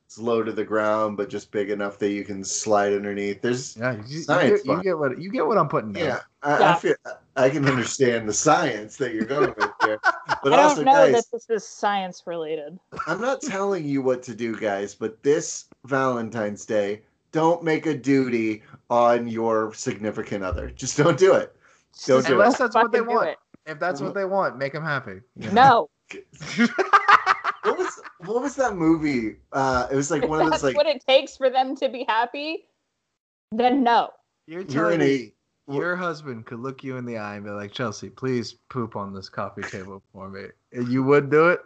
It's 0.06 0.18
low 0.18 0.42
to 0.42 0.52
the 0.52 0.64
ground, 0.64 1.16
but 1.16 1.28
just 1.28 1.50
big 1.50 1.70
enough 1.70 1.98
that 1.98 2.10
you 2.10 2.24
can 2.24 2.42
slide 2.42 2.92
underneath. 2.94 3.40
There's 3.42 3.76
Yeah, 3.76 3.92
you, 3.92 4.02
you, 4.06 4.22
Science 4.22 4.62
get, 4.62 4.66
you 4.76 4.82
get 4.82 4.98
what 4.98 5.20
you 5.20 5.30
get 5.30 5.46
what 5.46 5.58
I'm 5.58 5.68
putting 5.68 5.92
down. 5.92 6.04
yeah. 6.04 6.20
I, 6.42 6.58
Yeah. 6.58 6.72
I 6.72 6.78
feel 6.78 6.94
I 7.36 7.50
can 7.50 7.66
understand 7.66 8.28
the 8.28 8.32
science 8.32 8.96
that 8.96 9.14
you're 9.14 9.26
going 9.26 9.54
with 9.56 9.70
here, 9.82 10.00
but 10.42 10.52
I 10.52 10.62
also, 10.62 10.76
don't 10.76 10.86
know 10.86 10.92
guys, 10.92 11.12
that 11.12 11.24
this 11.32 11.50
is 11.50 11.66
science 11.66 12.24
related. 12.26 12.78
I'm 13.06 13.20
not 13.20 13.42
telling 13.42 13.84
you 13.84 14.02
what 14.02 14.22
to 14.24 14.34
do, 14.34 14.58
guys, 14.58 14.94
but 14.94 15.22
this 15.22 15.66
Valentine's 15.84 16.64
Day, 16.66 17.02
don't 17.32 17.62
make 17.62 17.86
a 17.86 17.94
duty 17.94 18.62
on 18.90 19.28
your 19.28 19.72
significant 19.74 20.44
other. 20.44 20.70
Just 20.70 20.96
don't 20.96 21.18
do 21.18 21.34
it. 21.34 21.54
Don't 22.06 22.18
Just 22.18 22.28
do 22.28 22.32
it. 22.34 22.36
Unless 22.36 22.58
that's 22.58 22.74
what 22.74 22.92
they 22.92 23.00
want. 23.00 23.30
it. 23.30 23.38
If 23.66 23.78
that's 23.78 24.00
what 24.00 24.14
they 24.14 24.24
want, 24.24 24.56
make 24.56 24.72
them 24.72 24.84
happy. 24.84 25.20
you 25.36 25.50
No. 25.52 25.88
What 27.64 27.76
was 27.76 28.00
what 28.24 28.42
was 28.42 28.54
that 28.56 28.76
movie? 28.76 29.36
Uh, 29.52 29.88
it 29.90 29.94
was 29.94 30.10
like 30.10 30.22
if 30.22 30.28
one 30.30 30.40
of 30.40 30.50
those 30.50 30.62
like 30.62 30.76
what 30.76 30.86
it 30.86 31.04
takes 31.06 31.36
for 31.36 31.50
them 31.50 31.76
to 31.76 31.88
be 31.90 32.04
happy, 32.08 32.64
then 33.52 33.82
no. 33.82 34.10
You're 34.46 34.62
You're 34.62 34.68
telling 34.70 34.94
in 34.94 35.00
a- 35.02 35.04
me 35.04 35.32
your 35.68 35.96
husband 35.96 36.46
could 36.46 36.60
look 36.60 36.82
you 36.82 36.96
in 36.96 37.04
the 37.04 37.18
eye 37.18 37.34
and 37.36 37.44
be 37.44 37.50
like, 37.50 37.72
Chelsea, 37.72 38.08
please 38.08 38.54
poop 38.70 38.96
on 38.96 39.12
this 39.12 39.28
coffee 39.28 39.60
table 39.62 40.02
for 40.14 40.30
me. 40.30 40.44
And 40.72 40.88
you 40.88 41.02
would 41.02 41.30
do 41.30 41.48
it? 41.48 41.60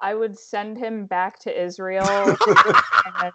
I 0.00 0.14
would 0.14 0.38
send 0.38 0.78
him 0.78 1.04
back 1.04 1.38
to 1.40 1.62
Israel 1.62 2.06
and 2.08 3.32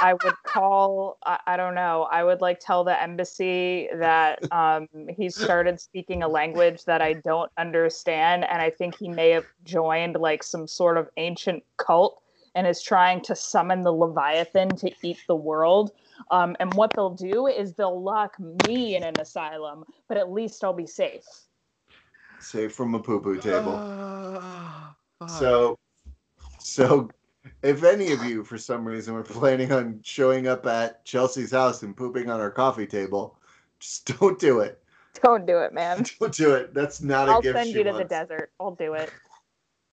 I 0.00 0.12
would 0.12 0.42
call 0.44 1.18
I, 1.24 1.38
I, 1.46 1.56
don't 1.56 1.74
know, 1.74 2.08
I 2.10 2.24
would 2.24 2.40
like 2.40 2.60
tell 2.60 2.84
the 2.84 3.00
embassy 3.00 3.88
that 3.94 4.40
um, 4.52 4.88
he 5.16 5.30
started 5.30 5.80
speaking 5.80 6.22
a 6.22 6.28
language 6.28 6.84
that 6.84 7.02
I 7.02 7.14
don't 7.14 7.50
understand 7.58 8.44
and 8.44 8.60
I 8.60 8.70
think 8.70 8.96
he 8.96 9.08
may 9.08 9.30
have 9.30 9.46
joined 9.64 10.16
like 10.16 10.42
some 10.42 10.66
sort 10.66 10.98
of 10.98 11.08
ancient 11.16 11.64
cult 11.76 12.22
and 12.56 12.66
is 12.66 12.82
trying 12.82 13.20
to 13.20 13.36
summon 13.36 13.82
the 13.82 13.92
Leviathan 13.92 14.70
to 14.76 14.90
eat 15.02 15.18
the 15.28 15.36
world. 15.36 15.92
Um, 16.30 16.56
and 16.58 16.72
what 16.72 16.90
they'll 16.94 17.10
do 17.10 17.46
is 17.46 17.74
they'll 17.74 18.02
lock 18.02 18.34
me 18.66 18.96
in 18.96 19.02
an 19.02 19.20
asylum, 19.20 19.84
but 20.08 20.16
at 20.16 20.32
least 20.32 20.64
I'll 20.64 20.72
be 20.72 20.86
safe. 20.86 21.24
Safe 22.40 22.74
from 22.74 22.94
a 22.94 22.98
poo 22.98 23.20
poo 23.20 23.38
table. 23.38 23.74
Uh, 25.20 25.26
so, 25.26 25.78
so 26.58 27.10
if 27.62 27.84
any 27.84 28.12
of 28.12 28.24
you, 28.24 28.44
for 28.44 28.58
some 28.58 28.86
reason, 28.86 29.14
were 29.14 29.22
planning 29.22 29.72
on 29.72 30.00
showing 30.02 30.48
up 30.48 30.66
at 30.66 31.04
Chelsea's 31.04 31.50
house 31.50 31.82
and 31.82 31.96
pooping 31.96 32.30
on 32.30 32.40
our 32.40 32.50
coffee 32.50 32.86
table, 32.86 33.38
just 33.78 34.06
don't 34.20 34.38
do 34.38 34.60
it. 34.60 34.82
Don't 35.22 35.46
do 35.46 35.58
it, 35.58 35.72
man. 35.72 36.04
Don't 36.20 36.34
do 36.34 36.52
it. 36.52 36.74
That's 36.74 37.00
not 37.00 37.30
I'll 37.30 37.38
a 37.38 37.42
gift. 37.42 37.56
I'll 37.56 37.64
send 37.64 37.74
you 37.74 37.84
to 37.84 37.92
the 37.94 38.04
desert. 38.04 38.52
I'll 38.60 38.74
do 38.74 38.92
it. 38.92 39.10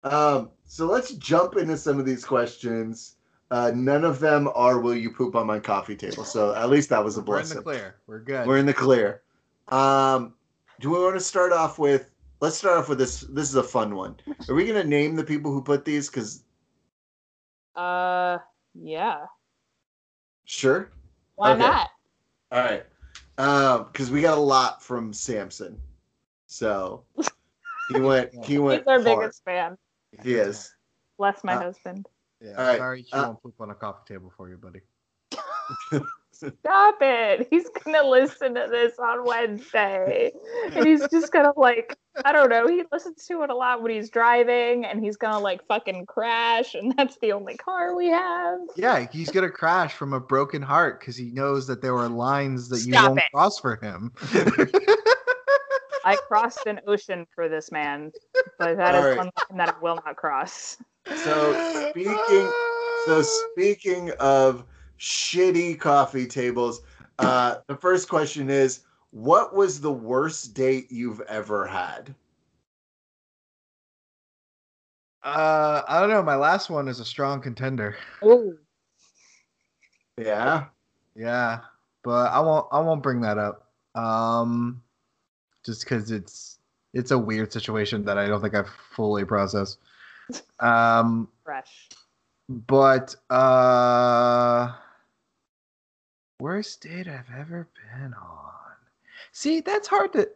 Um, 0.04 0.50
so 0.66 0.86
let's 0.86 1.14
jump 1.14 1.56
into 1.56 1.78
some 1.78 1.98
of 1.98 2.06
these 2.06 2.26
questions. 2.26 3.16
Uh, 3.50 3.72
none 3.74 4.04
of 4.04 4.20
them 4.20 4.50
are 4.54 4.80
"Will 4.80 4.96
you 4.96 5.12
poop 5.12 5.36
on 5.36 5.48
my 5.48 5.60
coffee 5.60 5.96
table?" 5.96 6.26
So 6.26 6.54
at 6.56 6.70
least 6.70 6.90
that 6.90 7.04
was 7.04 7.18
a 7.18 7.22
blessing. 7.22 7.62
We're 7.64 7.74
in 7.74 7.78
the 7.78 7.82
clear. 7.82 7.96
We're 8.08 8.20
good. 8.20 8.48
We're 8.48 8.58
in 8.58 8.66
the 8.66 8.74
clear. 8.74 9.22
Um, 9.70 10.34
do 10.80 10.90
we 10.90 11.00
want 11.00 11.16
to 11.16 11.22
start 11.22 11.54
off 11.54 11.80
with? 11.80 12.10
Let's 12.42 12.58
start 12.58 12.78
off 12.78 12.90
with 12.90 12.98
this. 12.98 13.22
This 13.22 13.48
is 13.48 13.56
a 13.56 13.64
fun 13.64 13.96
one. 13.96 14.18
Are 14.50 14.56
we 14.56 14.66
going 14.66 14.82
to 14.82 14.88
name 14.88 15.16
the 15.16 15.24
people 15.24 15.52
who 15.52 15.62
put 15.62 15.86
these? 15.86 16.10
Because. 16.10 16.44
Uh, 17.76 18.38
yeah. 18.74 19.26
Sure. 20.46 20.90
Why 21.36 21.52
okay. 21.52 21.60
not? 21.60 21.90
All 22.52 22.60
right. 22.60 22.86
Um, 23.38 23.88
because 23.92 24.12
we 24.12 24.22
got 24.22 24.38
a 24.38 24.42
lot 24.42 24.84
from 24.84 25.12
Samson, 25.12 25.80
so 26.46 27.04
he 27.90 28.00
went. 28.00 28.32
He 28.46 28.60
went. 28.60 28.82
He's 28.82 28.88
our 28.88 29.02
hard. 29.02 29.20
biggest 29.20 29.44
fan. 29.44 29.78
He 30.22 30.36
is. 30.36 30.72
Bless 31.18 31.44
my 31.44 31.56
uh, 31.56 31.64
husband. 31.64 32.08
Yeah, 32.42 32.52
All 32.58 32.68
right. 32.68 32.78
sorry 32.78 33.04
she 33.04 33.14
uh, 33.14 33.28
won't 33.28 33.42
poop 33.42 33.56
on 33.60 33.72
a 33.72 33.76
coffee 33.76 34.14
table 34.14 34.32
for 34.36 34.50
you, 34.50 34.58
buddy. 34.58 34.82
Stop 36.60 36.98
it. 37.02 37.48
He's 37.50 37.70
gonna 37.84 38.08
listen 38.08 38.56
to 38.56 38.68
this 38.70 38.98
on 39.00 39.26
Wednesday. 39.26 40.32
And 40.76 40.86
he's 40.88 41.08
just 41.10 41.32
gonna 41.32 41.54
like 41.56 41.98
I 42.26 42.32
don't 42.32 42.50
know, 42.50 42.68
he 42.68 42.84
listens 42.92 43.26
to 43.26 43.44
it 43.44 43.50
a 43.50 43.56
lot 43.56 43.82
when 43.82 43.92
he's 43.92 44.10
driving 44.10 44.86
and 44.86 45.04
he's 45.04 45.18
gonna 45.18 45.40
like 45.40 45.66
fucking 45.68 46.06
crash 46.06 46.76
and 46.76 46.94
that's 46.98 47.18
the 47.20 47.32
only 47.34 47.56
car 47.58 47.96
we 47.96 48.08
have. 48.08 48.60
Yeah, 48.76 49.08
he's 49.12 49.30
gonna 49.30 49.50
crash 49.50 49.94
from 49.94 50.14
a 50.14 50.20
broken 50.20 50.62
heart 50.62 51.00
because 51.00 51.18
he 51.18 51.32
knows 51.32 51.68
that 51.68 51.82
there 51.82 51.96
are 51.98 52.10
lines 52.10 52.70
that 52.70 52.80
Stop 52.80 53.04
you 53.04 53.08
won't 53.10 53.20
it. 53.20 53.32
cross 53.34 53.60
for 53.60 53.76
him. 53.82 54.12
I 56.06 56.18
crossed 56.28 56.66
an 56.66 56.82
ocean 56.86 57.26
for 57.34 57.48
this 57.48 57.72
man, 57.72 58.12
but 58.60 58.78
that 58.78 58.94
All 58.94 59.02
is 59.02 59.08
right. 59.08 59.18
one 59.18 59.32
line 59.50 59.58
that 59.58 59.70
I 59.70 59.80
will 59.82 59.96
not 59.96 60.16
cross. 60.16 60.78
So 61.24 61.56
speaking, 61.92 62.52
so 63.06 63.22
speaking 63.22 64.12
of 64.20 64.66
shitty 65.00 65.80
coffee 65.80 66.28
tables, 66.28 66.82
uh, 67.20 67.56
the 67.68 67.76
first 67.76 68.10
question 68.10 68.50
is, 68.50 68.82
what 69.12 69.56
was 69.56 69.80
the 69.80 69.92
worst 69.92 70.54
date 70.54 70.92
you've 70.92 71.22
ever 71.22 71.68
had? 71.68 72.16
Uh, 75.24 75.82
I 75.88 76.00
don't 76.00 76.10
know. 76.10 76.24
My 76.24 76.36
last 76.36 76.70
one 76.70 76.88
is 76.88 77.00
a 77.00 77.06
strong 77.06 77.42
contender. 77.42 77.96
Ooh. 78.24 78.58
Yeah. 80.18 80.66
Yeah, 81.16 81.60
but 82.04 82.32
I 82.32 82.40
won't. 82.40 82.68
I 82.72 82.80
won't 82.80 83.04
bring 83.04 83.22
that 83.22 83.38
up. 83.38 83.68
Um, 83.96 84.82
just 85.64 85.84
because 85.84 86.12
it's 86.12 86.60
it's 86.94 87.12
a 87.12 87.18
weird 87.18 87.54
situation 87.54 88.04
that 88.06 88.18
I 88.18 88.28
don't 88.28 88.42
think 88.42 88.56
I've 88.56 88.70
fully 88.96 89.26
processed. 89.26 89.78
Um, 90.60 91.28
Fresh. 91.44 91.90
But 92.50 93.16
uh, 93.30 94.74
worst 96.40 96.82
date 96.82 97.08
I've 97.08 97.32
ever 97.38 97.70
been 97.76 98.14
on. 98.14 98.52
See, 99.32 99.62
that's 99.62 99.88
hard 99.88 100.14
to 100.14 100.30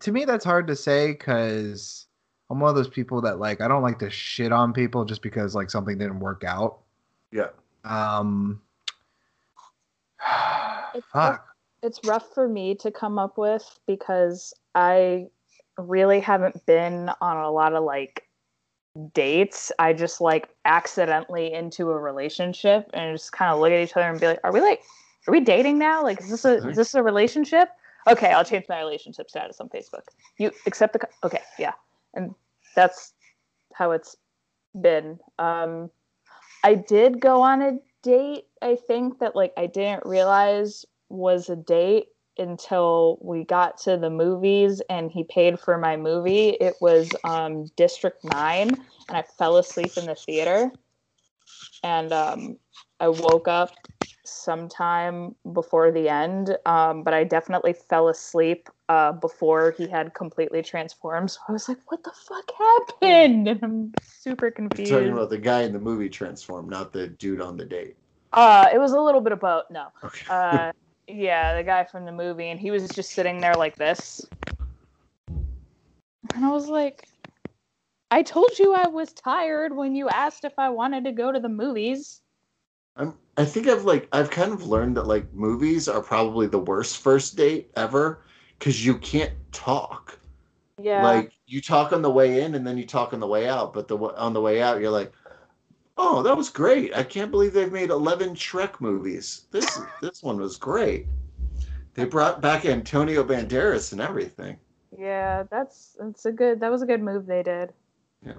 to 0.00 0.12
me. 0.12 0.24
That's 0.24 0.44
hard 0.44 0.66
to 0.68 0.76
say 0.76 1.12
because 1.12 2.06
I'm 2.48 2.60
one 2.60 2.70
of 2.70 2.76
those 2.76 2.88
people 2.88 3.20
that 3.22 3.38
like 3.38 3.60
I 3.60 3.68
don't 3.68 3.82
like 3.82 3.98
to 3.98 4.10
shit 4.10 4.52
on 4.52 4.72
people 4.72 5.04
just 5.04 5.22
because 5.22 5.54
like 5.54 5.70
something 5.70 5.98
didn't 5.98 6.20
work 6.20 6.44
out. 6.44 6.78
Yeah. 7.32 7.48
Um. 7.84 8.62
it's 10.94 11.06
fuck. 11.12 11.14
Rough, 11.14 11.40
it's 11.82 12.00
rough 12.04 12.34
for 12.34 12.48
me 12.48 12.74
to 12.76 12.90
come 12.90 13.18
up 13.18 13.36
with 13.36 13.78
because 13.86 14.54
I 14.74 15.26
really 15.76 16.20
haven't 16.20 16.64
been 16.66 17.10
on 17.20 17.36
a 17.36 17.50
lot 17.50 17.74
of 17.74 17.84
like 17.84 18.27
dates. 19.12 19.72
I 19.78 19.92
just 19.92 20.20
like 20.20 20.48
accidentally 20.64 21.52
into 21.52 21.90
a 21.90 21.98
relationship 21.98 22.90
and 22.92 23.16
just 23.16 23.32
kind 23.32 23.52
of 23.52 23.60
look 23.60 23.72
at 23.72 23.80
each 23.80 23.96
other 23.96 24.08
and 24.08 24.20
be 24.20 24.26
like, 24.26 24.40
"Are 24.44 24.52
we 24.52 24.60
like, 24.60 24.82
are 25.26 25.32
we 25.32 25.40
dating 25.40 25.78
now? 25.78 26.02
Like, 26.02 26.20
is 26.20 26.30
this 26.30 26.44
a 26.44 26.68
is 26.68 26.76
this 26.76 26.94
a 26.94 27.02
relationship?" 27.02 27.68
Okay, 28.06 28.32
I'll 28.32 28.44
change 28.44 28.66
my 28.68 28.78
relationship 28.78 29.28
status 29.28 29.60
on 29.60 29.68
Facebook. 29.68 30.02
You 30.38 30.50
accept 30.66 30.94
the 30.94 31.08
okay, 31.24 31.42
yeah, 31.58 31.72
and 32.14 32.34
that's 32.74 33.12
how 33.74 33.90
it's 33.92 34.16
been. 34.80 35.18
Um, 35.38 35.90
I 36.64 36.74
did 36.74 37.20
go 37.20 37.42
on 37.42 37.62
a 37.62 37.78
date. 38.02 38.46
I 38.62 38.76
think 38.76 39.18
that 39.20 39.36
like 39.36 39.52
I 39.56 39.66
didn't 39.66 40.04
realize 40.06 40.84
was 41.08 41.48
a 41.48 41.56
date 41.56 42.08
until 42.38 43.18
we 43.20 43.44
got 43.44 43.78
to 43.78 43.96
the 43.96 44.10
movies 44.10 44.80
and 44.88 45.10
he 45.10 45.24
paid 45.24 45.58
for 45.58 45.78
my 45.78 45.96
movie. 45.96 46.50
It 46.60 46.74
was 46.80 47.14
um, 47.24 47.66
District 47.76 48.22
9, 48.24 48.68
and 49.08 49.16
I 49.16 49.22
fell 49.22 49.56
asleep 49.56 49.92
in 49.96 50.06
the 50.06 50.14
theater. 50.14 50.70
And 51.82 52.12
um, 52.12 52.58
I 53.00 53.08
woke 53.08 53.48
up 53.48 53.74
sometime 54.24 55.34
before 55.52 55.90
the 55.90 56.08
end, 56.08 56.56
um, 56.66 57.02
but 57.02 57.14
I 57.14 57.24
definitely 57.24 57.72
fell 57.72 58.08
asleep 58.08 58.68
uh, 58.88 59.12
before 59.12 59.74
he 59.76 59.88
had 59.88 60.14
completely 60.14 60.62
transformed. 60.62 61.30
So 61.30 61.40
I 61.48 61.52
was 61.52 61.68
like, 61.68 61.78
what 61.86 62.02
the 62.04 62.12
fuck 62.12 62.50
happened? 62.58 63.48
And 63.48 63.62
I'm 63.62 63.92
super 64.00 64.50
confused. 64.50 64.90
You're 64.90 65.00
talking 65.00 65.12
about 65.12 65.30
the 65.30 65.38
guy 65.38 65.62
in 65.62 65.72
the 65.72 65.78
movie 65.78 66.08
transform, 66.08 66.68
not 66.68 66.92
the 66.92 67.08
dude 67.08 67.40
on 67.40 67.56
the 67.56 67.64
date. 67.64 67.96
Uh, 68.32 68.68
it 68.72 68.78
was 68.78 68.92
a 68.92 69.00
little 69.00 69.20
bit 69.20 69.32
of 69.32 69.40
both. 69.40 69.64
No. 69.70 69.88
Okay. 70.04 70.24
uh, 70.28 70.72
yeah, 71.08 71.56
the 71.56 71.62
guy 71.62 71.84
from 71.84 72.04
the 72.04 72.12
movie, 72.12 72.50
and 72.50 72.60
he 72.60 72.70
was 72.70 72.88
just 72.88 73.10
sitting 73.10 73.40
there 73.40 73.54
like 73.54 73.76
this. 73.76 74.24
And 76.34 76.44
I 76.44 76.50
was 76.50 76.68
like, 76.68 77.08
I 78.10 78.22
told 78.22 78.58
you 78.58 78.74
I 78.74 78.86
was 78.86 79.12
tired 79.12 79.74
when 79.74 79.94
you 79.94 80.08
asked 80.08 80.44
if 80.44 80.58
I 80.58 80.68
wanted 80.68 81.04
to 81.04 81.12
go 81.12 81.32
to 81.32 81.40
the 81.40 81.48
movies. 81.48 82.20
I'm, 82.96 83.14
I 83.36 83.44
think 83.44 83.68
I've 83.68 83.84
like 83.84 84.08
I've 84.12 84.30
kind 84.30 84.52
of 84.52 84.66
learned 84.66 84.96
that 84.96 85.06
like 85.06 85.32
movies 85.32 85.88
are 85.88 86.02
probably 86.02 86.46
the 86.46 86.58
worst 86.58 86.98
first 86.98 87.36
date 87.36 87.70
ever 87.76 88.24
because 88.58 88.84
you 88.84 88.98
can't 88.98 89.32
talk. 89.52 90.18
Yeah. 90.80 91.02
Like 91.02 91.32
you 91.46 91.60
talk 91.60 91.92
on 91.92 92.02
the 92.02 92.10
way 92.10 92.42
in 92.42 92.54
and 92.54 92.66
then 92.66 92.76
you 92.76 92.86
talk 92.86 93.12
on 93.12 93.20
the 93.20 93.26
way 93.26 93.48
out, 93.48 93.72
but 93.72 93.88
the 93.88 93.96
on 93.96 94.32
the 94.32 94.40
way 94.40 94.60
out 94.60 94.80
you're 94.80 94.90
like, 94.90 95.12
Oh, 96.00 96.22
that 96.22 96.36
was 96.36 96.48
great. 96.48 96.96
I 96.96 97.02
can't 97.02 97.32
believe 97.32 97.52
they've 97.52 97.72
made 97.72 97.90
11 97.90 98.36
Shrek 98.36 98.80
movies. 98.80 99.46
This 99.50 99.80
this 100.00 100.22
one 100.22 100.38
was 100.38 100.56
great. 100.56 101.06
They 101.94 102.04
brought 102.04 102.40
back 102.40 102.64
Antonio 102.64 103.24
Banderas 103.24 103.90
and 103.90 104.00
everything. 104.00 104.56
Yeah, 104.96 105.42
that's 105.50 105.96
that's 105.98 106.24
a 106.24 106.30
good 106.30 106.60
that 106.60 106.70
was 106.70 106.82
a 106.82 106.86
good 106.86 107.02
move 107.02 107.26
they 107.26 107.42
did. 107.42 107.72
Yeah. 108.24 108.34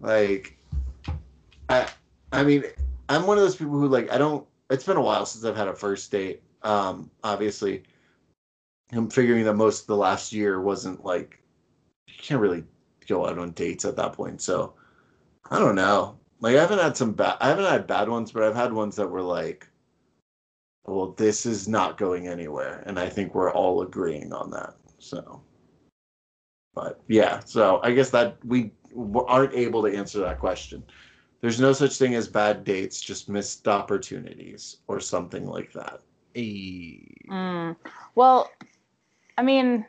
Like 0.00 0.56
I 1.68 1.88
I 2.32 2.44
mean, 2.44 2.62
I'm 3.08 3.26
one 3.26 3.36
of 3.36 3.42
those 3.42 3.56
people 3.56 3.74
who 3.74 3.88
like 3.88 4.08
I 4.12 4.18
don't 4.18 4.46
it's 4.70 4.84
been 4.84 4.96
a 4.96 5.02
while 5.02 5.26
since 5.26 5.44
I've 5.44 5.56
had 5.56 5.66
a 5.66 5.74
first 5.74 6.12
date. 6.12 6.42
Um 6.62 7.10
obviously 7.24 7.82
I'm 8.92 9.10
figuring 9.10 9.42
that 9.44 9.54
most 9.54 9.80
of 9.80 9.86
the 9.88 9.96
last 9.96 10.32
year 10.32 10.60
wasn't 10.60 11.04
like 11.04 11.42
you 12.06 12.14
can't 12.22 12.40
really 12.40 12.62
go 13.08 13.26
out 13.26 13.38
on 13.38 13.50
dates 13.50 13.84
at 13.84 13.96
that 13.96 14.12
point. 14.12 14.40
So 14.40 14.74
I 15.50 15.58
don't 15.58 15.74
know. 15.74 16.18
Like 16.40 16.56
I 16.56 16.60
haven't 16.60 16.80
had 16.80 16.96
some 16.96 17.12
bad. 17.12 17.36
I 17.40 17.48
haven't 17.48 17.64
had 17.64 17.86
bad 17.86 18.08
ones, 18.08 18.32
but 18.32 18.42
I've 18.42 18.56
had 18.56 18.72
ones 18.72 18.96
that 18.96 19.08
were 19.08 19.22
like, 19.22 19.68
"Well, 20.84 21.12
this 21.12 21.46
is 21.46 21.68
not 21.68 21.98
going 21.98 22.28
anywhere," 22.28 22.82
and 22.86 22.98
I 22.98 23.08
think 23.08 23.34
we're 23.34 23.52
all 23.52 23.82
agreeing 23.82 24.32
on 24.32 24.50
that. 24.50 24.74
So, 24.98 25.40
but 26.74 27.00
yeah. 27.08 27.40
So 27.40 27.80
I 27.82 27.92
guess 27.92 28.10
that 28.10 28.36
we 28.44 28.72
aren't 29.28 29.54
able 29.54 29.82
to 29.82 29.96
answer 29.96 30.18
that 30.20 30.38
question. 30.38 30.82
There's 31.40 31.60
no 31.60 31.72
such 31.72 31.96
thing 31.96 32.14
as 32.14 32.28
bad 32.28 32.64
dates, 32.64 33.00
just 33.00 33.28
missed 33.28 33.68
opportunities 33.68 34.78
or 34.88 35.00
something 35.00 35.46
like 35.46 35.72
that. 35.72 36.00
A. 36.34 37.00
Mm. 37.30 37.76
Well, 38.14 38.50
I 39.38 39.42
mean, 39.42 39.86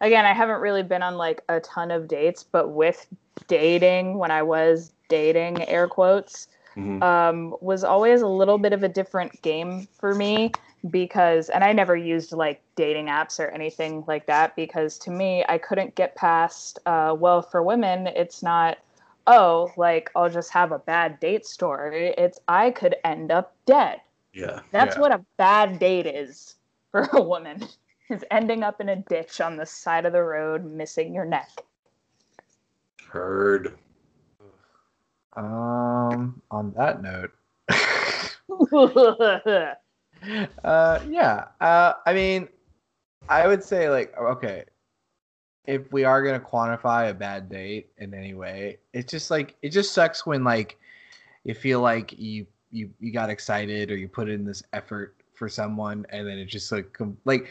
again, 0.00 0.24
I 0.24 0.32
haven't 0.32 0.60
really 0.60 0.82
been 0.82 1.02
on 1.02 1.16
like 1.16 1.42
a 1.48 1.60
ton 1.60 1.90
of 1.90 2.08
dates, 2.08 2.42
but 2.42 2.68
with 2.70 3.06
dating, 3.46 4.18
when 4.18 4.30
I 4.30 4.42
was 4.42 4.92
dating, 5.08 5.66
air 5.68 5.88
quotes, 5.88 6.48
Mhm. 6.76 7.02
um, 7.02 7.56
was 7.60 7.82
always 7.84 8.20
a 8.22 8.26
little 8.28 8.58
bit 8.58 8.72
of 8.72 8.82
a 8.82 8.88
different 8.88 9.40
game 9.42 9.88
for 9.98 10.14
me 10.14 10.52
because, 10.90 11.48
and 11.48 11.64
I 11.64 11.72
never 11.72 11.96
used 11.96 12.32
like 12.32 12.60
dating 12.76 13.06
apps 13.06 13.40
or 13.40 13.48
anything 13.48 14.04
like 14.06 14.26
that 14.26 14.54
because 14.54 14.98
to 14.98 15.10
me, 15.10 15.44
I 15.48 15.58
couldn't 15.58 15.94
get 15.96 16.14
past, 16.14 16.78
uh, 16.86 17.16
well, 17.18 17.42
for 17.42 17.62
women, 17.62 18.06
it's 18.06 18.42
not, 18.42 18.78
oh, 19.26 19.72
like 19.76 20.10
I'll 20.14 20.30
just 20.30 20.50
have 20.52 20.70
a 20.72 20.78
bad 20.78 21.18
date 21.20 21.46
story. 21.46 22.14
It's 22.16 22.38
I 22.46 22.70
could 22.70 22.94
end 23.04 23.32
up 23.32 23.54
dead. 23.66 24.00
Yeah. 24.32 24.60
That's 24.70 24.96
Yeah. 24.96 25.00
what 25.00 25.12
a 25.12 25.24
bad 25.36 25.78
date 25.80 26.06
is 26.06 26.54
for 26.92 27.08
a 27.12 27.20
woman. 27.22 27.66
Is 28.10 28.24
ending 28.30 28.62
up 28.62 28.80
in 28.80 28.88
a 28.88 28.96
ditch 28.96 29.40
on 29.40 29.56
the 29.56 29.66
side 29.66 30.06
of 30.06 30.12
the 30.12 30.22
road, 30.22 30.64
missing 30.64 31.12
your 31.12 31.26
neck. 31.26 31.50
Heard. 33.06 33.76
Um, 35.36 36.40
on 36.50 36.72
that 36.76 37.02
note, 37.02 37.30
uh, 40.64 41.00
yeah. 41.08 41.44
Uh, 41.60 41.92
I 42.06 42.12
mean, 42.12 42.48
I 43.28 43.46
would 43.46 43.62
say 43.62 43.90
like 43.90 44.16
okay, 44.18 44.64
if 45.66 45.92
we 45.92 46.04
are 46.04 46.22
gonna 46.22 46.40
quantify 46.40 47.10
a 47.10 47.14
bad 47.14 47.48
date 47.48 47.90
in 47.98 48.14
any 48.14 48.34
way, 48.34 48.78
it's 48.92 49.10
just 49.10 49.30
like 49.30 49.54
it 49.62 49.68
just 49.68 49.92
sucks 49.92 50.26
when 50.26 50.42
like 50.42 50.78
you 51.44 51.54
feel 51.54 51.80
like 51.80 52.18
you 52.18 52.46
you 52.70 52.90
you 52.98 53.12
got 53.12 53.30
excited 53.30 53.90
or 53.90 53.96
you 53.96 54.08
put 54.08 54.28
in 54.28 54.44
this 54.44 54.62
effort 54.72 55.14
for 55.34 55.48
someone 55.48 56.04
and 56.10 56.26
then 56.26 56.38
it 56.38 56.46
just 56.46 56.72
like 56.72 56.92
com- 56.92 57.16
like 57.24 57.48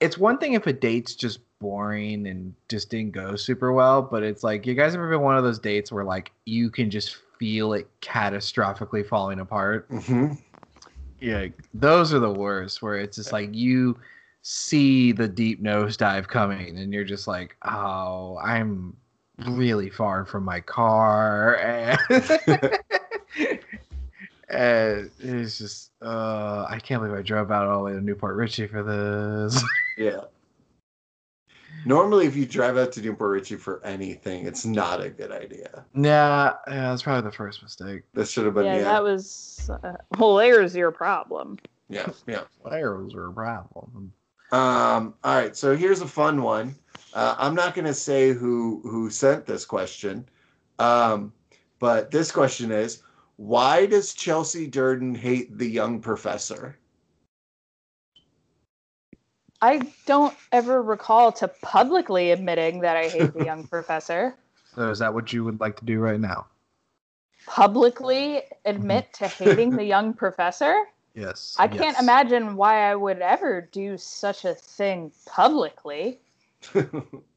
it's 0.00 0.18
one 0.18 0.38
thing 0.38 0.54
if 0.54 0.66
a 0.66 0.72
date's 0.72 1.14
just 1.14 1.40
boring 1.58 2.26
and 2.26 2.54
just 2.68 2.90
didn't 2.90 3.12
go 3.12 3.36
super 3.36 3.72
well, 3.72 4.02
but 4.02 4.22
it's 4.22 4.44
like 4.44 4.66
you 4.66 4.74
guys 4.74 4.94
ever 4.94 5.08
been 5.08 5.22
one 5.22 5.36
of 5.36 5.44
those 5.44 5.58
dates 5.58 5.90
where 5.90 6.04
like 6.04 6.32
you 6.44 6.70
can 6.70 6.90
just 6.90 7.16
feel 7.38 7.72
it 7.72 7.88
catastrophically 8.00 9.06
falling 9.06 9.40
apart? 9.40 9.86
hmm 9.88 10.32
Yeah, 11.20 11.46
those 11.74 12.12
are 12.12 12.18
the 12.18 12.32
worst. 12.32 12.82
Where 12.82 12.96
it's 12.96 13.16
just 13.16 13.32
like 13.32 13.54
you 13.54 13.98
see 14.42 15.12
the 15.12 15.28
deep 15.28 15.62
nosedive 15.62 16.28
coming, 16.28 16.78
and 16.78 16.92
you're 16.92 17.04
just 17.04 17.26
like, 17.26 17.56
"Oh, 17.64 18.38
I'm 18.42 18.96
really 19.46 19.90
far 19.90 20.24
from 20.24 20.44
my 20.44 20.60
car," 20.60 21.58
and, 24.48 25.10
and 25.22 25.40
it's 25.40 25.58
just, 25.58 25.92
uh, 26.02 26.66
I 26.68 26.78
can't 26.78 27.02
believe 27.02 27.16
I 27.16 27.22
drove 27.22 27.50
out 27.50 27.66
all 27.66 27.78
the 27.78 27.84
way 27.84 27.92
to 27.92 28.00
New 28.00 28.14
Port 28.14 28.36
Richey 28.36 28.66
for 28.66 28.82
this. 28.82 29.62
Yeah. 29.98 30.24
Normally, 31.86 32.26
if 32.26 32.36
you 32.36 32.44
drive 32.44 32.76
out 32.76 32.92
to 32.92 33.00
New 33.00 33.14
Port 33.14 33.30
Richey 33.30 33.56
for 33.56 33.82
anything, 33.82 34.44
it's 34.46 34.66
not 34.66 35.00
a 35.00 35.08
good 35.08 35.32
idea. 35.32 35.84
yeah, 35.94 36.52
yeah, 36.66 36.90
that's 36.90 37.02
probably 37.02 37.30
the 37.30 37.34
first 37.34 37.62
mistake. 37.62 38.02
That 38.12 38.28
should 38.28 38.44
have 38.44 38.54
been 38.54 38.66
yeah, 38.66 38.76
yeah. 38.76 38.82
that 38.82 39.02
was. 39.02 39.70
Uh, 39.70 39.94
well, 40.18 40.36
there's 40.36 40.76
your 40.76 40.90
problem. 40.90 41.58
yeah, 41.88 42.10
yeah. 42.26 42.42
Fires 42.62 43.14
are 43.14 43.28
a 43.28 43.32
problem. 43.32 44.12
Um, 44.52 45.14
all 45.24 45.36
right, 45.36 45.56
so 45.56 45.76
here's 45.76 46.00
a 46.00 46.08
fun 46.08 46.42
one. 46.42 46.74
Uh, 47.14 47.34
I'm 47.38 47.54
not 47.54 47.74
going 47.74 47.86
to 47.86 47.94
say 47.94 48.32
who 48.32 48.80
who 48.82 49.08
sent 49.08 49.46
this 49.46 49.64
question, 49.64 50.28
um, 50.78 51.32
but 51.78 52.10
this 52.10 52.30
question 52.30 52.70
is: 52.70 53.02
Why 53.36 53.86
does 53.86 54.14
Chelsea 54.14 54.66
Durden 54.66 55.14
hate 55.14 55.56
the 55.58 55.68
young 55.68 56.00
professor? 56.00 56.78
I 59.60 59.82
don't 60.06 60.34
ever 60.52 60.82
recall 60.82 61.32
to 61.32 61.48
publicly 61.48 62.30
admitting 62.30 62.80
that 62.80 62.96
I 62.96 63.08
hate 63.08 63.34
the 63.34 63.44
young 63.44 63.66
professor. 63.68 64.36
So, 64.74 64.90
is 64.90 64.98
that 64.98 65.12
what 65.12 65.32
you 65.32 65.44
would 65.44 65.60
like 65.60 65.76
to 65.78 65.84
do 65.84 65.98
right 65.98 66.20
now? 66.20 66.46
Publicly 67.46 68.42
admit 68.64 69.12
to 69.14 69.24
mm-hmm. 69.24 69.44
hating 69.44 69.70
the 69.70 69.84
young 69.94 70.12
professor? 70.12 70.84
Yes. 71.14 71.56
I 71.58 71.68
can't 71.68 71.96
yes. 71.96 72.02
imagine 72.02 72.56
why 72.56 72.90
I 72.90 72.94
would 72.94 73.20
ever 73.20 73.62
do 73.72 73.96
such 73.96 74.44
a 74.44 74.54
thing 74.54 75.10
publicly. 75.24 76.20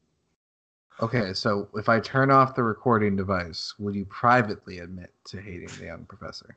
Okay, 1.02 1.32
so 1.32 1.68
if 1.74 1.88
I 1.88 1.98
turn 1.98 2.30
off 2.30 2.54
the 2.54 2.62
recording 2.62 3.16
device, 3.16 3.74
will 3.78 3.96
you 3.96 4.04
privately 4.04 4.80
admit 4.80 5.12
to 5.28 5.40
hating 5.40 5.70
the 5.78 5.86
young 5.86 6.04
professor? 6.04 6.56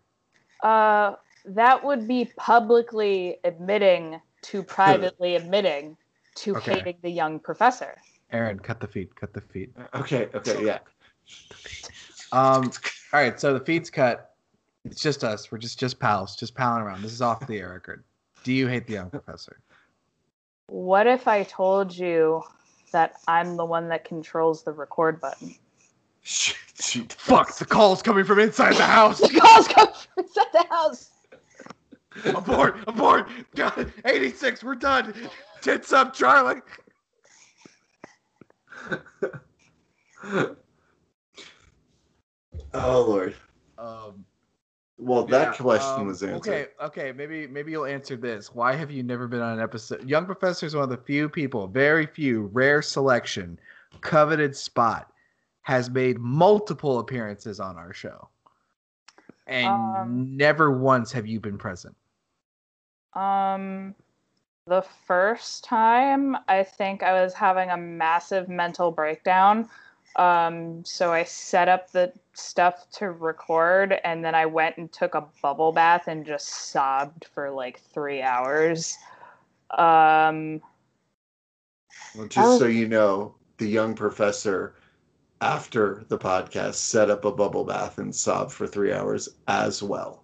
Uh, 0.62 1.14
that 1.46 1.84
would 1.84 2.08
be 2.08 2.30
publicly 2.36 3.38
admitting 3.46 4.20
to 4.42 4.62
privately 4.62 5.36
admitting 5.36 5.96
to 6.36 6.56
Okay. 6.58 6.76
hating 6.76 6.98
the 7.02 7.10
young 7.10 7.40
professor. 7.40 7.96
Aaron, 8.32 8.60
cut 8.60 8.82
the 8.82 8.88
feed, 8.88 9.16
cut 9.16 9.34
the 9.34 9.40
feed. 9.42 9.72
okay, 9.94 10.28
okay, 10.34 10.66
yeah. 10.66 10.80
Um, 12.34 12.72
all 13.14 13.22
right, 13.22 13.40
so 13.40 13.54
the 13.54 13.64
feed's 13.64 13.90
cut. 13.90 14.36
It's 14.84 15.02
just 15.02 15.24
us. 15.24 15.52
We're 15.52 15.60
just 15.60 15.80
just 15.80 16.00
pals, 16.00 16.36
just 16.36 16.54
palling 16.56 16.84
around. 16.84 17.02
This 17.02 17.14
is 17.14 17.22
off 17.22 17.48
the 17.48 17.60
air 17.60 17.70
record. 17.70 18.04
Do 18.44 18.52
you 18.52 18.68
hate 18.68 18.88
the 18.88 18.94
young 18.94 19.10
professor? 19.10 19.62
What 20.68 21.08
if 21.08 21.28
I 21.30 21.44
told 21.44 21.96
you 21.96 22.44
that 22.94 23.16
I'm 23.28 23.58
the 23.58 23.66
one 23.66 23.90
that 23.90 24.06
controls 24.06 24.64
the 24.64 24.72
record 24.72 25.22
button? 25.22 25.54
She, 26.22 26.54
she 26.80 27.06
Fuck! 27.10 27.58
The 27.58 27.66
call's 27.66 28.02
coming 28.02 28.24
from 28.24 28.40
inside 28.40 28.76
the 28.76 28.86
house. 28.86 29.20
The 29.20 29.40
calls 29.40 29.68
come 29.68 29.88
from 29.88 30.24
inside 30.24 30.48
the 30.54 30.66
house. 30.70 31.12
abort! 32.26 32.78
Abort! 32.88 33.28
God, 33.56 33.92
86. 34.06 34.64
We're 34.64 34.76
done. 34.76 35.14
Tits 35.62 35.92
up, 35.92 36.14
Charlie. 36.14 36.62
oh 40.34 40.56
Lord. 42.74 43.36
Um, 43.78 44.26
Well, 45.04 45.26
that 45.26 45.50
Yeah, 45.50 45.54
question 45.54 46.02
um, 46.02 46.08
was 46.08 46.24
answered. 46.24 46.54
Okay, 46.54 46.68
okay, 46.82 47.12
maybe 47.12 47.48
maybe 47.48 47.72
you'll 47.72 47.86
answer 47.86 48.16
this. 48.16 48.54
Why 48.54 48.74
have 48.76 48.90
you 48.90 49.04
never 49.04 49.28
been 49.28 49.42
on 49.42 49.54
an 49.58 49.64
episode? 49.64 50.08
Young 50.08 50.26
Professor 50.26 50.66
is 50.66 50.76
one 50.76 50.84
of 50.86 50.90
the 50.90 50.98
few 50.98 51.28
people, 51.30 51.68
very 51.68 52.06
few, 52.06 52.44
rare 52.54 52.82
selection, 52.82 53.60
coveted 54.02 54.56
spot, 54.56 55.12
has 55.62 55.90
made 55.90 56.20
multiple 56.20 57.00
appearances 57.00 57.60
on 57.60 57.76
our 57.78 57.94
show, 57.94 58.30
and 59.48 59.98
Um, 60.00 60.38
never 60.38 60.72
once 60.72 61.12
have 61.12 61.28
you 61.28 61.40
been 61.40 61.58
present. 61.58 61.96
Um, 63.14 63.96
the 64.66 64.82
first 65.06 65.64
time, 65.64 66.38
I 66.48 66.64
think 66.64 67.04
I 67.04 67.14
was 67.22 67.34
having 67.34 67.70
a 67.70 67.78
massive 67.78 68.50
mental 68.50 68.92
breakdown. 68.92 69.70
Um, 70.16 70.86
so 70.86 71.12
I 71.12 71.24
set 71.24 71.68
up 71.70 71.92
the 71.92 72.14
stuff 72.34 72.90
to 72.94 73.12
record, 73.12 73.94
and 74.04 74.24
then 74.24 74.36
I 74.36 74.46
went 74.46 74.78
and 74.78 74.92
took 74.92 75.16
a 75.16 75.28
bubble 75.42 75.72
bath 75.72 76.08
and 76.08 76.26
just 76.26 76.48
sobbed 76.48 77.26
for 77.34 77.50
like 77.52 77.80
three 77.80 78.22
hours. 78.22 78.98
Um, 79.72 80.62
Well, 82.16 82.28
just 82.28 82.38
was- 82.38 82.60
so 82.60 82.66
you 82.66 82.88
know, 82.88 83.36
the 83.58 83.68
young 83.68 83.96
professor, 83.96 84.76
after 85.42 86.04
the 86.08 86.18
podcast, 86.18 86.76
set 86.76 87.10
up 87.10 87.26
a 87.26 87.32
bubble 87.32 87.64
bath 87.64 87.98
and 87.98 88.16
sobbed 88.16 88.52
for 88.52 88.68
three 88.68 88.94
hours 88.94 89.30
as 89.48 89.82
well. 89.82 90.24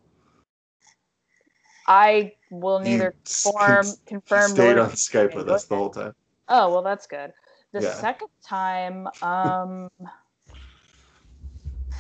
I 1.87 2.35
will 2.51 2.79
neither 2.79 3.15
confirm, 3.25 3.85
confirm 4.05 4.51
stayed 4.51 4.77
on 4.77 4.89
Skype 4.91 5.35
with 5.35 5.49
us 5.49 5.65
the 5.65 5.75
whole 5.75 5.89
time. 5.89 6.13
Oh, 6.47 6.71
well, 6.71 6.83
that's 6.83 7.07
good. 7.07 7.33
The 7.71 7.81
Yeah. 7.81 7.93
second 7.95 8.29
time, 8.43 9.07
um, 9.23 9.89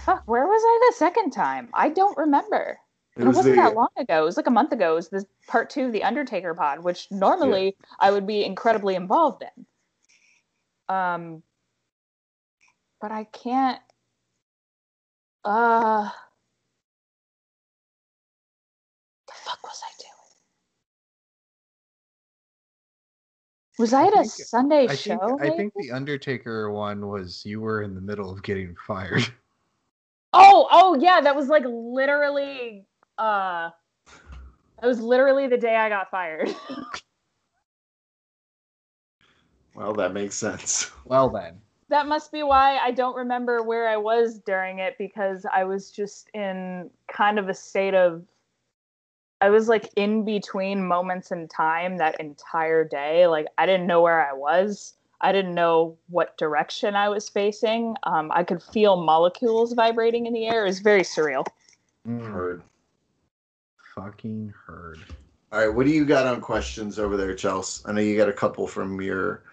fuck, 0.05 0.23
where 0.25 0.45
was 0.47 0.61
I 0.63 0.89
the 0.89 0.95
second 0.97 1.31
time? 1.31 1.69
I 1.73 1.89
don't 1.89 2.17
remember. 2.17 2.79
It 3.17 3.25
was 3.25 3.35
not 3.37 3.45
the 3.45 3.51
that 3.53 3.75
long 3.75 3.89
ago. 3.97 4.21
It 4.21 4.25
was 4.25 4.37
like 4.37 4.47
a 4.47 4.51
month 4.51 4.71
ago. 4.71 4.93
It 4.93 4.95
was 4.95 5.09
this 5.09 5.25
part 5.47 5.69
two 5.69 5.85
of 5.87 5.91
the 5.91 6.03
Undertaker 6.03 6.53
pod, 6.53 6.79
which 6.83 7.07
normally 7.11 7.75
I 7.99 8.11
would 8.11 8.25
be 8.25 8.45
incredibly 8.45 8.95
involved 8.95 9.43
in. 9.43 9.65
Um, 10.95 11.43
but 13.01 13.11
I 13.11 13.25
can't. 13.25 13.81
Uh, 15.43 16.03
the 19.27 19.33
fuck 19.35 19.63
was 19.63 19.81
I 19.83 19.91
doing? 19.99 20.09
Was 23.79 23.93
I, 23.93 24.03
I 24.03 24.07
at 24.07 24.13
a 24.13 24.15
think- 24.17 24.31
Sunday 24.31 24.87
I 24.87 24.95
show? 24.95 25.17
think 25.39 25.41
I 25.41 25.57
think 25.57 25.73
the 25.75 25.91
Undertaker 25.91 26.71
one 26.71 27.07
was 27.07 27.45
you 27.45 27.59
were 27.59 27.81
in 27.81 27.95
the 27.95 28.01
middle 28.01 28.31
of 28.31 28.43
getting 28.43 28.75
fired. 28.87 29.27
Oh, 30.33 30.67
oh 30.71 30.97
yeah, 30.99 31.21
that 31.21 31.35
was 31.35 31.47
like 31.47 31.63
literally 31.65 32.85
uh 33.17 33.69
that 34.79 34.87
was 34.87 35.01
literally 35.01 35.47
the 35.47 35.57
day 35.57 35.75
I 35.75 35.89
got 35.89 36.09
fired. 36.09 36.55
well, 39.73 39.93
that 39.93 40.13
makes 40.13 40.35
sense. 40.35 40.91
well 41.05 41.29
then, 41.29 41.59
that 41.89 42.07
must 42.07 42.31
be 42.31 42.43
why 42.43 42.77
I 42.77 42.91
don't 42.91 43.15
remember 43.15 43.63
where 43.63 43.89
I 43.89 43.97
was 43.97 44.39
during 44.39 44.79
it 44.79 44.95
because 44.97 45.45
I 45.51 45.63
was 45.63 45.91
just 45.91 46.29
in 46.33 46.89
kind 47.11 47.39
of 47.39 47.49
a 47.49 47.53
state 47.53 47.95
of 47.95 48.23
I 49.41 49.49
was 49.49 49.67
like 49.67 49.89
in 49.95 50.25
between 50.25 50.85
moments 50.85 51.31
in 51.31 51.47
time 51.47 51.97
that 51.97 52.19
entire 52.19 52.83
day. 52.83 53.27
Like 53.27 53.47
I 53.57 53.65
didn't 53.65 53.87
know 53.87 54.01
where 54.01 54.29
I 54.29 54.33
was. 54.33 54.95
I 55.21 55.31
didn't 55.31 55.53
know 55.53 55.97
what 56.07 56.37
direction 56.37 56.95
I 56.95 57.09
was 57.09 57.27
facing. 57.27 57.95
Um, 58.03 58.31
I 58.33 58.43
could 58.43 58.63
feel 58.63 59.03
molecules 59.03 59.73
vibrating 59.73 60.25
in 60.25 60.33
the 60.33 60.47
air. 60.47 60.63
It 60.65 60.69
was 60.69 60.79
very 60.79 61.01
surreal. 61.01 61.45
Mm, 62.07 62.25
Heard. 62.31 62.63
fucking 63.95 64.53
heard. 64.65 64.99
All 65.51 65.59
right, 65.59 65.73
what 65.73 65.85
do 65.85 65.91
you 65.91 66.05
got 66.05 66.27
on 66.27 66.41
questions 66.41 66.99
over 66.99 67.17
there, 67.17 67.33
Chels? 67.33 67.81
I 67.85 67.91
know 67.91 68.01
you 68.01 68.15
got 68.15 68.29
a 68.29 68.33
couple 68.33 68.67
from 68.67 69.01
your 69.01 69.43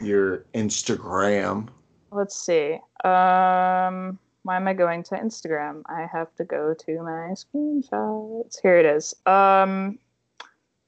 your 0.00 0.44
Instagram. 0.54 1.68
Let's 2.12 2.36
see. 2.36 2.74
Um, 3.04 4.18
why 4.44 4.56
am 4.56 4.68
I 4.68 4.72
going 4.72 5.02
to 5.04 5.16
Instagram? 5.16 5.82
I 5.86 6.06
have 6.10 6.34
to 6.36 6.44
go 6.44 6.72
to 6.72 7.02
my 7.02 7.34
screenshots. 7.34 8.62
Here 8.62 8.78
it 8.78 8.86
is. 8.86 9.14
Um, 9.26 9.98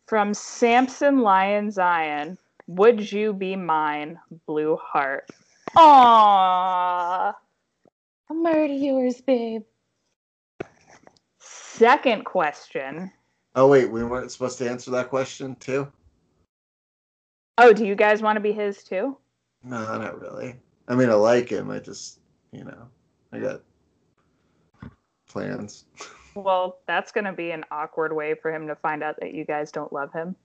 from 0.07 0.33
Samson 0.33 1.21
Lion 1.21 1.71
Zion. 1.71 2.39
Would 2.71 3.11
you 3.11 3.33
be 3.33 3.57
mine, 3.57 4.17
Blue 4.47 4.79
Heart? 4.81 5.29
Aww. 5.77 7.35
I'm 8.31 8.47
already 8.47 8.75
yours, 8.75 9.21
babe. 9.21 9.63
Second 11.41 12.25
question. 12.25 13.11
Oh 13.57 13.67
wait, 13.67 13.91
we 13.91 14.05
weren't 14.05 14.31
supposed 14.31 14.57
to 14.59 14.71
answer 14.71 14.93
that 14.93 15.09
question 15.09 15.57
too. 15.57 15.91
Oh, 17.59 17.73
do 17.73 17.85
you 17.85 17.97
guys 17.97 18.23
want 18.23 18.37
to 18.37 18.41
be 18.41 18.53
his 18.53 18.85
too? 18.85 19.17
No, 19.65 19.99
not 19.99 20.21
really. 20.21 20.55
I 20.87 20.95
mean, 20.95 21.11
I 21.11 21.15
like 21.15 21.49
him. 21.49 21.73
I 21.73 21.81
just, 21.81 22.21
you 22.53 22.63
know, 22.63 22.87
I 23.33 23.41
got 23.41 23.63
plans. 25.29 25.87
Well, 26.37 26.79
that's 26.87 27.11
going 27.11 27.25
to 27.25 27.33
be 27.33 27.51
an 27.51 27.65
awkward 27.73 28.15
way 28.15 28.35
for 28.41 28.55
him 28.55 28.69
to 28.69 28.77
find 28.77 29.03
out 29.03 29.17
that 29.19 29.35
you 29.35 29.45
guys 29.45 29.73
don't 29.73 29.93
love 29.93 30.13
him. 30.13 30.37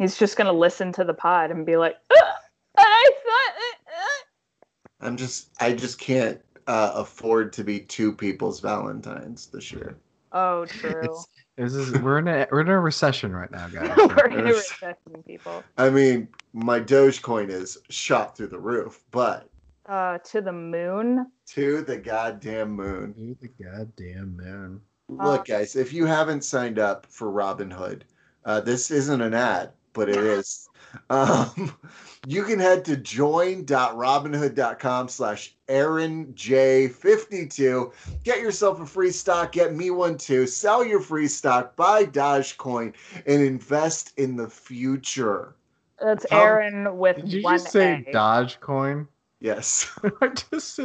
He's 0.00 0.16
just 0.16 0.38
going 0.38 0.46
to 0.46 0.52
listen 0.52 0.92
to 0.92 1.04
the 1.04 1.12
pod 1.12 1.50
and 1.50 1.66
be 1.66 1.76
like, 1.76 1.96
"Ah, 2.10 2.36
I 2.78 3.10
thought. 3.22 3.52
uh, 3.58 5.04
uh." 5.04 5.06
I'm 5.06 5.16
just, 5.18 5.50
I 5.60 5.74
just 5.74 5.98
can't 6.00 6.40
uh, 6.66 6.92
afford 6.94 7.52
to 7.52 7.64
be 7.64 7.80
two 7.80 8.10
people's 8.10 8.60
Valentines 8.60 9.48
this 9.48 9.70
year. 9.70 9.98
Oh, 10.32 10.64
true. 10.80 11.02
It's, 11.02 11.26
this 11.56 11.74
is 11.74 11.92
we're 12.00 12.18
in 12.18 12.28
a 12.28 12.46
we're 12.50 12.62
in 12.62 12.68
a 12.68 12.80
recession 12.80 13.36
right 13.36 13.50
now, 13.50 13.68
guys. 13.68 13.94
We're 13.98 14.28
in 14.28 14.40
a 14.40 14.44
recession, 14.54 15.22
people. 15.26 15.62
I 15.76 15.90
mean, 15.90 16.28
my 16.54 16.80
Dogecoin 16.80 17.50
is 17.50 17.76
shot 17.90 18.34
through 18.38 18.46
the 18.48 18.58
roof, 18.58 19.04
but 19.10 19.50
Uh, 19.84 20.16
to 20.24 20.40
the 20.40 20.52
moon. 20.52 21.26
to 21.48 21.82
the 21.82 21.98
goddamn 21.98 22.70
moon. 22.70 23.12
Who 23.18 23.34
the 23.34 23.48
goddamn 23.62 24.38
moon. 24.38 24.80
Look, 25.10 25.48
guys, 25.48 25.76
if 25.76 25.92
you 25.92 26.06
haven't 26.06 26.42
signed 26.44 26.78
up 26.78 27.04
for 27.04 27.30
Robinhood, 27.30 28.02
uh, 28.46 28.62
this 28.62 28.90
isn't 28.90 29.20
an 29.20 29.34
ad, 29.34 29.72
but 29.92 30.08
it 30.08 30.16
is. 30.16 30.68
Um, 31.08 31.72
you 32.26 32.42
can 32.44 32.58
head 32.58 32.84
to 32.86 32.96
join.robinhood.com 32.96 35.08
slash 35.08 35.54
AaronJ52. 35.68 37.92
Get 38.24 38.40
yourself 38.40 38.80
a 38.80 38.86
free 38.86 39.12
stock. 39.12 39.52
Get 39.52 39.74
me 39.74 39.90
one 39.90 40.16
too. 40.18 40.46
Sell 40.46 40.84
your 40.84 41.00
free 41.00 41.28
stock. 41.28 41.76
Buy 41.76 42.04
Dogecoin 42.04 42.92
and 43.26 43.42
invest 43.42 44.12
in 44.18 44.36
the 44.36 44.48
future. 44.48 45.54
That's 46.00 46.26
Tom, 46.26 46.38
Aaron 46.40 46.96
with 46.96 47.16
one. 47.18 47.26
Did 47.26 47.34
you 47.34 47.42
just 47.42 47.70
say 47.70 48.04
A. 48.06 48.12
Dogecoin? 48.12 49.06
Yes. 49.40 49.90
I 50.20 50.28
just. 50.28 50.80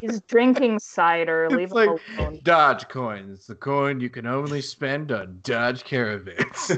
He's 0.00 0.20
drinking 0.22 0.80
cider. 0.80 1.48
Leave 1.50 1.70
It's 1.70 1.72
him 1.72 1.86
like 1.86 2.00
alone. 2.18 2.40
Dogecoin. 2.42 3.32
It's 3.34 3.46
the 3.46 3.54
coin 3.54 4.00
you 4.00 4.10
can 4.10 4.26
only 4.26 4.60
spend 4.60 5.12
on 5.12 5.38
Dodge 5.42 5.84
Caravans. 5.84 6.72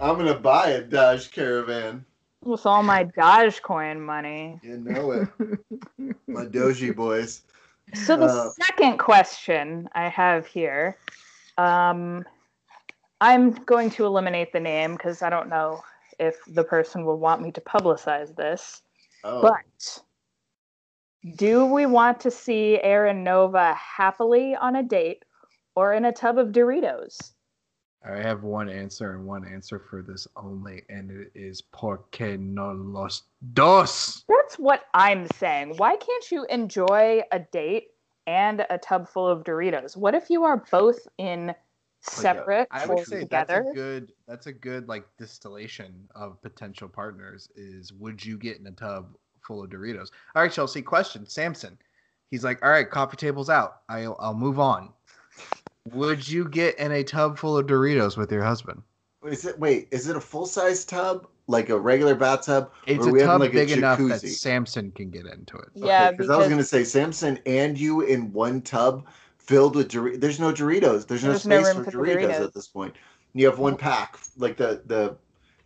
I'm 0.00 0.14
going 0.14 0.26
to 0.26 0.38
buy 0.38 0.70
a 0.70 0.82
Dodge 0.82 1.30
Caravan. 1.32 2.04
With 2.44 2.66
all 2.66 2.82
my 2.82 3.04
Dogecoin 3.04 4.00
money. 4.00 4.60
You 4.62 4.78
know 4.78 5.10
it. 5.10 5.28
My 6.26 6.44
Doji 6.44 6.94
boys. 6.94 7.42
So 7.94 8.16
the 8.16 8.26
Uh, 8.26 8.50
second 8.50 8.98
question 8.98 9.88
I 9.94 10.08
have 10.08 10.46
here, 10.46 10.96
um, 11.56 12.24
I'm 13.20 13.50
going 13.50 13.90
to 13.90 14.06
eliminate 14.06 14.52
the 14.52 14.60
name 14.60 14.92
because 14.92 15.22
I 15.22 15.30
don't 15.30 15.48
know 15.48 15.82
if 16.20 16.36
the 16.46 16.64
person 16.64 17.04
will 17.04 17.18
want 17.18 17.42
me 17.42 17.50
to 17.52 17.60
publicize 17.60 18.34
this. 18.36 18.82
Oh. 19.24 19.42
But 19.42 20.02
do 21.36 21.66
we 21.66 21.86
want 21.86 22.20
to 22.20 22.30
see 22.30 22.80
Aaron 22.82 23.24
Nova 23.24 23.74
happily 23.74 24.54
on 24.54 24.76
a 24.76 24.82
date 24.82 25.24
or 25.74 25.92
in 25.92 26.04
a 26.04 26.12
tub 26.12 26.38
of 26.38 26.48
Doritos? 26.48 27.32
I 28.08 28.16
have 28.22 28.42
one 28.42 28.70
answer 28.70 29.12
and 29.12 29.26
one 29.26 29.46
answer 29.46 29.78
for 29.78 30.02
this 30.02 30.26
only, 30.34 30.82
and 30.88 31.10
it 31.10 31.30
is 31.34 31.60
porque 31.60 32.38
no 32.38 32.72
los 32.72 33.24
dos. 33.52 34.24
That's 34.28 34.58
what 34.58 34.84
I'm 34.94 35.26
saying. 35.34 35.74
Why 35.76 35.96
can't 35.96 36.30
you 36.30 36.46
enjoy 36.46 37.22
a 37.32 37.38
date 37.38 37.88
and 38.26 38.64
a 38.70 38.78
tub 38.78 39.08
full 39.08 39.28
of 39.28 39.44
Doritos? 39.44 39.96
What 39.96 40.14
if 40.14 40.30
you 40.30 40.44
are 40.44 40.64
both 40.70 41.06
in 41.18 41.54
separate 42.00 42.68
I 42.70 42.84
or 42.84 42.96
would 42.96 43.06
say 43.06 43.20
together? 43.20 43.64
that's 43.66 43.70
a 43.70 43.74
good 43.74 44.12
that's 44.26 44.46
a 44.46 44.52
good 44.52 44.88
like 44.88 45.04
distillation 45.18 46.08
of 46.14 46.40
potential 46.40 46.88
partners 46.88 47.50
is 47.56 47.92
would 47.92 48.24
you 48.24 48.38
get 48.38 48.58
in 48.58 48.66
a 48.66 48.72
tub 48.72 49.16
full 49.42 49.62
of 49.62 49.70
Doritos? 49.70 50.10
All 50.34 50.42
right, 50.42 50.52
Chelsea, 50.52 50.80
question. 50.80 51.26
Samson. 51.26 51.76
He's 52.30 52.44
like, 52.44 52.62
all 52.62 52.70
right, 52.70 52.88
coffee 52.88 53.16
table's 53.16 53.50
out. 53.50 53.80
I'll 53.88 54.16
I'll 54.18 54.34
move 54.34 54.58
on. 54.58 54.90
Would 55.94 56.28
you 56.28 56.48
get 56.48 56.78
in 56.78 56.92
a 56.92 57.02
tub 57.04 57.38
full 57.38 57.56
of 57.58 57.66
Doritos 57.66 58.16
with 58.16 58.30
your 58.32 58.42
husband? 58.44 58.82
Is 59.26 59.44
it 59.44 59.58
wait? 59.58 59.88
Is 59.90 60.08
it 60.08 60.16
a 60.16 60.20
full 60.20 60.46
size 60.46 60.84
tub, 60.84 61.26
like 61.46 61.68
a 61.70 61.78
regular 61.78 62.14
bathtub? 62.14 62.70
It's 62.86 63.04
Or 63.04 63.10
a 63.10 63.12
we 63.12 63.20
tub 63.20 63.40
like, 63.40 63.50
a 63.50 63.52
big 63.52 63.70
enough 63.70 63.98
that? 63.98 64.20
Samson 64.20 64.92
can 64.92 65.10
get 65.10 65.26
into 65.26 65.56
it. 65.56 65.68
Yeah, 65.74 66.10
because 66.10 66.30
I 66.30 66.36
was 66.36 66.48
gonna 66.48 66.62
say 66.64 66.84
Samson 66.84 67.38
and 67.46 67.78
you 67.78 68.02
in 68.02 68.32
one 68.32 68.62
tub 68.62 69.06
filled 69.38 69.76
with 69.76 69.90
Doritos. 69.90 70.20
There's 70.20 70.38
no 70.40 70.52
Doritos. 70.52 71.06
There's 71.06 71.24
no 71.24 71.30
There's 71.30 71.46
no 71.46 71.62
space 71.62 71.74
room 71.74 71.84
for 71.84 71.90
for 71.90 71.98
Doritos, 71.98 72.28
Doritos. 72.30 72.44
at 72.44 72.54
this 72.54 72.68
point. 72.68 72.94
You 73.34 73.46
have 73.46 73.58
one 73.58 73.76
pack, 73.76 74.18
like 74.36 74.56
the 74.56 74.82
the 74.86 75.16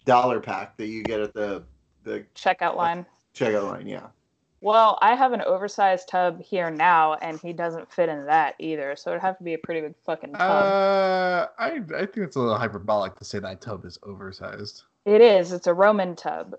dollar 0.04 0.40
pack 0.40 0.76
that 0.78 0.86
you 0.86 1.02
get 1.02 1.20
at 1.20 1.34
the 1.34 1.62
the 2.04 2.24
Checkout 2.34 2.74
line. 2.76 3.06
checkout 3.34 3.70
line. 3.70 3.86
Yeah. 3.86 4.06
Well, 4.62 4.96
I 5.02 5.16
have 5.16 5.32
an 5.32 5.42
oversized 5.42 6.08
tub 6.08 6.40
here 6.40 6.70
now, 6.70 7.14
and 7.14 7.40
he 7.40 7.52
doesn't 7.52 7.90
fit 7.92 8.08
in 8.08 8.26
that 8.26 8.54
either. 8.60 8.94
So 8.94 9.10
it'd 9.10 9.20
have 9.20 9.36
to 9.38 9.44
be 9.44 9.54
a 9.54 9.58
pretty 9.58 9.80
big 9.80 9.94
fucking 10.06 10.34
tub. 10.34 10.40
Uh, 10.40 11.48
I 11.58 11.80
I 11.96 12.06
think 12.06 12.18
it's 12.18 12.36
a 12.36 12.38
little 12.40 12.56
hyperbolic 12.56 13.16
to 13.16 13.24
say 13.24 13.40
that 13.40 13.60
tub 13.60 13.84
is 13.84 13.98
oversized. 14.04 14.84
it 15.04 15.20
is. 15.20 15.50
It's 15.52 15.66
a 15.66 15.74
Roman 15.74 16.14
tub. 16.14 16.54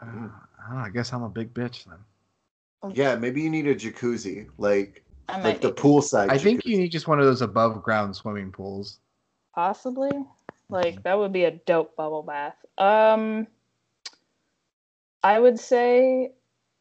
Uh, 0.00 0.04
I, 0.04 0.68
don't 0.68 0.78
know, 0.78 0.84
I 0.84 0.90
guess 0.90 1.12
I'm 1.14 1.22
a 1.22 1.28
big 1.28 1.54
bitch 1.54 1.86
then. 1.86 2.92
Yeah. 2.94 3.16
Maybe 3.16 3.40
you 3.40 3.48
need 3.50 3.66
a 3.66 3.74
jacuzzi, 3.74 4.48
like 4.58 5.02
like 5.42 5.62
the 5.62 5.68
need- 5.68 5.76
poolside. 5.76 6.30
I 6.30 6.36
think 6.38 6.66
you 6.66 6.76
need 6.76 6.92
just 6.92 7.08
one 7.08 7.18
of 7.18 7.24
those 7.24 7.40
above 7.42 7.82
ground 7.82 8.14
swimming 8.14 8.52
pools. 8.52 8.98
possibly. 9.54 10.10
Like 10.68 11.02
that 11.04 11.18
would 11.18 11.32
be 11.32 11.44
a 11.44 11.52
dope 11.52 11.96
bubble 11.96 12.22
bath. 12.22 12.56
Um, 12.76 13.46
I 15.24 15.40
would 15.40 15.58
say, 15.58 16.32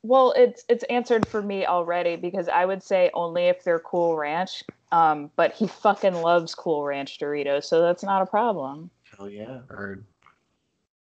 well, 0.03 0.33
it's 0.37 0.63
it's 0.69 0.83
answered 0.85 1.27
for 1.27 1.41
me 1.41 1.65
already 1.65 2.15
because 2.15 2.47
I 2.49 2.65
would 2.65 2.81
say 2.83 3.09
only 3.13 3.45
if 3.45 3.63
they're 3.63 3.79
Cool 3.79 4.15
Ranch. 4.17 4.63
Um, 4.91 5.29
but 5.35 5.53
he 5.53 5.67
fucking 5.67 6.13
loves 6.13 6.55
Cool 6.55 6.85
Ranch 6.85 7.19
Doritos, 7.19 7.65
so 7.65 7.81
that's 7.81 8.03
not 8.03 8.21
a 8.21 8.25
problem. 8.25 8.89
Hell 9.17 9.29
yeah. 9.29 9.59
Or 9.69 9.99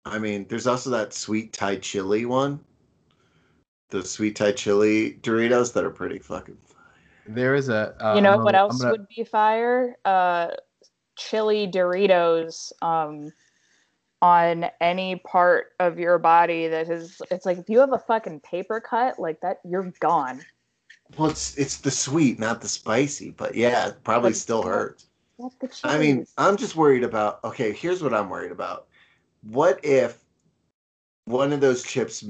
I 0.06 0.20
mean, 0.20 0.46
there's 0.48 0.68
also 0.68 0.90
that 0.92 1.14
sweet 1.14 1.52
Thai 1.52 1.76
chili 1.78 2.26
one. 2.26 2.62
The 3.90 4.04
sweet 4.06 4.36
Thai 4.38 4.54
chili 4.54 5.20
Doritos 5.22 5.74
that 5.74 5.84
are 5.84 5.90
pretty 5.90 6.20
fucking. 6.20 6.58
there 7.28 7.56
is 7.56 7.68
a. 7.68 7.94
Uh, 8.00 8.16
you 8.16 8.22
know 8.22 8.32
I'm 8.34 8.44
what 8.44 8.54
gonna- 8.54 8.58
I'm 8.66 8.70
else 8.72 8.82
gonna- 8.82 8.92
would 8.92 9.08
be 9.10 9.24
fire? 9.26 9.98
Uh, 10.06 10.50
chili 11.18 11.68
Doritos 11.68 12.72
um, 12.82 13.32
on 14.22 14.66
any 14.82 15.18
part 15.18 15.74
of 15.80 16.00
your 16.00 16.18
body 16.18 16.68
that 16.68 16.90
is. 16.90 17.22
It's 17.32 17.46
like 17.46 17.58
if 17.58 17.70
you 17.70 17.80
have 17.80 17.94
a 17.94 18.00
fucking 18.00 18.40
paper 18.42 18.80
cut 18.80 19.20
like 19.20 19.42
that, 19.42 19.60
you're 19.64 19.92
gone. 20.00 20.42
Well, 21.18 21.30
it's 21.30 21.58
it's 21.58 21.78
the 21.78 21.92
sweet, 21.92 22.40
not 22.40 22.62
the 22.62 22.68
spicy, 22.68 23.32
but 23.32 23.56
yeah, 23.56 23.90
it 23.90 24.04
probably 24.04 24.32
But 24.32 24.38
still 24.38 24.62
still. 24.62 24.72
hurts. 24.72 25.08
I 25.84 25.98
mean. 25.98 26.26
I'm 26.38 26.58
just 26.58 26.76
worried 26.76 27.04
about. 27.04 27.44
Okay, 27.44 27.72
here's 27.72 28.02
what 28.04 28.14
I'm 28.14 28.30
worried 28.30 28.52
about. 28.52 28.88
What 29.44 29.80
if 29.84 30.24
one 31.26 31.54
of 31.54 31.62
those 31.62 31.84
chips 31.84 32.26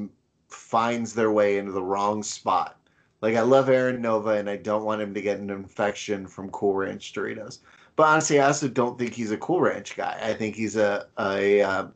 finds 0.50 1.14
their 1.14 1.32
way 1.32 1.58
into 1.58 1.72
the 1.72 1.82
wrong 1.82 2.22
spot? 2.22 2.80
Like, 3.22 3.36
I 3.36 3.42
love 3.42 3.70
Aaron 3.70 4.02
Nova, 4.02 4.32
and 4.32 4.48
I 4.50 4.58
don't 4.58 4.84
want 4.84 5.02
him 5.02 5.14
to 5.14 5.22
get 5.22 5.40
an 5.40 5.50
infection 5.50 6.28
from 6.28 6.50
Cool 6.52 6.76
Ranch 6.76 7.14
Doritos. 7.14 7.60
But 7.98 8.04
honestly, 8.04 8.39
I 8.39 8.45
also 8.45 8.68
don't 8.70 8.98
think 8.98 9.14
he's 9.14 9.32
a 9.32 9.38
Cool 9.38 9.60
Ranch 9.60 9.98
guy. 9.98 10.18
I 10.22 10.34
think 10.34 10.56
he's 10.56 10.78
a 10.78 11.08
a, 11.18 11.62
uh 11.62 11.88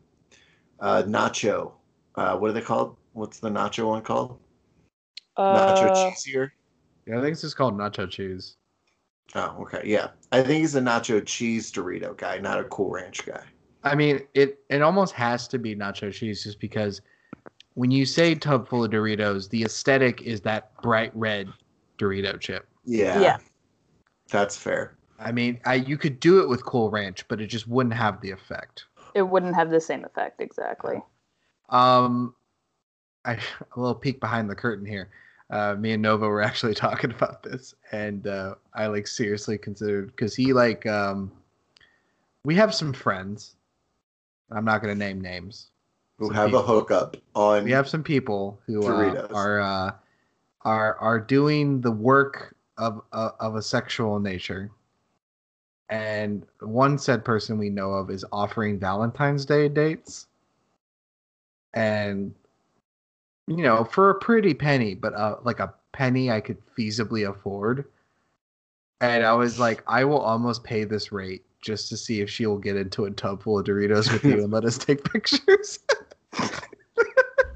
uh 0.80 1.04
nacho. 1.04 1.74
Uh, 2.16 2.36
what 2.38 2.50
are 2.50 2.54
they 2.54 2.62
called? 2.62 2.98
What's 3.14 3.40
the 3.40 3.50
nacho 3.50 3.88
one 3.88 4.02
called? 4.02 4.40
Nacho 5.38 5.84
Uh, 5.84 6.12
cheesier. 6.12 6.50
Yeah, 7.06 7.20
I 7.20 7.22
think 7.22 7.34
it's 7.34 7.42
just 7.42 7.56
called 7.56 7.78
nacho 7.78 8.10
cheese. 8.10 8.58
Oh, 9.36 9.58
okay, 9.62 9.84
yeah. 9.86 10.10
I 10.32 10.42
think 10.42 10.62
he's 10.62 10.76
a 10.76 10.82
nacho 10.82 11.24
cheese 11.26 11.72
Dorito 11.72 12.18
guy, 12.18 12.40
not 12.40 12.60
a 12.60 12.64
Cool 12.66 12.90
Ranch 12.90 13.24
guy. 13.26 13.44
I 13.84 13.94
mean, 13.94 14.22
it 14.34 14.60
it 14.70 14.82
almost 14.82 15.14
has 15.14 15.48
to 15.50 15.60
be 15.60 15.76
nacho 15.76 16.12
cheese 16.12 16.44
just 16.44 16.60
because 16.60 17.02
when 17.76 17.92
you 17.92 18.08
say 18.08 18.34
tub 18.34 18.68
full 18.68 18.84
of 18.84 18.92
Doritos, 18.92 19.50
the 19.50 19.64
aesthetic 19.64 20.24
is 20.24 20.42
that 20.42 20.74
bright 20.82 21.12
red 21.16 21.48
Dorito 22.00 22.40
chip. 22.40 22.68
Yeah, 22.86 23.22
Yeah. 23.22 23.38
that's 24.30 24.58
fair. 24.58 24.98
I 25.22 25.32
mean, 25.32 25.60
I 25.66 25.76
you 25.76 25.98
could 25.98 26.20
do 26.20 26.42
it 26.42 26.50
with 26.50 26.66
Cool 26.66 26.90
Ranch, 26.90 27.28
but 27.28 27.40
it 27.40 27.48
just 27.48 27.68
wouldn't 27.68 27.96
have 27.96 28.20
the 28.22 28.32
effect. 28.32 28.86
It 29.14 29.22
wouldn't 29.22 29.56
have 29.56 29.70
the 29.70 29.82
same 29.82 30.04
effect 30.04 30.42
exactly. 30.42 31.02
Um, 31.70 32.36
I 33.26 33.34
a 33.76 33.80
little 33.80 33.96
peek 33.96 34.20
behind 34.20 34.50
the 34.50 34.56
curtain 34.56 34.86
here. 34.86 35.10
Uh, 35.50 35.76
me 35.78 35.92
and 35.92 36.02
Nova 36.02 36.28
were 36.28 36.42
actually 36.50 36.74
talking 36.74 37.12
about 37.12 37.44
this, 37.44 37.76
and 37.92 38.26
uh, 38.28 38.56
I 38.74 38.88
like 38.88 39.08
seriously 39.08 39.58
considered 39.58 40.08
because 40.08 40.36
he 40.36 40.54
like 40.54 40.86
um, 40.86 41.32
we 42.44 42.56
have 42.56 42.74
some 42.74 42.94
friends. 42.94 43.56
I'm 44.52 44.66
not 44.66 44.82
gonna 44.82 44.96
name 44.96 45.22
names. 45.22 45.68
Who 46.18 46.28
Some 46.28 46.36
have 46.36 46.48
people. 46.48 46.60
a 46.60 46.64
hookup 46.64 47.18
on? 47.36 47.64
We 47.64 47.72
have 47.72 47.88
some 47.88 48.04
people 48.04 48.60
who 48.66 48.86
uh, 48.86 49.28
are 49.34 49.62
uh, 49.62 49.92
are 50.62 50.96
are 50.98 51.20
doing 51.20 51.82
the 51.82 51.92
work 51.92 52.56
of 52.78 53.02
uh, 53.12 53.32
of 53.40 53.56
a 53.56 53.62
sexual 53.62 54.20
nature, 54.20 54.72
and 55.92 56.46
one 56.62 56.98
said 56.98 57.24
person 57.24 57.58
we 57.58 57.70
know 57.70 57.92
of 57.92 58.10
is 58.10 58.26
offering 58.32 58.80
Valentine's 58.80 59.46
Day 59.46 59.68
dates, 59.68 60.28
and 61.74 62.34
you 63.48 63.58
know 63.58 63.84
for 63.84 64.10
a 64.10 64.16
pretty 64.16 64.54
penny, 64.54 64.96
but 64.96 65.14
uh, 65.14 65.36
like 65.44 65.60
a 65.60 65.74
penny 65.92 66.32
I 66.32 66.40
could 66.40 66.58
feasibly 66.78 67.30
afford. 67.30 67.86
And 69.02 69.26
I 69.26 69.34
was 69.34 69.60
like, 69.60 69.84
I 69.88 70.06
will 70.06 70.20
almost 70.20 70.64
pay 70.64 70.84
this 70.84 71.12
rate 71.12 71.44
just 71.60 71.90
to 71.90 71.98
see 71.98 72.22
if 72.22 72.30
she 72.30 72.46
will 72.46 72.60
get 72.60 72.76
into 72.76 73.06
a 73.06 73.12
tub 73.12 73.42
full 73.42 73.60
of 73.60 73.66
Doritos 73.66 74.12
with 74.12 74.24
you 74.24 74.44
and 74.44 74.54
let 74.54 74.64
us 74.64 74.78
take 74.78 75.04
pictures. 75.12 75.80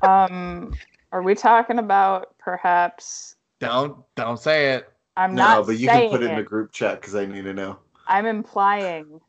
Um, 0.01 0.73
are 1.11 1.23
we 1.23 1.33
talking 1.33 1.79
about 1.79 2.37
perhaps? 2.37 3.37
Don't 3.59 3.97
don't 4.15 4.37
say 4.37 4.73
it. 4.73 4.91
I'm 5.17 5.33
no, 5.33 5.43
not 5.43 5.59
No, 5.59 5.63
but 5.63 5.77
you 5.79 5.87
saying 5.87 6.09
can 6.11 6.19
put 6.19 6.23
it 6.23 6.29
in 6.29 6.37
the 6.37 6.43
group 6.43 6.71
chat 6.71 7.01
because 7.01 7.15
I 7.15 7.25
need 7.25 7.43
to 7.43 7.53
know. 7.53 7.79
I'm 8.07 8.25
implying. 8.25 9.19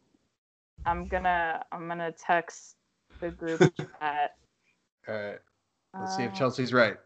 I'm 0.84 1.08
gonna 1.08 1.64
I'm 1.72 1.88
gonna 1.88 2.12
text 2.12 2.76
the 3.20 3.30
group 3.30 3.60
chat. 4.00 4.32
All 5.08 5.14
right. 5.14 5.38
Let's 5.98 6.16
see 6.16 6.24
if 6.24 6.32
Uh, 6.32 6.34
Chelsea's 6.34 6.72
right. 6.72 6.96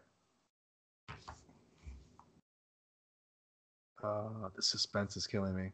Uh, 4.03 4.49
the 4.55 4.61
suspense 4.61 5.15
is 5.15 5.27
killing 5.27 5.55
me. 5.55 5.71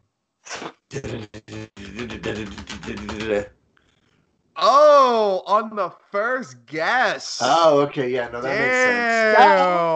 Oh, 4.60 5.42
on 5.46 5.76
the 5.76 5.90
first 6.10 6.66
guess. 6.66 7.40
Oh, 7.42 7.80
okay, 7.80 8.10
yeah, 8.10 8.28
no, 8.28 8.40
that 8.40 8.58
makes 8.58 8.76
sense. 8.76 9.34
Damn. 9.36 9.86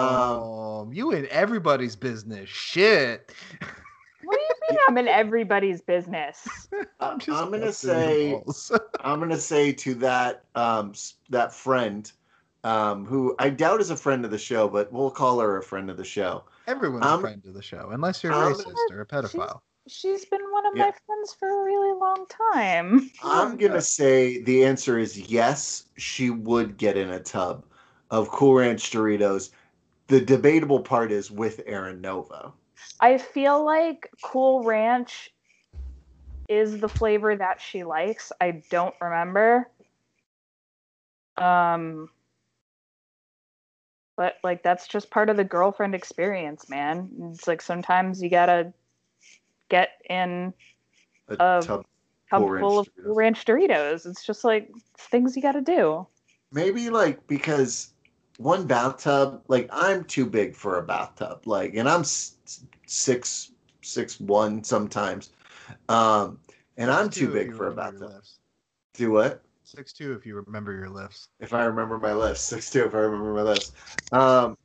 Um, 0.00 0.92
you 0.92 1.12
in 1.12 1.26
everybody's 1.30 1.96
business. 1.96 2.48
Shit. 2.48 3.32
What 4.24 4.34
do 4.34 4.42
you 4.42 4.48
mean 4.48 4.57
I'm 4.86 4.98
in 4.98 5.08
everybody's 5.08 5.80
business? 5.80 6.46
Just 7.18 7.28
I'm 7.30 7.50
gonna 7.50 7.66
busting 7.66 7.90
say. 7.90 8.78
I'm 9.00 9.18
gonna 9.20 9.36
say 9.38 9.72
to 9.72 9.94
that 9.96 10.44
um 10.54 10.92
that 11.30 11.52
friend, 11.54 12.10
um, 12.64 13.04
who 13.06 13.34
I 13.38 13.50
doubt 13.50 13.80
is 13.80 13.90
a 13.90 13.96
friend 13.96 14.24
of 14.24 14.30
the 14.30 14.38
show, 14.38 14.68
but 14.68 14.92
we'll 14.92 15.10
call 15.10 15.40
her 15.40 15.56
a 15.58 15.62
friend 15.62 15.90
of 15.90 15.96
the 15.96 16.04
show. 16.04 16.44
Everyone's 16.66 17.04
I'm- 17.06 17.18
a 17.18 17.22
friend 17.22 17.42
of 17.46 17.54
the 17.54 17.62
show, 17.62 17.90
unless 17.92 18.22
you're 18.22 18.32
I'm- 18.32 18.52
racist 18.54 18.74
or 18.90 19.00
a 19.00 19.06
pedophile. 19.06 19.60
She's 19.90 20.26
been 20.26 20.42
one 20.52 20.66
of 20.66 20.76
Yeah. 20.76 20.84
my 20.86 20.92
friends 21.06 21.32
for 21.32 21.48
a 21.48 21.64
really 21.64 21.98
long 21.98 22.26
time. 22.52 23.10
I'm 23.24 23.56
gonna 23.56 23.80
say 23.80 24.42
the 24.42 24.64
answer 24.64 24.98
is 24.98 25.16
yes. 25.18 25.84
She 25.96 26.28
would 26.28 26.76
get 26.76 26.98
in 26.98 27.08
a 27.10 27.20
tub 27.20 27.64
of 28.10 28.28
Cool 28.28 28.56
Ranch 28.56 28.90
Doritos. 28.90 29.50
The 30.08 30.20
debatable 30.20 30.80
part 30.80 31.10
is 31.10 31.30
with 31.30 31.62
Aaron 31.64 32.02
Nova. 32.02 32.52
I 33.00 33.18
feel 33.18 33.64
like 33.64 34.10
Cool 34.22 34.62
Ranch 34.64 35.32
is 36.48 36.80
the 36.80 36.88
flavor 36.88 37.36
that 37.36 37.60
she 37.60 37.84
likes. 37.84 38.32
I 38.40 38.62
don't 38.70 38.94
remember. 39.00 39.68
Um 41.36 42.08
but 44.16 44.36
like 44.42 44.62
that's 44.64 44.88
just 44.88 45.10
part 45.10 45.30
of 45.30 45.36
the 45.36 45.44
girlfriend 45.44 45.94
experience, 45.94 46.68
man. 46.68 47.08
It's 47.32 47.46
like 47.46 47.62
sometimes 47.62 48.20
you 48.20 48.28
got 48.28 48.46
to 48.46 48.72
get 49.68 49.90
in 50.10 50.52
A 51.28 51.32
Um, 51.42 51.62
tub. 51.62 51.86
tub 52.28 52.42
full 52.42 52.80
of 52.80 52.86
Doritos. 52.86 53.04
Cool 53.04 53.14
Ranch 53.14 53.44
Doritos. 53.44 54.06
It's 54.06 54.26
just 54.26 54.42
like 54.42 54.70
things 54.96 55.36
you 55.36 55.42
got 55.42 55.52
to 55.52 55.60
do. 55.60 56.06
Maybe 56.50 56.90
like 56.90 57.24
because 57.28 57.92
one 58.38 58.66
bathtub, 58.66 59.42
like 59.46 59.68
I'm 59.72 60.02
too 60.04 60.26
big 60.26 60.56
for 60.56 60.78
a 60.78 60.82
bathtub, 60.82 61.42
like, 61.46 61.74
and 61.74 61.88
I'm 61.88 62.02
six 62.88 63.52
six 63.82 64.18
one 64.18 64.64
sometimes, 64.64 65.30
um, 65.88 66.38
and 66.76 66.90
I'm 66.90 67.08
too 67.08 67.28
big 67.28 67.54
for 67.54 67.68
a 67.68 67.74
bathtub. 67.74 68.22
Do 68.94 69.12
what? 69.12 69.42
Six 69.64 69.92
two, 69.92 70.14
if 70.14 70.26
you 70.26 70.34
remember 70.34 70.72
your 70.72 70.88
lifts. 70.88 71.28
If 71.40 71.52
I 71.52 71.64
remember 71.64 71.98
my 71.98 72.12
list, 72.12 72.44
six 72.48 72.70
two. 72.70 72.84
If 72.84 72.94
I 72.94 72.98
remember 72.98 73.34
my 73.34 73.42
list, 73.42 73.74
um, 74.12 74.56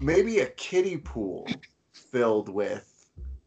maybe 0.00 0.40
a 0.40 0.46
kiddie 0.46 0.96
pool 0.96 1.46
filled 1.92 2.48
with 2.48 2.90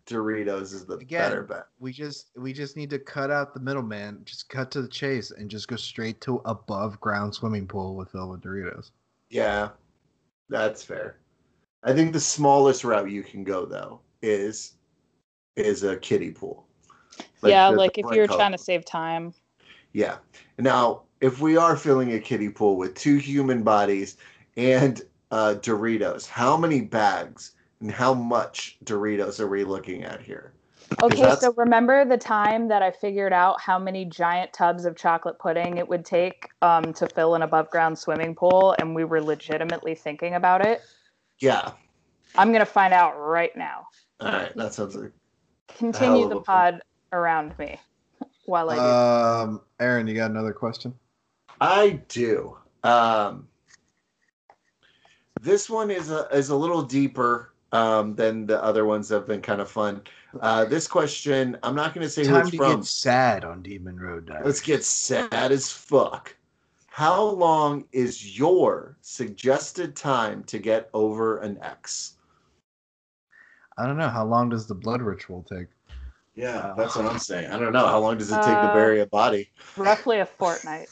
Doritos 0.05 0.73
is 0.73 0.85
the 0.85 0.95
Again, 0.97 1.29
better 1.29 1.43
bet. 1.43 1.65
We 1.79 1.91
just 1.91 2.29
we 2.37 2.53
just 2.53 2.77
need 2.77 2.89
to 2.91 2.99
cut 2.99 3.31
out 3.31 3.53
the 3.53 3.59
middleman. 3.59 4.21
Just 4.23 4.49
cut 4.49 4.71
to 4.71 4.81
the 4.81 4.87
chase 4.87 5.31
and 5.31 5.49
just 5.49 5.67
go 5.67 5.75
straight 5.75 6.21
to 6.21 6.41
above 6.45 6.99
ground 6.99 7.33
swimming 7.33 7.67
pool 7.67 7.95
with 7.95 8.11
filled 8.11 8.31
with 8.31 8.41
Doritos. 8.41 8.91
Yeah, 9.29 9.69
that's 10.49 10.83
fair. 10.83 11.17
I 11.83 11.93
think 11.93 12.13
the 12.13 12.19
smallest 12.19 12.83
route 12.83 13.09
you 13.09 13.23
can 13.23 13.43
go 13.43 13.65
though 13.65 14.01
is 14.21 14.73
is 15.55 15.83
a 15.83 15.97
kiddie 15.97 16.31
pool. 16.31 16.65
yeah, 17.43 17.67
the- 17.69 17.73
the 17.73 17.77
like 17.77 17.97
if 17.97 18.05
you're 18.11 18.27
cover. 18.27 18.37
trying 18.37 18.51
to 18.51 18.57
save 18.57 18.85
time. 18.85 19.33
Yeah. 19.93 20.17
Now, 20.57 21.03
if 21.21 21.39
we 21.39 21.57
are 21.57 21.75
filling 21.75 22.13
a 22.13 22.19
kiddie 22.19 22.49
pool 22.49 22.77
with 22.77 22.93
two 22.93 23.17
human 23.17 23.63
bodies 23.63 24.17
and 24.55 25.01
uh, 25.31 25.55
Doritos, 25.59 26.27
how 26.27 26.55
many 26.57 26.81
bags 26.81 27.53
and 27.79 27.91
how 27.91 28.13
much 28.13 28.77
Doritos 28.83 29.39
are 29.39 29.47
we 29.47 29.63
looking 29.63 30.03
at 30.03 30.21
here? 30.21 30.53
Okay, 31.01 31.35
so 31.35 31.53
remember 31.57 32.05
the 32.05 32.17
time 32.17 32.67
that 32.69 32.81
I 32.81 32.91
figured 32.91 33.33
out 33.33 33.59
how 33.59 33.77
many 33.77 34.05
giant 34.05 34.53
tubs 34.53 34.85
of 34.85 34.95
chocolate 34.95 35.37
pudding 35.37 35.77
it 35.77 35.87
would 35.87 36.05
take 36.05 36.49
um, 36.61 36.93
to 36.93 37.07
fill 37.07 37.35
an 37.35 37.41
above 37.41 37.69
ground 37.69 37.97
swimming 37.99 38.33
pool, 38.35 38.75
and 38.79 38.95
we 38.95 39.03
were 39.03 39.21
legitimately 39.21 39.95
thinking 39.95 40.35
about 40.35 40.65
it? 40.65 40.81
Yeah. 41.39 41.71
I'm 42.35 42.51
gonna 42.51 42.65
find 42.65 42.93
out 42.93 43.13
right 43.17 43.55
now. 43.55 43.87
All 44.19 44.31
right. 44.31 44.55
That 44.55 44.73
sounds 44.73 44.95
like 44.95 45.11
Continue 45.67 46.29
the 46.29 46.37
a 46.37 46.41
pod 46.41 46.81
around 47.11 47.57
me 47.59 47.79
while 48.45 48.69
I 48.69 48.75
do. 48.75 48.81
Um, 48.81 49.61
Aaron, 49.79 50.07
you 50.07 50.15
got 50.15 50.31
another 50.31 50.53
question? 50.53 50.93
I 51.61 52.01
do. 52.07 52.57
Um, 52.83 53.47
this 55.41 55.69
one 55.69 55.91
is 55.91 56.09
a 56.11 56.27
is 56.31 56.49
a 56.49 56.55
little 56.55 56.81
deeper 56.81 57.53
um, 57.71 58.15
than 58.15 58.45
the 58.45 58.61
other 58.63 58.85
ones 58.85 59.09
that 59.09 59.15
have 59.15 59.27
been 59.27 59.41
kind 59.41 59.61
of 59.61 59.69
fun. 59.69 60.01
Uh, 60.41 60.65
this 60.65 60.87
question, 60.87 61.57
I'm 61.63 61.75
not 61.75 61.93
going 61.93 62.05
to 62.05 62.09
say 62.09 62.23
who 62.25 62.31
Time 62.33 62.41
it's 62.41 62.51
to 62.51 62.57
from. 62.57 62.75
get 62.77 62.85
sad 62.85 63.45
on 63.45 63.61
Demon 63.61 63.99
Road. 63.99 64.27
Diaries. 64.27 64.45
Let's 64.45 64.61
get 64.61 64.83
sad 64.83 65.51
as 65.51 65.71
fuck. 65.71 66.35
How 66.97 67.21
long 67.21 67.85
is 67.91 68.39
your 68.39 68.97
suggested 69.01 69.95
time 69.95 70.43
to 70.45 70.57
get 70.57 70.89
over 70.95 71.37
an 71.37 71.59
ex? 71.61 72.15
I 73.77 73.85
don't 73.85 73.99
know. 73.99 74.09
How 74.09 74.25
long 74.25 74.49
does 74.49 74.65
the 74.65 74.73
blood 74.73 75.03
ritual 75.03 75.45
take? 75.47 75.67
Yeah, 76.33 76.73
that's 76.75 76.95
what 76.95 77.05
I'm 77.05 77.19
saying. 77.19 77.51
I 77.51 77.59
don't 77.59 77.71
know. 77.71 77.85
How 77.85 77.99
long 77.99 78.17
does 78.17 78.31
it 78.31 78.41
take 78.41 78.45
to 78.45 78.69
Uh, 78.69 78.73
bury 78.73 79.01
a 79.01 79.05
body? 79.05 79.51
Roughly 79.77 80.21
a 80.21 80.25
fortnight. 80.25 80.89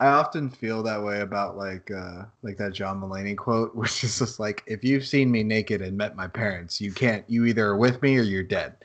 I 0.00 0.08
often 0.08 0.50
feel 0.50 0.82
that 0.82 1.02
way 1.02 1.22
about 1.22 1.56
like 1.56 1.90
uh 1.90 2.24
like 2.42 2.58
that 2.58 2.74
John 2.74 3.00
Mulaney 3.00 3.38
quote, 3.38 3.74
which 3.74 4.04
is 4.04 4.18
just 4.18 4.38
like 4.38 4.62
if 4.66 4.84
you've 4.84 5.06
seen 5.06 5.30
me 5.30 5.42
naked 5.42 5.80
and 5.80 5.96
met 5.96 6.14
my 6.14 6.28
parents, 6.28 6.78
you 6.78 6.92
can't 6.92 7.24
you 7.26 7.46
either 7.46 7.68
are 7.68 7.78
with 7.78 8.02
me 8.02 8.18
or 8.18 8.22
you're 8.22 8.42
dead. 8.42 8.76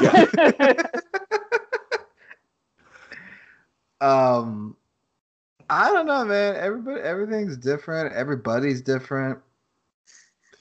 Yeah. 0.00 0.82
Um 4.00 4.76
I 5.70 5.92
don't 5.92 6.06
know, 6.06 6.24
man. 6.24 6.56
Everybody 6.56 7.00
everything's 7.00 7.56
different. 7.56 8.12
Everybody's 8.14 8.80
different. 8.82 9.38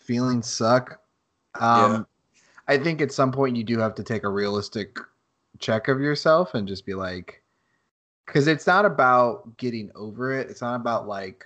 Feelings 0.05 0.47
suck. 0.49 1.01
Um 1.59 1.91
Yeah. 1.91 2.03
I 2.67 2.77
think 2.77 3.01
at 3.01 3.11
some 3.11 3.31
point 3.31 3.57
you 3.57 3.63
do 3.63 3.79
have 3.79 3.95
to 3.95 4.03
take 4.03 4.23
a 4.23 4.29
realistic 4.29 4.97
check 5.59 5.87
of 5.87 5.99
yourself 5.99 6.53
and 6.55 6.67
just 6.67 6.85
be 6.85 6.93
like 6.93 7.43
cuz 8.25 8.47
it's 8.47 8.67
not 8.67 8.85
about 8.85 9.57
getting 9.57 9.91
over 9.95 10.31
it. 10.31 10.49
It's 10.49 10.61
not 10.61 10.75
about 10.75 11.07
like 11.07 11.45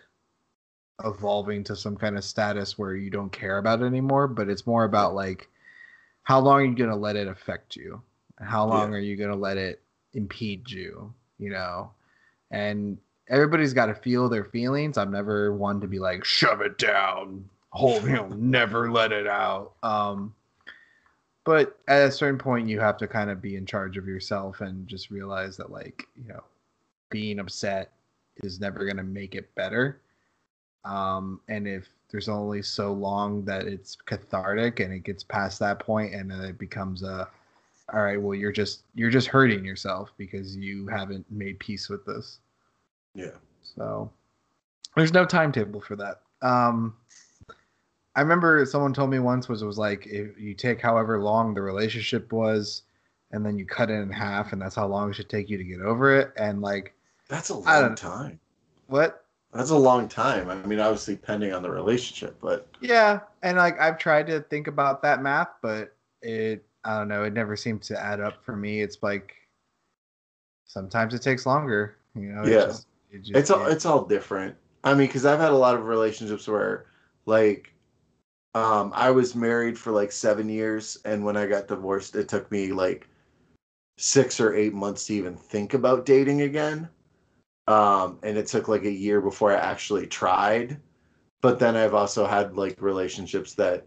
evolving 1.03 1.63
to 1.65 1.75
some 1.75 1.95
kind 1.95 2.17
of 2.17 2.23
status 2.23 2.77
where 2.77 2.95
you 2.95 3.09
don't 3.09 3.31
care 3.31 3.57
about 3.59 3.81
it 3.81 3.85
anymore, 3.85 4.27
but 4.27 4.49
it's 4.49 4.65
more 4.65 4.83
about 4.85 5.13
like 5.15 5.49
how 6.23 6.39
long 6.39 6.61
are 6.61 6.65
you 6.65 6.75
gonna 6.75 6.95
let 6.95 7.15
it 7.15 7.27
affect 7.27 7.75
you? 7.75 8.01
How 8.39 8.65
long 8.67 8.91
Yeah. 8.91 8.97
are 8.97 8.99
you 8.99 9.15
gonna 9.15 9.35
let 9.35 9.57
it 9.57 9.81
impede 10.13 10.69
you? 10.69 11.13
You 11.39 11.51
know, 11.51 11.91
and 12.51 12.97
everybody's 13.29 13.73
got 13.73 13.87
to 13.87 13.95
feel 13.95 14.29
their 14.29 14.45
feelings. 14.45 14.97
I'm 14.97 15.11
never 15.11 15.53
one 15.53 15.81
to 15.81 15.87
be 15.87 15.99
like 15.99 16.23
shove 16.23 16.61
it 16.61 16.77
down, 16.77 17.47
hold 17.69 18.05
know, 18.05 18.27
never 18.29 18.91
let 18.91 19.11
it 19.11 19.27
out. 19.27 19.73
Um, 19.83 20.33
but 21.43 21.79
at 21.87 22.07
a 22.07 22.11
certain 22.11 22.37
point, 22.37 22.67
you 22.67 22.79
have 22.79 22.97
to 22.97 23.07
kind 23.07 23.29
of 23.29 23.41
be 23.41 23.55
in 23.55 23.65
charge 23.65 23.97
of 23.97 24.07
yourself 24.07 24.61
and 24.61 24.87
just 24.87 25.09
realize 25.09 25.57
that 25.57 25.71
like 25.71 26.07
you 26.15 26.27
know, 26.27 26.43
being 27.09 27.39
upset 27.39 27.91
is 28.37 28.59
never 28.59 28.85
gonna 28.85 29.03
make 29.03 29.35
it 29.35 29.53
better. 29.55 30.01
Um, 30.85 31.41
and 31.47 31.67
if 31.67 31.87
there's 32.09 32.29
only 32.29 32.61
so 32.61 32.93
long 32.93 33.43
that 33.45 33.65
it's 33.65 33.95
cathartic 33.95 34.79
and 34.79 34.93
it 34.93 35.03
gets 35.03 35.23
past 35.23 35.59
that 35.59 35.79
point 35.79 36.13
and 36.13 36.31
then 36.31 36.41
it 36.41 36.57
becomes 36.57 37.03
a 37.03 37.27
all 37.93 38.01
right 38.01 38.21
well 38.21 38.35
you're 38.35 38.51
just 38.51 38.83
you're 38.95 39.09
just 39.09 39.27
hurting 39.27 39.63
yourself 39.63 40.11
because 40.17 40.55
you 40.55 40.87
haven't 40.87 41.25
made 41.31 41.59
peace 41.59 41.89
with 41.89 42.05
this 42.05 42.39
Yeah. 43.15 43.31
so 43.61 44.11
there's 44.95 45.13
no 45.13 45.25
timetable 45.25 45.81
for 45.81 45.95
that 45.95 46.21
um 46.41 46.95
i 48.15 48.21
remember 48.21 48.65
someone 48.65 48.93
told 48.93 49.09
me 49.09 49.19
once 49.19 49.47
was 49.47 49.61
it 49.61 49.65
was 49.65 49.77
like 49.77 50.05
if 50.07 50.39
you 50.39 50.53
take 50.53 50.79
however 50.81 51.19
long 51.21 51.53
the 51.53 51.61
relationship 51.61 52.31
was 52.31 52.83
and 53.31 53.45
then 53.45 53.57
you 53.57 53.65
cut 53.65 53.89
it 53.89 53.95
in 53.95 54.11
half 54.11 54.53
and 54.53 54.61
that's 54.61 54.75
how 54.75 54.87
long 54.87 55.09
it 55.09 55.13
should 55.15 55.29
take 55.29 55.49
you 55.49 55.57
to 55.57 55.63
get 55.63 55.81
over 55.81 56.17
it 56.17 56.31
and 56.37 56.61
like 56.61 56.93
That's 57.27 57.49
a 57.49 57.55
long 57.55 57.95
time. 57.95 58.39
what 58.87 59.25
That's 59.53 59.71
a 59.71 59.77
long 59.77 60.07
time. 60.07 60.49
I 60.49 60.55
mean, 60.65 60.79
obviously, 60.79 61.15
depending 61.15 61.51
on 61.53 61.61
the 61.61 61.69
relationship, 61.69 62.37
but 62.41 62.67
Yeah, 62.79 63.19
and 63.43 63.57
like 63.57 63.79
I've 63.81 63.97
tried 63.97 64.27
to 64.27 64.41
think 64.41 64.67
about 64.67 65.01
that 65.01 65.21
math, 65.21 65.49
but 65.61 65.95
it 66.21 66.63
I 66.85 66.99
don't 66.99 67.07
know, 67.09 67.23
it 67.23 67.33
never 67.33 67.55
seemed 67.57 67.81
to 67.83 67.99
add 68.01 68.21
up 68.21 68.43
for 68.45 68.55
me. 68.55 68.81
It's 68.81 69.01
like 69.03 69.33
sometimes 70.65 71.13
it 71.13 71.21
takes 71.21 71.45
longer, 71.45 71.97
you 72.15 72.29
know. 72.33 72.45
Yeah. 72.45 72.67
just- 72.67 72.87
it 73.11 73.19
just- 73.19 73.35
it's 73.35 73.49
all 73.49 73.65
it- 73.65 73.71
it's 73.73 73.85
all 73.85 74.05
different. 74.05 74.55
I 74.83 74.93
mean, 74.93 75.07
because 75.07 75.25
I've 75.25 75.39
had 75.39 75.51
a 75.51 75.57
lot 75.57 75.75
of 75.75 75.85
relationships 75.87 76.47
where, 76.47 76.85
like, 77.25 77.73
um, 78.55 78.91
I 78.95 79.11
was 79.11 79.35
married 79.35 79.77
for 79.77 79.91
like 79.91 80.11
seven 80.11 80.49
years, 80.49 80.97
and 81.05 81.23
when 81.25 81.37
I 81.37 81.45
got 81.47 81.67
divorced, 81.67 82.15
it 82.15 82.29
took 82.29 82.51
me 82.51 82.71
like 82.71 83.07
six 83.97 84.39
or 84.39 84.53
eight 84.53 84.73
months 84.73 85.07
to 85.07 85.13
even 85.13 85.35
think 85.35 85.73
about 85.73 86.05
dating 86.05 86.41
again. 86.41 86.89
Um, 87.67 88.19
and 88.23 88.37
it 88.37 88.47
took 88.47 88.67
like 88.67 88.83
a 88.85 88.91
year 88.91 89.19
before 89.21 89.51
I 89.51 89.55
actually 89.59 90.07
tried. 90.07 90.79
But 91.41 91.59
then 91.59 91.75
I've 91.75 91.93
also 91.93 92.25
had 92.25 92.55
like 92.55 92.81
relationships 92.81 93.53
that 93.55 93.85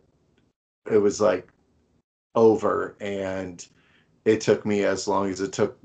it 0.91 0.99
was 0.99 1.21
like 1.21 1.49
over, 2.35 2.97
and 3.01 3.67
it 4.25 4.41
took 4.41 4.67
me 4.67 4.85
as 4.85 5.09
long 5.09 5.31
as 5.31 5.41
it 5.41 5.53
took 5.53 5.79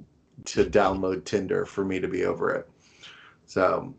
to 0.45 0.65
download 0.65 1.23
Tinder 1.25 1.65
for 1.65 1.85
me 1.85 1.99
to 1.99 2.07
be 2.07 2.25
over 2.25 2.51
it. 2.51 2.69
So 3.45 3.93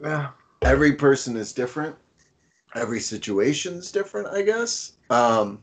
yeah. 0.00 0.30
every 0.62 0.92
person 0.92 1.36
is 1.36 1.52
different. 1.52 1.96
Every 2.74 3.00
situation 3.00 3.74
is 3.74 3.92
different, 3.92 4.28
I 4.28 4.42
guess. 4.42 4.92
Um, 5.10 5.62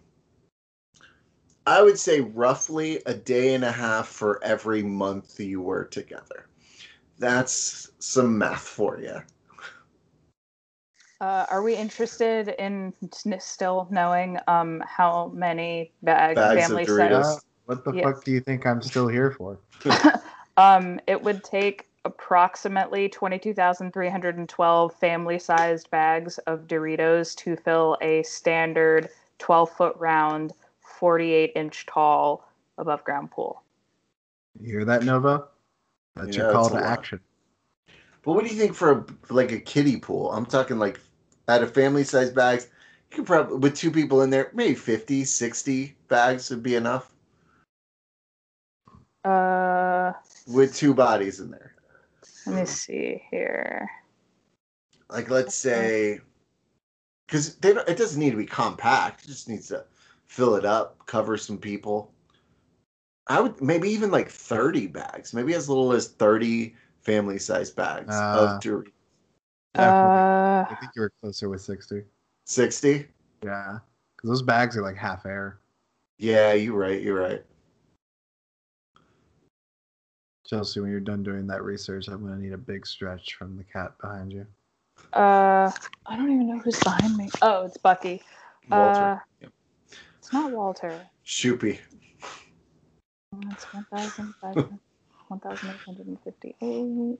I 1.68 1.82
would 1.82 2.00
say 2.00 2.22
roughly 2.22 3.02
a 3.06 3.14
day 3.14 3.54
and 3.54 3.64
a 3.64 3.72
half 3.72 4.08
for 4.08 4.44
every 4.44 4.82
month 4.82 5.40
you 5.40 5.62
were 5.62 5.86
together. 5.86 6.48
That's 7.20 7.92
some 8.00 8.38
math 8.38 8.62
for 8.62 9.00
you. 9.00 9.22
Uh, 11.20 11.46
are 11.52 11.62
we 11.62 11.76
interested 11.76 12.56
in 12.58 12.94
still 13.38 13.88
knowing 13.92 14.40
um, 14.48 14.82
how 14.88 15.32
many 15.36 15.92
bag 16.02 16.36
Bags 16.36 16.72
of 16.72 16.80
Doritos. 16.80 17.24
size? 17.24 17.38
Uh, 17.38 17.40
what 17.66 17.86
the 17.86 17.94
Yes. 17.94 18.04
fuck 18.04 18.24
do 18.24 18.32
you 18.32 18.40
think 18.40 18.66
I'm 18.66 18.82
still 18.82 19.08
here 19.08 19.32
for? 19.32 19.60
Um, 20.62 21.00
it 21.08 21.24
would 21.24 21.44
take 21.44 21.88
approximately 22.06 23.10
22,312 23.10 24.94
family 24.94 25.40
sized 25.40 25.90
bags 25.90 26.38
of 26.40 26.68
Doritos 26.68 27.36
to 27.38 27.56
fill 27.56 27.98
a 28.02 28.22
standard 28.22 29.10
12 29.40 29.72
foot 29.72 29.96
round, 29.98 30.54
48 31.00 31.52
inch 31.56 31.88
tall 31.88 32.48
above 32.78 33.04
ground 33.04 33.32
pool. 33.32 33.64
You 34.60 34.68
hear 34.74 34.86
that, 34.86 35.04
Nova? 35.04 35.46
That's 36.16 36.38
Yeah, 36.38 36.44
your 36.44 36.52
call 36.52 36.66
that's 36.66 36.74
to 36.76 36.76
lot. 36.76 37.00
action. 37.00 37.20
But 38.24 38.34
what 38.34 38.46
do 38.46 38.52
you 38.54 38.60
think 38.60 38.76
for, 38.76 38.92
a, 38.92 39.06
for 39.24 39.34
like 39.34 39.52
a 39.52 39.60
kiddie 39.60 39.98
pool? 39.98 40.32
I'm 40.32 40.46
talking 40.46 40.78
like 40.78 41.00
out 41.48 41.64
of 41.64 41.74
family 41.74 42.04
size 42.04 42.30
bags. 42.30 42.68
You 43.10 43.18
could 43.18 43.26
probably, 43.26 43.58
with 43.58 43.76
two 43.76 43.90
people 43.90 44.22
in 44.22 44.30
there, 44.30 44.52
maybe 44.54 44.76
50, 44.76 45.26
60 45.26 45.96
bags 46.08 46.52
would 46.52 46.62
be 46.62 46.76
enough 46.76 47.12
Uh, 49.24 50.14
with 50.48 50.76
two 50.76 50.94
bodies 50.94 51.40
in 51.40 51.52
there. 51.52 51.74
let 52.46 52.56
me 52.56 52.66
see 52.66 53.22
here. 53.32 53.90
like 55.10 55.30
let's 55.30 55.56
say 55.56 56.20
because 57.28 57.56
they 57.58 57.74
don't, 57.74 57.88
it 57.88 57.98
doesn't 57.98 58.20
need 58.20 58.32
to 58.32 58.38
be 58.38 58.46
compact 58.46 59.24
it 59.24 59.28
just 59.28 59.48
needs 59.50 59.68
to 59.68 59.86
fill 60.28 60.56
it 60.56 60.66
up 60.66 61.06
cover 61.06 61.38
some 61.38 61.58
people 61.58 62.12
i 63.28 63.40
would 63.40 63.60
maybe 63.62 63.90
even 63.90 64.12
like 64.12 64.30
30 64.30 64.88
bags 64.88 65.34
maybe 65.34 65.54
as 65.54 65.70
little 65.70 65.92
as 65.94 66.08
30 66.10 66.76
family 67.02 67.38
size 67.40 67.70
bags 67.72 68.14
Uh, 68.16 68.56
of 68.56 68.62
jewelry 68.62 68.92
Uh, 69.78 70.66
I 70.70 70.76
think 70.80 70.92
you 70.96 71.02
were 71.04 71.12
closer 71.22 71.48
with 71.50 71.62
60. 71.62 72.04
60 72.46 73.08
Yeah. 73.44 73.80
Because 74.16 74.30
those 74.30 74.42
bags 74.42 74.76
are 74.78 74.82
like 74.82 74.98
half 74.98 75.26
air. 75.26 75.60
yeah 76.18 76.54
you're 76.54 76.78
right 76.78 77.02
you're 77.02 77.20
right 77.20 77.44
Chelsea, 80.52 80.82
when 80.82 80.92
you're 80.92 81.00
done 81.00 81.24
doing 81.24 81.48
that 81.48 81.64
research, 81.64 82.10
I'm 82.10 82.20
going 82.20 82.36
to 82.36 82.44
need 82.44 82.52
a 82.52 82.58
big 82.58 82.86
stretch 82.86 83.36
from 83.36 83.56
the 83.56 83.64
cat 83.64 83.94
behind 84.02 84.34
you. 84.34 84.46
uh, 85.14 85.72
I 86.06 86.18
don't 86.18 86.30
even 86.30 86.50
know 86.50 86.60
who's 86.60 86.78
behind 86.82 87.16
me. 87.16 87.30
Oh, 87.42 87.64
it's 87.64 87.78
Bucky. 87.78 88.22
walter 88.70 89.06
Uh, 89.06 89.18
Yep. 89.40 89.52
It's 90.20 90.34
not 90.34 90.52
Walter. 90.52 91.08
shoopy 91.26 91.80
That's 93.32 93.64
1,000 93.72 94.34
1,858. 95.30 97.20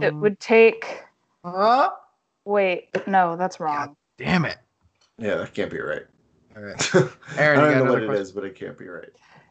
It 0.00 0.14
would 0.20 0.38
take. 0.38 1.02
Huh? 1.44 1.90
Wait, 2.44 2.88
no, 3.08 3.34
that's 3.34 3.58
wrong. 3.58 3.96
Damn 4.16 4.44
it. 4.44 4.58
yeah 5.18 5.34
that 5.38 5.52
can't 5.54 5.72
be 5.72 5.80
right 5.80 6.06
All 6.58 6.64
right. 6.64 6.94
i 6.94 7.08
Aaron, 7.38 7.60
you 7.60 7.66
don't 7.66 7.72
got 7.72 7.84
know 7.84 7.92
what 7.92 8.02
another 8.02 8.02
it 8.02 8.06
question? 8.06 8.22
is 8.22 8.32
but 8.32 8.44
it 8.44 8.54
can't 8.56 8.76
be 8.76 8.88
right 8.88 9.08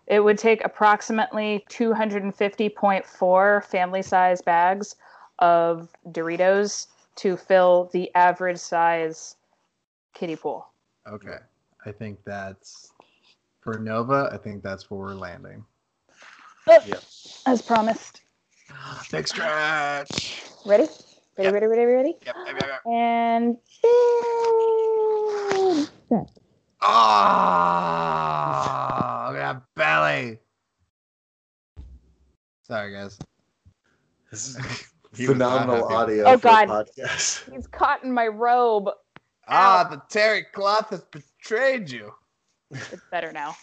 It 0.08 0.20
would 0.20 0.38
take 0.38 0.64
approximately 0.66 1.64
250.4 1.70 3.64
family 3.64 4.02
size 4.02 4.42
bags 4.42 4.96
of 5.40 5.90
Doritos 6.10 6.88
to 7.18 7.38
fill 7.38 7.90
the 7.94 8.14
average 8.14 8.58
size 8.58 9.36
kiddie 10.14 10.36
pool. 10.36 10.68
Okay. 11.08 11.38
I 11.86 11.92
think 11.92 12.20
that's 12.26 12.92
for 13.62 13.80
Nova. 13.80 14.30
I 14.34 14.38
think 14.38 14.62
that's 14.64 14.90
where 14.92 15.00
we're 15.00 15.14
landing. 15.14 15.64
Yep. 16.68 17.02
As 17.46 17.62
promised. 17.62 18.22
Big 19.12 19.28
stretch. 19.28 20.44
Ready? 20.66 20.88
Ready, 21.38 21.52
ready, 21.52 21.66
ready, 21.68 21.84
ready? 21.86 22.18
Yep, 22.26 22.36
yep, 22.46 22.56
yep, 22.60 22.68
yep. 22.68 22.82
And. 22.92 23.58
Oh, 26.82 26.88
look 29.30 29.38
at 29.38 29.54
that 29.54 29.62
belly. 29.76 30.40
Sorry, 32.64 32.94
guys. 32.94 33.18
this 34.32 34.48
is 34.50 34.58
He 35.16 35.28
was 35.28 35.38
not 35.38 35.62
phenomenal 35.62 35.88
audio 35.88 36.26
Oh, 36.26 36.38
for 36.38 36.48
a 36.50 36.52
God. 36.52 36.68
podcast 36.68 37.50
He's 37.54 37.66
caught 37.68 38.04
in 38.04 38.12
my 38.12 38.28
robe. 38.28 38.90
Ah, 39.48 39.88
the 39.90 40.02
terry 40.10 40.44
cloth 40.54 40.90
has 40.90 41.04
betrayed 41.06 41.90
you. 41.90 42.14
It's 42.72 43.02
better 43.10 43.32
now. 43.32 43.56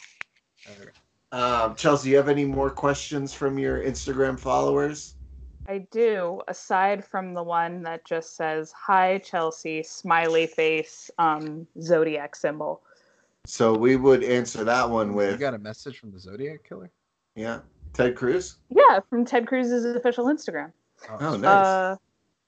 um, 1.31 1.75
chelsea 1.77 2.09
you 2.11 2.17
have 2.17 2.29
any 2.31 2.45
more 2.47 2.71
questions 2.71 3.35
from 3.35 3.59
your 3.59 3.83
instagram 3.85 4.39
followers 4.41 5.15
I 5.67 5.79
do, 5.91 6.41
aside 6.49 7.05
from 7.07 7.33
the 7.33 7.43
one 7.43 7.83
that 7.85 8.05
just 8.05 8.37
says, 8.37 8.71
Hi, 8.87 9.17
Chelsea, 9.17 9.83
smiley 9.83 10.47
face, 10.47 11.11
um, 11.19 11.67
zodiac 11.81 12.37
symbol. 12.37 12.83
So 13.47 13.74
we 13.74 13.97
would 13.97 14.24
answer 14.24 14.64
that 14.64 14.88
one 14.88 15.14
with. 15.14 15.32
You 15.32 15.38
got 15.38 15.55
a 15.55 15.59
message 15.59 15.99
from 15.99 16.11
the 16.12 16.18
Zodiac 16.18 16.64
Killer? 16.66 16.90
yeah, 17.36 17.61
Ted 17.92 18.16
Cruz. 18.16 18.57
Yeah, 18.70 19.01
from 19.11 19.24
Ted 19.24 19.47
Cruz's 19.47 19.84
official 19.97 20.26
Instagram. 20.26 20.72
Oh, 21.20 21.36
nice. 21.36 21.66
Uh, 21.66 21.97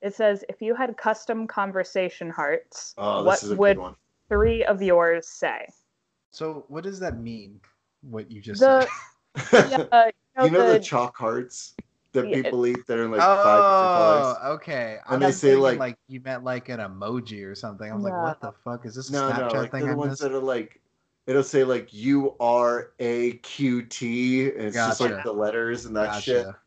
it 0.01 0.15
says, 0.15 0.45
If 0.49 0.63
you 0.63 0.75
had 0.75 0.97
custom 0.97 1.47
conversation 1.47 2.31
hearts, 2.31 2.95
oh, 2.97 3.19
this 3.19 3.27
what 3.27 3.43
is 3.43 3.51
a 3.51 3.57
would 3.57 3.79
three 4.29 4.65
of 4.65 4.81
yours 4.83 5.29
say? 5.29 5.67
So, 6.31 6.65
what 6.69 6.85
does 6.85 6.99
that 7.01 7.19
mean? 7.19 7.61
What 8.03 8.31
you 8.31 8.41
just 8.41 8.61
The, 8.61 8.89
said? 9.37 9.71
yeah, 9.71 9.85
uh, 9.93 10.05
you 10.07 10.13
know, 10.37 10.45
you 10.45 10.51
know 10.51 10.67
the 10.67 10.73
the, 10.75 10.81
chalk 10.81 11.17
hearts? 11.17 11.75
that 12.13 12.29
Yeah. 12.31 12.43
people 12.43 12.67
eat 12.67 12.87
that 12.87 12.99
are 12.99 13.09
like 13.09 13.21
five 13.21 13.59
different 13.59 13.95
colors. 13.95 14.37
Oh, 14.43 14.53
okay. 14.55 14.97
And 15.07 15.17
I 15.17 15.19
they 15.19 15.27
was 15.27 15.37
say, 15.39 15.55
like- 15.57 15.79
like 15.79 15.99
you 16.09 16.21
meant 16.21 16.45
like 16.45 16.71
an 16.71 16.81
emoji 16.81 17.45
or 17.45 17.55
something. 17.55 17.91
I 17.91 17.95
was 17.95 18.05
like, 18.05 18.15
what 18.15 18.41
the 18.41 18.53
fuck 18.65 18.87
is 18.87 18.95
this? 18.95 19.11
A 19.11 19.13
No, 19.13 19.29
Snapchat 19.31 19.53
no, 19.53 19.61
like 19.61 19.71
thing 19.71 19.81
they're 19.83 19.91
I 19.91 19.93
the 19.93 19.99
ones 19.99 20.11
missed? 20.13 20.23
that 20.23 20.33
are 20.33 20.39
like 20.39 20.81
it'll 21.27 21.43
say 21.43 21.65
like 21.65 21.93
U 21.93 22.35
R 22.41 22.93
A 22.99 23.33
Q 23.39 23.83
T, 23.83 24.49
and 24.51 24.61
it's 24.63 24.77
just 24.77 25.01
like 25.01 25.23
the 25.23 25.33
letters 25.33 25.85
and 25.87 25.97
that 25.97 26.23
shit. 26.23 26.45
Gotcha. 26.47 26.59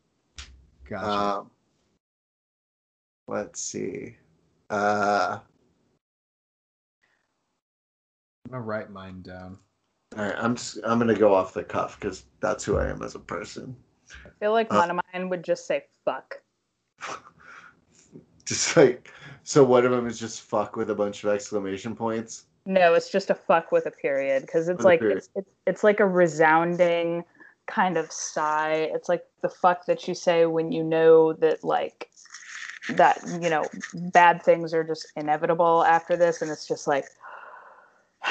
Gotcha. 0.88 1.38
Um, 1.40 1.50
let's 3.28 3.60
see. 3.60 4.16
Uh, 4.70 5.38
I'm 8.44 8.50
gonna 8.52 8.62
write 8.62 8.90
mine 8.90 9.22
down. 9.22 9.58
all 10.16 10.24
right, 10.24 10.34
I'm 10.36 10.56
just, 10.56 10.78
I'm 10.84 10.98
gonna 10.98 11.14
go 11.14 11.34
off 11.34 11.54
the 11.54 11.62
cuff 11.64 11.98
because 12.00 12.24
that's 12.40 12.64
who 12.64 12.76
I 12.78 12.88
am 12.88 13.02
as 13.02 13.14
a 13.14 13.20
person. 13.20 13.76
I 14.24 14.28
feel 14.40 14.52
like 14.52 14.72
Uh, 14.72 14.78
one 14.78 14.90
of 14.90 15.00
mine 15.12 15.28
would 15.28 15.44
just 15.44 15.66
say 15.66 15.84
fuck. 16.04 16.40
Just 18.44 18.76
like 18.76 19.08
so, 19.44 19.62
one 19.62 19.84
of 19.84 19.92
them 19.92 20.08
is 20.08 20.18
just 20.18 20.40
fuck 20.40 20.74
with 20.74 20.90
a 20.90 20.94
bunch 20.94 21.22
of 21.22 21.30
exclamation 21.30 21.94
points. 21.94 22.46
No, 22.70 22.94
it's 22.94 23.10
just 23.10 23.30
a 23.30 23.34
fuck 23.34 23.72
with 23.72 23.86
a 23.86 23.90
period 23.90 24.42
because 24.42 24.68
it's 24.68 24.78
With 24.78 24.84
like 24.84 25.02
it's, 25.02 25.28
it's 25.34 25.50
it's 25.66 25.82
like 25.82 25.98
a 25.98 26.06
resounding 26.06 27.24
kind 27.66 27.96
of 27.96 28.12
sigh. 28.12 28.88
It's 28.94 29.08
like 29.08 29.24
the 29.42 29.48
fuck 29.48 29.86
that 29.86 30.06
you 30.06 30.14
say 30.14 30.46
when 30.46 30.70
you 30.70 30.84
know 30.84 31.32
that 31.32 31.64
like 31.64 32.08
that 32.90 33.20
you 33.42 33.50
know 33.50 33.64
bad 34.12 34.44
things 34.44 34.72
are 34.72 34.84
just 34.84 35.08
inevitable 35.16 35.82
after 35.84 36.16
this, 36.16 36.42
and 36.42 36.50
it's 36.52 36.64
just 36.64 36.86
like 36.86 37.06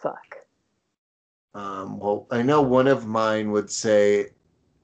fuck. 0.00 0.36
Um, 1.52 1.98
well, 1.98 2.28
I 2.30 2.42
know 2.42 2.62
one 2.62 2.86
of 2.86 3.08
mine 3.08 3.50
would 3.50 3.72
say, 3.72 4.28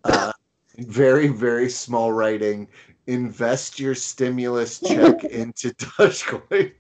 uh, 0.03 0.33
very 0.79 1.29
very 1.29 1.71
small 1.71 2.11
writing. 2.11 2.67
Invest 3.07 3.79
your 3.79 3.95
stimulus 3.95 4.81
check 4.81 5.23
into 5.31 5.71
Dogecoin. 5.75 6.73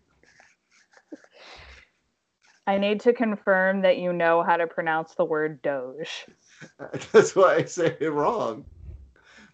I 2.69 2.77
need 2.77 3.01
to 3.01 3.15
confirm 3.15 3.81
that 3.81 3.97
you 3.97 4.13
know 4.13 4.43
how 4.43 4.59
to 4.59 4.67
pronounce 4.67 5.15
the 5.15 5.25
word 5.25 5.63
Doge. 5.63 6.27
That's 7.13 7.35
why 7.35 7.55
I 7.55 7.65
say 7.65 7.97
it 7.99 8.13
wrong. 8.13 8.67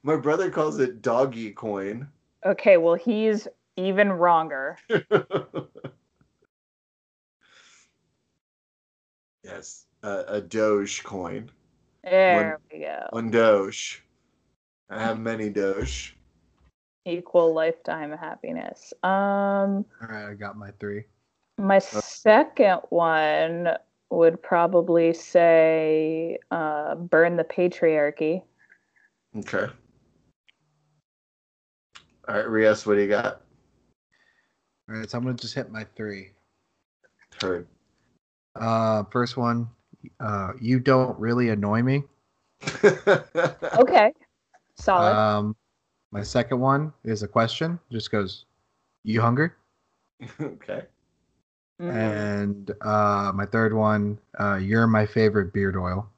My 0.03 0.17
brother 0.17 0.51
calls 0.51 0.81
it 0.81 1.01
doggy 1.01 1.53
coin. 1.53 2.09
Okay, 2.45 2.77
well 2.77 2.97
he's 2.97 3.47
even 3.77 4.11
wronger. 4.11 4.79
yes, 9.45 9.87
uh, 10.03 10.25
a 10.27 10.41
Doge 10.41 11.05
coin. 11.05 11.53
There 12.03 12.59
we 12.73 12.81
go. 12.81 13.07
One 13.11 13.31
Doge. 13.31 14.03
I 14.91 15.01
have 15.01 15.21
many 15.21 15.51
Doge. 15.51 16.17
Equal 17.07 17.55
lifetime 17.55 18.11
happiness. 18.11 18.93
Um. 19.05 19.85
All 20.03 20.09
right, 20.09 20.31
I 20.31 20.35
got 20.35 20.57
my 20.57 20.73
three. 20.81 21.05
My 21.59 21.79
second 21.79 22.81
one 22.91 23.69
would 24.11 24.43
probably 24.43 25.13
say 25.13 26.39
uh, 26.51 26.95
burn 26.95 27.37
the 27.37 27.45
patriarchy. 27.45 28.43
Okay. 29.37 29.67
All 32.29 32.35
right, 32.35 32.49
Rios, 32.49 32.87
what 32.87 32.95
do 32.95 33.03
you 33.03 33.09
got? 33.09 33.43
All 34.89 34.97
right, 34.97 35.11
so 35.11 35.19
I'm 35.19 35.25
gonna 35.25 35.37
just 35.37 35.55
hit 35.55 35.71
my 35.71 35.85
three. 35.97 36.31
Heard. 37.41 37.67
Uh, 38.57 39.05
first 39.11 39.37
one, 39.37 39.69
uh, 40.21 40.53
you 40.61 40.81
don't 40.81 41.19
really 41.19 41.51
annoy 41.51 41.83
me. 41.83 42.03
Okay, 43.77 44.13
solid. 44.77 45.13
Um, 45.13 45.57
my 46.13 46.23
second 46.23 46.61
one 46.61 46.93
is 47.05 47.25
a 47.25 47.29
question. 47.29 47.79
Just 47.91 48.11
goes, 48.13 48.45
you 49.03 49.21
hungry? 49.21 49.51
okay. 50.41 50.85
Mm. 51.85 51.95
And 51.95 52.71
uh, 52.81 53.33
my 53.35 53.47
third 53.47 53.75
one, 53.75 54.19
uh, 54.39 54.57
you're 54.57 54.87
my 54.87 55.07
favorite 55.07 55.53
beard 55.53 55.77
oil. 55.77 56.09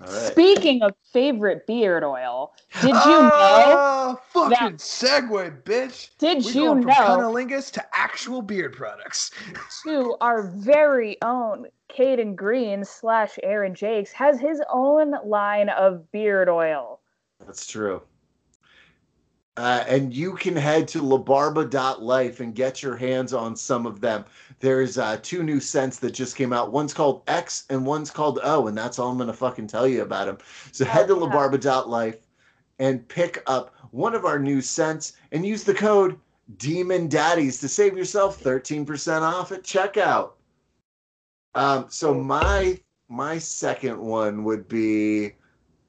All 0.00 0.12
right. 0.12 0.32
Speaking 0.32 0.82
of 0.82 0.94
favorite 1.12 1.66
beard 1.66 2.02
oil, 2.02 2.54
did 2.80 2.88
you 2.88 2.92
know? 2.94 3.30
Oh, 3.32 4.20
fucking 4.30 4.76
segue, 4.76 5.62
bitch. 5.62 6.10
Did 6.18 6.44
We 6.44 6.52
you 6.52 6.66
going 6.66 6.82
from 6.82 6.88
know 6.88 6.94
cunnilingus 6.94 7.70
to 7.72 7.84
actual 7.92 8.42
beard 8.42 8.72
products. 8.72 9.30
to 9.84 10.16
our 10.20 10.42
very 10.42 11.18
own 11.22 11.66
Caden 11.88 12.34
Green 12.34 12.84
slash 12.84 13.38
Aaron 13.42 13.74
Jakes 13.74 14.10
has 14.12 14.40
his 14.40 14.60
own 14.72 15.14
line 15.24 15.68
of 15.68 16.10
beard 16.10 16.48
oil. 16.48 17.00
That's 17.46 17.66
true. 17.66 18.02
Uh, 19.58 19.84
and 19.86 20.14
you 20.14 20.32
can 20.34 20.56
head 20.56 20.88
to 20.88 21.00
labarba.life 21.02 22.40
and 22.40 22.54
get 22.54 22.82
your 22.82 22.96
hands 22.96 23.34
on 23.34 23.54
some 23.54 23.84
of 23.84 24.00
them. 24.00 24.24
There's 24.60 24.96
uh, 24.96 25.18
two 25.22 25.42
new 25.42 25.60
scents 25.60 25.98
that 25.98 26.12
just 26.12 26.36
came 26.36 26.54
out. 26.54 26.72
One's 26.72 26.94
called 26.94 27.22
X 27.28 27.66
and 27.68 27.84
one's 27.84 28.10
called 28.10 28.38
O, 28.42 28.68
and 28.68 28.78
that's 28.78 28.98
all 28.98 29.10
I'm 29.10 29.18
going 29.18 29.26
to 29.26 29.34
fucking 29.34 29.66
tell 29.66 29.86
you 29.86 30.02
about 30.02 30.24
them. 30.26 30.38
So 30.72 30.86
head 30.86 31.08
to 31.08 31.14
Oh, 31.14 31.26
yeah. 31.26 31.32
labarba.life 31.34 32.26
and 32.78 33.06
pick 33.08 33.42
up 33.46 33.74
one 33.90 34.14
of 34.14 34.24
our 34.24 34.38
new 34.38 34.62
scents 34.62 35.14
and 35.32 35.44
use 35.44 35.64
the 35.64 35.74
code 35.74 36.18
Demon 36.56 37.06
Daddies 37.06 37.60
to 37.60 37.68
save 37.68 37.94
yourself 37.96 38.42
13% 38.42 39.20
off 39.20 39.52
at 39.52 39.62
checkout. 39.62 40.30
Um, 41.54 41.86
so 41.90 42.14
my 42.14 42.80
my 43.10 43.36
second 43.38 43.98
one 44.00 44.44
would 44.44 44.66
be 44.68 45.32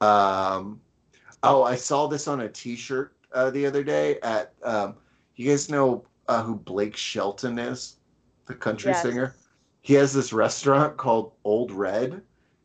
um, 0.02 0.80
Oh, 1.42 1.62
I 1.62 1.76
saw 1.76 2.06
this 2.06 2.28
on 2.28 2.42
a 2.42 2.48
T-shirt 2.48 3.13
uh, 3.34 3.50
the 3.50 3.66
other 3.66 3.82
day. 3.82 4.18
At 4.22 4.54
um, 4.62 4.94
you 5.36 5.50
guys 5.50 5.68
know 5.68 6.04
uh, 6.28 6.42
who 6.42 6.54
Blake 6.56 6.96
Shelton 6.96 7.58
is, 7.58 7.96
the 8.46 8.54
country 8.54 8.92
Yes. 8.92 9.02
singer. 9.02 9.34
He 9.82 9.94
has 9.94 10.12
this 10.14 10.32
restaurant 10.32 10.96
called 10.96 11.32
Old 11.44 11.70
Red, 11.70 12.22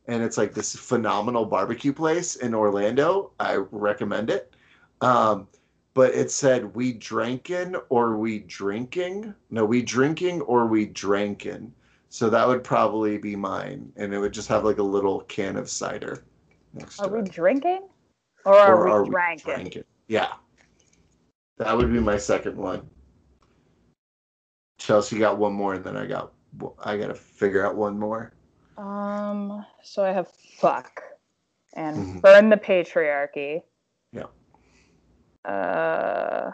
and 0.07 0.24
it's 0.24 0.38
like 0.38 0.53
this 0.53 0.76
phenomenal 0.76 1.45
barbecue 1.45 1.91
place 1.91 2.38
in 2.38 2.55
Orlando. 2.55 3.32
I 3.39 3.55
recommend 3.55 4.30
it. 4.30 4.53
Um, 5.01 5.47
but 5.93 6.13
it 6.13 6.32
said 6.32 6.74
we 6.76 6.93
drankin' 6.93 7.76
or 7.89 8.15
we 8.17 8.39
drinking. 8.39 9.34
No, 9.49 9.65
we 9.65 9.82
drinking 9.82 10.41
or 10.41 10.65
we 10.67 10.86
drankin'. 10.86 11.74
So 12.09 12.30
that 12.30 12.47
would 12.47 12.63
probably 12.63 13.17
be 13.17 13.36
mine, 13.36 13.91
and 13.97 14.13
it 14.13 14.20
would 14.20 14.32
just 14.32 14.47
have 14.47 14.63
like 14.63 14.78
a 14.78 14.84
little 14.84 15.22
can 15.22 15.57
of 15.57 15.70
cider. 15.70 16.24
Next 16.74 16.99
Are 16.99 17.07
to 17.09 17.15
we 17.15 17.20
it. 17.20 17.32
drinking? 17.32 17.82
Or 18.45 18.55
are 18.55 18.76
Or 18.76 18.84
we 18.86 18.89
are 18.91 19.05
drinking? 19.05 19.53
drinking? 19.55 19.84
Yeah. 20.07 20.34
That 21.60 21.78
would 21.78 21.91
be 21.91 21.99
my 21.99 22.18
second 22.18 22.57
one. 22.57 22.89
Chelsea 24.80 25.20
got 25.20 25.38
one 25.38 25.53
more, 25.53 25.76
and 25.76 25.84
then 25.84 25.97
I 25.97 26.05
got 26.05 26.32
I 26.84 26.97
got 26.97 27.07
to 27.07 27.16
figure 27.16 27.66
out 27.66 27.76
one 27.76 27.99
more. 27.99 28.32
Um, 28.78 29.66
so 29.84 30.03
I 30.03 30.12
have 30.14 30.30
fuck 30.30 31.03
and 31.74 31.97
Mhm. 31.97 32.22
burn 32.22 32.49
the 32.49 32.57
patriarchy. 32.57 33.62
Yeah. 34.14 34.28
Uh, 35.45 36.51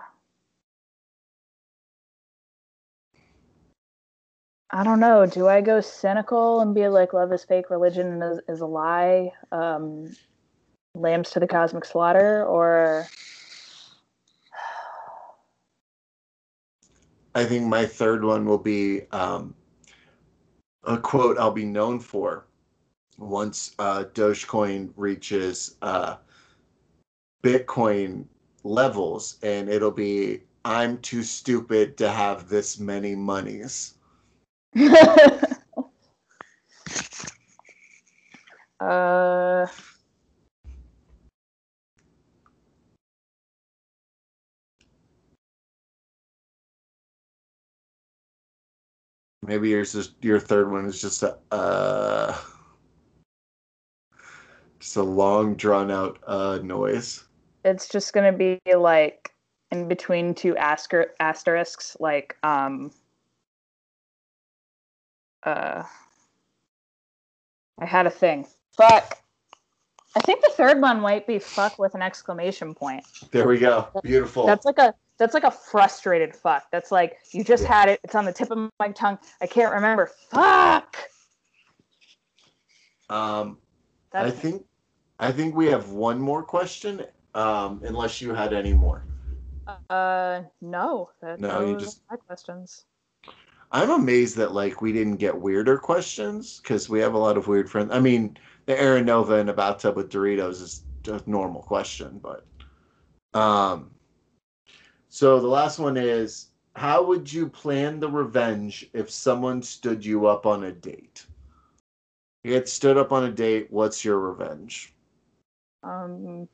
I 4.72 4.84
don't 4.84 5.00
know. 5.00 5.26
Do 5.28 5.48
I 5.48 5.62
go 5.62 5.80
cynical 5.82 6.62
and 6.62 6.74
be 6.74 6.88
like, 6.88 7.14
love 7.14 7.32
is 7.32 7.44
fake, 7.46 7.70
religion 7.70 8.22
is, 8.22 8.42
is 8.50 8.62
a 8.62 8.66
lie, 8.66 9.32
um, 9.52 10.16
lambs 10.96 11.30
to 11.32 11.40
the 11.40 11.48
cosmic 11.48 11.86
slaughter, 11.86 12.44
or 12.44 13.08
I 17.36 17.44
think 17.44 17.68
my 17.68 17.86
third 17.86 18.24
one 18.24 18.46
will 18.46 18.58
be 18.58 19.02
um, 19.12 19.54
a 20.86 20.98
quote 20.98 21.38
I'll 21.38 21.52
be 21.52 21.66
known 21.66 22.00
for 22.00 22.46
once 23.18 23.76
uh, 23.78 24.06
Dogecoin 24.14 24.92
reaches 24.96 25.76
uh, 25.82 26.16
Bitcoin 27.44 28.24
levels, 28.64 29.38
and 29.44 29.68
it'll 29.70 29.92
be 29.92 30.44
I'm 30.64 30.98
too 31.00 31.24
stupid 31.24 31.98
to 31.98 32.10
have 32.10 32.48
this 32.48 32.80
many 32.80 33.16
monies. 33.16 33.96
uh, 38.80 39.68
Maybe 49.48 49.70
yours 49.70 49.94
is 49.96 50.12
your 50.22 50.40
third 50.40 50.72
one 50.72 50.86
is 50.86 51.00
just 51.00 51.24
a 51.24 51.38
uh, 51.52 52.38
just 54.80 54.96
a 54.96 55.04
long 55.04 55.56
drawn 55.56 55.92
out 55.92 56.20
uh, 56.26 56.60
noise. 56.64 57.24
it's 57.64 57.88
just 57.88 58.14
gonna 58.14 58.32
be 58.32 58.60
like 58.76 59.34
in 59.72 59.88
between 59.88 60.34
two 60.34 60.56
aster- 60.58 61.14
asterisks, 61.20 61.98
like 62.00 62.38
um, 62.44 62.92
uh, 65.44 65.84
I 67.80 67.86
had 67.86 68.08
a 68.08 68.12
thing. 68.12 68.48
Fuck. 68.78 69.20
I 70.16 70.22
think 70.22 70.42
the 70.42 70.52
third 70.56 70.82
one 70.82 71.02
might 71.02 71.28
be 71.28 71.40
fuck 71.40 71.78
with 71.78 71.94
an 71.94 72.02
exclamation 72.02 72.74
point. 72.74 73.06
There 73.32 73.48
we 73.48 73.60
go. 73.60 73.90
Beautiful. 74.02 74.46
That's 74.46 74.66
like 74.66 74.80
a 74.80 74.94
that's 75.18 75.34
like 75.34 75.44
a 75.44 75.52
frustrated 75.52 76.36
fuck. 76.36 76.64
That's 76.72 76.92
like 76.92 77.18
you 77.32 77.44
just 77.44 77.64
Yeah. 77.64 77.74
had 77.74 77.90
it. 77.90 78.00
It's 78.04 78.16
on 78.16 78.26
the 78.26 78.34
tip 78.34 78.52
of 78.52 78.70
my 78.80 78.90
tongue. 78.92 79.18
I 79.42 79.48
can't 79.48 79.74
remember. 79.74 80.12
Fuck. 80.30 80.98
um, 83.10 83.58
I 84.14 84.32
think 84.32 84.64
I 85.20 85.32
think 85.32 85.56
we 85.56 85.68
have 85.68 85.92
one 85.92 86.20
more 86.20 86.44
question. 86.44 87.06
Um, 87.34 87.82
unless 87.84 88.22
you 88.22 88.34
had 88.34 88.54
any 88.54 88.74
more. 88.74 89.06
uh 89.90 90.42
no. 90.62 91.10
That, 91.22 91.40
No, 91.40 91.66
you 91.66 91.78
just- 91.78 92.02
my 92.10 92.18
questions. 92.18 92.86
I'm 93.72 93.90
amazed 93.90 94.38
that 94.38 94.54
like 94.54 94.82
we 94.82 94.94
didn't 94.94 95.18
get 95.18 95.36
weirder 95.38 95.78
questions 95.78 96.60
because 96.62 96.88
we 96.88 97.00
have 97.00 97.14
a 97.14 97.18
lot 97.18 97.36
of 97.36 97.48
weird 97.48 97.70
friends. 97.70 97.92
I 97.92 98.00
mean, 98.00 98.38
the 98.68 98.80
Aaron 98.80 99.06
Nova 99.06 99.36
in 99.36 99.50
a 99.50 99.54
bathtub 99.54 99.96
with 99.98 100.10
Doritos 100.12 100.62
is 100.62 100.84
a 101.08 101.22
normal 101.26 101.62
question, 101.62 102.20
but 102.22 102.46
um. 103.40 103.92
So 105.10 105.40
the 105.40 105.48
last 105.48 105.80
one 105.80 105.98
is: 105.98 106.50
How 106.76 107.04
would 107.04 107.32
you 107.32 107.48
plan 107.48 108.00
the 108.00 108.10
revenge 108.10 108.90
if 108.94 109.10
someone 109.10 109.62
stood 109.62 110.06
you 110.06 110.28
up 110.28 110.46
on 110.46 110.66
a 110.66 110.72
date? 110.72 111.26
You 112.44 112.52
get 112.52 112.70
stood 112.70 112.98
up 112.98 113.12
on 113.12 113.24
a 113.24 113.32
date. 113.32 113.68
What's 113.72 114.06
your 114.06 114.20
revenge? 114.20 114.94
Um, 115.84 116.48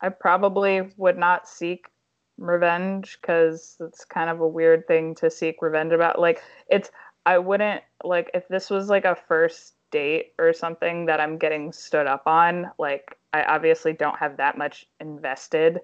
I 0.00 0.08
probably 0.08 0.92
would 0.96 1.18
not 1.18 1.48
seek 1.48 1.86
revenge 2.38 3.18
because 3.20 3.76
it's 3.80 4.04
kind 4.04 4.30
of 4.30 4.40
a 4.40 4.48
weird 4.48 4.86
thing 4.86 5.14
to 5.16 5.30
seek 5.30 5.60
revenge 5.60 5.92
about. 5.92 6.20
Like, 6.20 6.42
it's, 6.68 6.90
I 7.26 7.38
wouldn't, 7.38 7.82
like, 8.04 8.30
if 8.32 8.48
this 8.48 8.70
was 8.70 8.88
like 8.88 9.04
a 9.04 9.14
first 9.14 9.74
date 9.90 10.34
or 10.38 10.52
something 10.52 11.06
that 11.06 11.20
I'm 11.20 11.36
getting 11.36 11.72
stood 11.72 12.06
up 12.06 12.22
on, 12.26 12.70
like, 12.78 13.16
I 13.32 13.42
obviously 13.44 13.92
don't 13.92 14.18
have 14.18 14.36
that 14.38 14.56
much 14.56 14.86
invested 15.00 15.80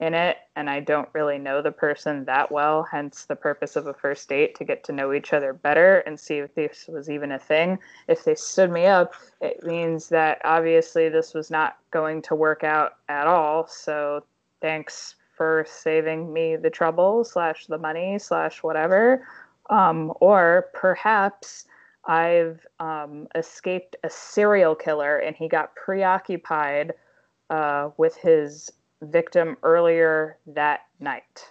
in 0.00 0.12
it 0.12 0.38
and 0.56 0.68
I 0.68 0.80
don't 0.80 1.08
really 1.12 1.38
know 1.38 1.62
the 1.62 1.72
person 1.72 2.24
that 2.24 2.50
well, 2.50 2.82
hence 2.82 3.24
the 3.24 3.36
purpose 3.36 3.76
of 3.76 3.86
a 3.86 3.94
first 3.94 4.28
date 4.28 4.54
to 4.56 4.64
get 4.64 4.84
to 4.84 4.92
know 4.92 5.12
each 5.12 5.32
other 5.32 5.52
better 5.52 5.98
and 6.00 6.18
see 6.18 6.38
if 6.38 6.54
this 6.54 6.86
was 6.88 7.08
even 7.08 7.32
a 7.32 7.38
thing. 7.38 7.78
If 8.08 8.24
they 8.24 8.34
stood 8.34 8.70
me 8.70 8.86
up, 8.86 9.14
it 9.40 9.64
means 9.64 10.08
that 10.08 10.40
obviously 10.44 11.08
this 11.08 11.32
was 11.32 11.50
not 11.50 11.78
going 11.90 12.22
to 12.22 12.34
work 12.34 12.64
out 12.64 12.96
at 13.08 13.26
all. 13.26 13.66
So 13.68 14.24
thanks 14.60 15.14
for 15.36 15.66
saving 15.68 16.32
me 16.32 16.56
the 16.56 16.70
trouble 16.70 17.24
slash 17.24 17.66
the 17.66 17.78
money 17.78 18.18
slash 18.18 18.62
whatever. 18.62 19.26
Um, 19.70 20.12
or 20.20 20.66
perhaps 20.74 21.66
I've 22.04 22.66
um, 22.80 23.28
escaped 23.34 23.96
a 24.04 24.10
serial 24.10 24.74
killer 24.74 25.18
and 25.18 25.34
he 25.34 25.48
got 25.48 25.74
preoccupied 25.74 26.92
uh, 27.50 27.90
with 27.96 28.16
his 28.16 28.70
victim 29.04 29.56
earlier 29.62 30.38
that 30.46 30.80
night. 31.00 31.44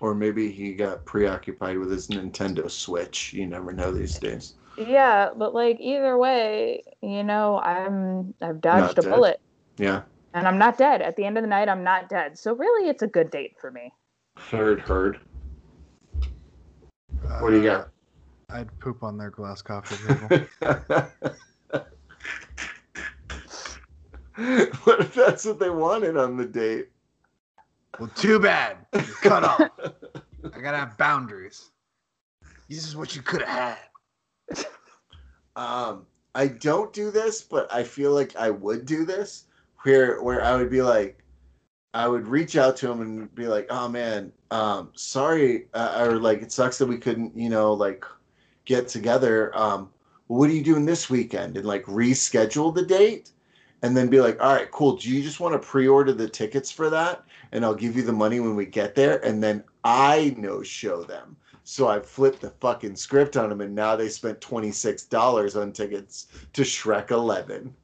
Or 0.00 0.14
maybe 0.14 0.50
he 0.50 0.74
got 0.74 1.04
preoccupied 1.04 1.78
with 1.78 1.90
his 1.90 2.08
Nintendo 2.08 2.70
Switch. 2.70 3.32
You 3.32 3.46
never 3.46 3.72
know 3.72 3.90
these 3.90 4.18
days. 4.18 4.54
Yeah, 4.76 5.30
but 5.36 5.54
like 5.54 5.78
either 5.80 6.16
way, 6.16 6.84
you 7.02 7.24
know, 7.24 7.58
I'm 7.58 8.32
I've 8.40 8.60
dodged 8.60 8.96
Not 8.96 8.98
a 8.98 9.02
dead. 9.02 9.10
bullet. 9.10 9.40
Yeah, 9.76 10.02
and 10.34 10.46
I'm 10.46 10.58
not 10.58 10.78
dead. 10.78 11.02
At 11.02 11.16
the 11.16 11.24
end 11.24 11.36
of 11.36 11.42
the 11.42 11.48
night, 11.48 11.68
I'm 11.68 11.82
not 11.82 12.08
dead. 12.08 12.38
So 12.38 12.54
really, 12.54 12.88
it's 12.88 13.02
a 13.02 13.08
good 13.08 13.30
date 13.32 13.56
for 13.60 13.72
me. 13.72 13.92
heard, 14.36 14.80
heard. 14.80 15.18
What 17.40 17.50
do 17.50 17.56
you 17.56 17.64
got? 17.64 17.80
Uh, 17.80 17.86
I'd 18.50 18.80
poop 18.80 19.02
on 19.02 19.18
their 19.18 19.30
glass 19.30 19.62
coffee 19.62 19.96
table. 20.06 20.46
what 24.84 25.00
if 25.00 25.14
that's 25.14 25.44
what 25.44 25.58
they 25.58 25.70
wanted 25.70 26.16
on 26.16 26.36
the 26.36 26.44
date? 26.46 26.88
Well, 27.98 28.10
too 28.14 28.38
bad. 28.38 28.78
You're 28.92 29.02
cut 29.02 29.44
off. 29.44 29.60
I 30.54 30.60
gotta 30.60 30.78
have 30.78 30.96
boundaries. 30.96 31.70
This 32.68 32.86
is 32.86 32.96
what 32.96 33.16
you 33.16 33.22
could 33.22 33.42
have 33.42 33.48
had. 33.48 34.66
Um, 35.58 36.06
I 36.36 36.46
don't 36.46 36.92
do 36.92 37.10
this, 37.10 37.42
but 37.42 37.72
I 37.74 37.82
feel 37.82 38.12
like 38.12 38.36
I 38.36 38.48
would 38.50 38.86
do 38.86 39.04
this. 39.04 39.44
Where 39.82 40.22
where 40.22 40.42
I 40.42 40.54
would 40.56 40.70
be 40.70 40.82
like, 40.82 41.18
I 41.94 42.06
would 42.06 42.28
reach 42.28 42.56
out 42.56 42.76
to 42.78 42.90
him 42.90 43.00
and 43.00 43.34
be 43.34 43.48
like, 43.48 43.66
"Oh 43.70 43.88
man, 43.88 44.32
um, 44.52 44.90
sorry," 44.94 45.66
uh, 45.74 46.04
or 46.06 46.18
like, 46.18 46.42
"It 46.42 46.52
sucks 46.52 46.78
that 46.78 46.86
we 46.86 46.98
couldn't, 46.98 47.36
you 47.36 47.48
know, 47.48 47.72
like 47.72 48.04
get 48.66 48.86
together. 48.86 49.56
Um, 49.58 49.90
what 50.28 50.48
are 50.48 50.52
you 50.52 50.62
doing 50.62 50.84
this 50.84 51.10
weekend?" 51.10 51.56
And 51.56 51.66
like 51.66 51.84
reschedule 51.86 52.72
the 52.72 52.84
date, 52.84 53.32
and 53.82 53.96
then 53.96 54.08
be 54.08 54.20
like, 54.20 54.40
"All 54.40 54.54
right, 54.54 54.70
cool. 54.70 54.96
Do 54.96 55.10
you 55.10 55.22
just 55.22 55.40
want 55.40 55.60
to 55.60 55.68
pre-order 55.68 56.12
the 56.12 56.28
tickets 56.28 56.70
for 56.70 56.88
that, 56.90 57.24
and 57.52 57.64
I'll 57.64 57.74
give 57.74 57.96
you 57.96 58.02
the 58.02 58.12
money 58.12 58.40
when 58.40 58.56
we 58.56 58.66
get 58.66 58.94
there, 58.94 59.24
and 59.24 59.42
then 59.42 59.64
I 59.84 60.34
no 60.38 60.62
show 60.62 61.02
them." 61.02 61.36
So 61.64 61.86
I 61.86 62.00
flipped 62.00 62.40
the 62.40 62.50
fucking 62.50 62.96
script 62.96 63.36
on 63.36 63.50
them, 63.50 63.60
and 63.60 63.74
now 63.74 63.94
they 63.96 64.08
spent 64.08 64.40
twenty 64.40 64.72
six 64.72 65.04
dollars 65.04 65.56
on 65.56 65.72
tickets 65.72 66.28
to 66.54 66.62
Shrek 66.62 67.10
Eleven. 67.10 67.74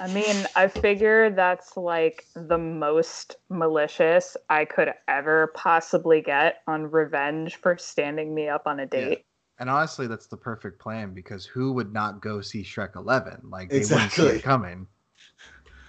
I 0.00 0.08
mean, 0.08 0.46
I 0.56 0.66
figure 0.68 1.30
that's 1.30 1.76
like 1.76 2.26
the 2.34 2.58
most 2.58 3.36
malicious 3.48 4.36
I 4.50 4.64
could 4.64 4.92
ever 5.06 5.52
possibly 5.54 6.20
get 6.20 6.62
on 6.66 6.90
revenge 6.90 7.56
for 7.56 7.78
standing 7.78 8.34
me 8.34 8.48
up 8.48 8.66
on 8.66 8.80
a 8.80 8.86
date. 8.86 9.24
And 9.60 9.70
honestly, 9.70 10.08
that's 10.08 10.26
the 10.26 10.36
perfect 10.36 10.80
plan 10.80 11.14
because 11.14 11.46
who 11.46 11.72
would 11.74 11.92
not 11.92 12.20
go 12.20 12.40
see 12.40 12.64
Shrek 12.64 12.96
11? 12.96 13.42
Like, 13.44 13.70
they 13.70 13.78
wouldn't 13.78 14.10
see 14.10 14.22
Exactly. 14.22 14.38
it 14.38 14.42
coming. 14.42 14.86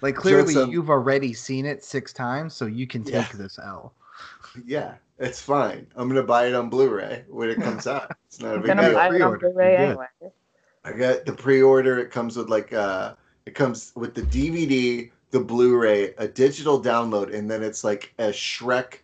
Like, 0.02 0.16
clearly, 0.16 0.54
Jokes 0.54 0.66
on- 0.66 0.72
you've 0.72 0.90
already 0.90 1.34
seen 1.34 1.66
it 1.66 1.84
six 1.84 2.14
times, 2.14 2.54
so 2.54 2.66
you 2.66 2.86
can 2.88 3.04
take 3.04 3.14
Yeah. 3.14 3.28
this 3.38 3.58
L. 3.60 3.94
Yeah, 4.66 4.94
it's 5.20 5.42
fine. 5.42 5.86
I'm 5.98 6.08
gonna 6.08 6.24
buy 6.24 6.48
it 6.48 6.56
on 6.56 6.70
Blu-ray 6.70 7.26
when 7.28 7.50
it 7.50 7.60
comes 7.62 7.88
out. 7.88 8.12
It's 8.28 8.40
not 8.40 8.54
a 8.54 8.56
I'm 8.56 8.62
big 8.62 8.78
deal. 8.78 8.94
buy 8.94 9.14
it 9.14 9.22
on. 9.22 9.38
Blu-ray 9.40 9.72
You're 9.74 9.82
anyway. 9.90 10.06
I 10.86 10.92
got 10.94 11.26
the 11.26 11.34
pre-order. 11.34 12.00
It 12.00 12.10
comes 12.12 12.38
with 12.38 12.48
like 12.50 12.72
uh, 12.72 13.16
it 13.46 13.54
comes 13.56 13.92
with 13.96 14.14
the 14.14 14.22
DVD, 14.22 15.12
the 15.32 15.40
Blu-ray, 15.42 16.14
a 16.18 16.28
digital 16.28 16.82
download, 16.82 17.34
and 17.34 17.52
then 17.52 17.64
it's 17.64 17.84
like 17.84 18.14
a 18.18 18.30
Shrek 18.30 19.00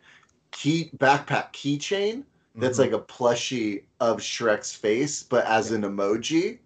key 0.52 0.92
backpack 0.98 1.52
keychain 1.52 2.24
that's 2.56 2.78
Mhm. 2.78 2.82
like 2.82 2.92
a 2.94 3.00
plushie 3.00 3.84
of 4.00 4.20
Shrek's 4.20 4.74
face, 4.74 5.22
but 5.24 5.46
as 5.46 5.72
an 5.72 5.82
emoji. 5.82 6.60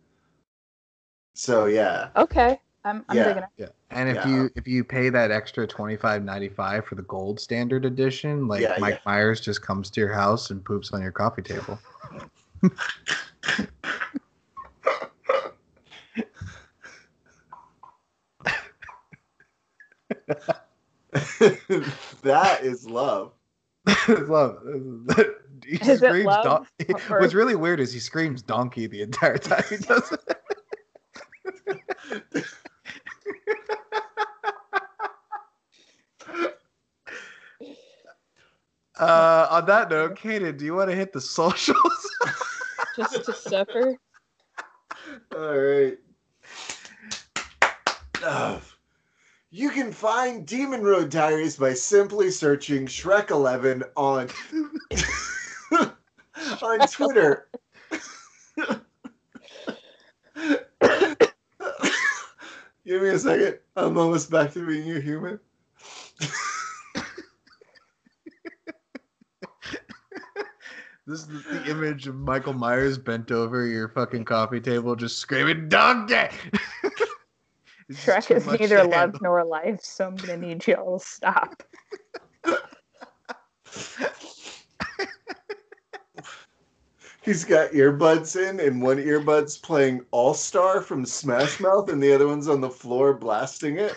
So 1.33 1.65
yeah, 1.65 2.09
Okay, 2.15 2.59
I'm, 2.85 3.03
I'm 3.09 3.17
Yeah. 3.17 3.23
digging 3.25 3.43
it. 3.43 3.49
Yeah. 3.57 3.67
And 3.91 4.09
if 4.09 4.15
Yeah. 4.17 4.27
you 4.27 4.49
if 4.55 4.67
you 4.67 4.83
pay 4.83 5.09
that 5.09 5.31
extra 5.31 5.65
twenty 5.67 5.97
five 5.97 6.23
ninety 6.23 6.49
five 6.49 6.85
for 6.85 6.95
the 6.95 7.01
gold 7.03 7.39
standard 7.39 7.83
edition, 7.83 8.47
like 8.47 8.61
Yeah, 8.61 8.75
Mike 8.79 9.03
Myers 9.05 9.41
just 9.41 9.61
comes 9.61 9.89
to 9.91 9.99
your 9.99 10.13
house 10.13 10.51
and 10.51 10.63
poops 10.63 10.91
on 10.93 11.01
your 11.01 11.11
coffee 11.11 11.41
table. 11.41 11.79
that 22.23 22.59
is 22.63 22.85
love. 22.87 23.31
love. 24.27 24.57
He 25.65 25.77
Is 25.77 25.97
screams 25.97 26.25
love 26.27 26.43
don- 26.43 26.67
or- 27.09 27.19
What's 27.21 27.33
really 27.33 27.55
weird 27.55 27.79
is 27.79 27.91
he 27.91 27.97
screams 27.99 28.43
donkey 28.43 28.85
the 28.85 29.01
entire 29.01 29.39
time 29.39 29.63
he 29.67 29.77
does 29.77 30.13
it. 32.35 32.45
Uh, 38.97 39.45
on 39.51 39.65
that 39.65 39.89
note, 39.89 40.15
Kaden, 40.15 40.57
do 40.57 40.63
you 40.63 40.73
want 40.73 40.89
to 40.89 40.95
hit 40.95 41.11
the 41.11 41.19
socials? 41.19 42.09
Just 42.95 43.25
to 43.25 43.33
suffer. 43.33 43.97
All 45.35 45.59
right. 45.59 45.97
You 49.55 49.69
can 49.69 49.93
find 49.93 50.45
Demon 50.45 50.83
Road 50.83 51.09
Diaries 51.09 51.55
by 51.55 51.75
simply 51.75 52.29
searching 52.29 52.87
Shrek 52.87 53.31
11 53.31 53.85
on 53.95 54.27
on 56.61 56.79
Twitter. 56.89 57.47
Give 62.85 63.01
me 63.01 63.09
a 63.09 63.19
second. 63.19 63.59
I'm 63.75 63.97
almost 63.97 64.29
back 64.29 64.53
to 64.53 64.65
being 64.65 64.95
a 64.95 64.99
human. 64.99 65.39
This 71.07 71.27
is 71.27 71.43
the 71.43 71.69
image 71.69 72.07
of 72.07 72.15
Michael 72.15 72.53
Myers 72.53 72.97
bent 72.97 73.31
over 73.31 73.67
your 73.67 73.89
fucking 73.89 74.25
coffee 74.25 74.59
table, 74.59 74.95
just 74.95 75.19
screaming 75.19 75.69
"Donkey!" 75.69 76.15
It's 77.87 78.03
just 78.03 78.27
Shrek 78.27 78.35
is 78.35 78.47
neither 78.47 78.83
love 78.83 79.21
nor 79.21 79.45
life, 79.45 79.81
so 79.83 80.07
I'm 80.07 80.15
gonna 80.15 80.37
need 80.37 80.65
y'all 80.65 80.97
to 80.97 81.05
stop. 81.05 81.61
He's 87.25 87.43
got 87.43 87.71
earbuds 87.71 88.35
in, 88.39 88.59
and 88.59 88.79
one 88.79 88.99
earbud's 88.99 89.57
playing 89.57 90.05
All 90.11 90.35
Star 90.35 90.79
from 90.79 91.05
Smash 91.05 91.59
Mouth, 91.59 91.89
and 91.89 92.01
the 92.01 92.13
other 92.13 92.27
one's 92.27 92.47
on 92.47 92.61
the 92.61 92.69
floor 92.69 93.15
blasting 93.15 93.79
it. 93.79 93.95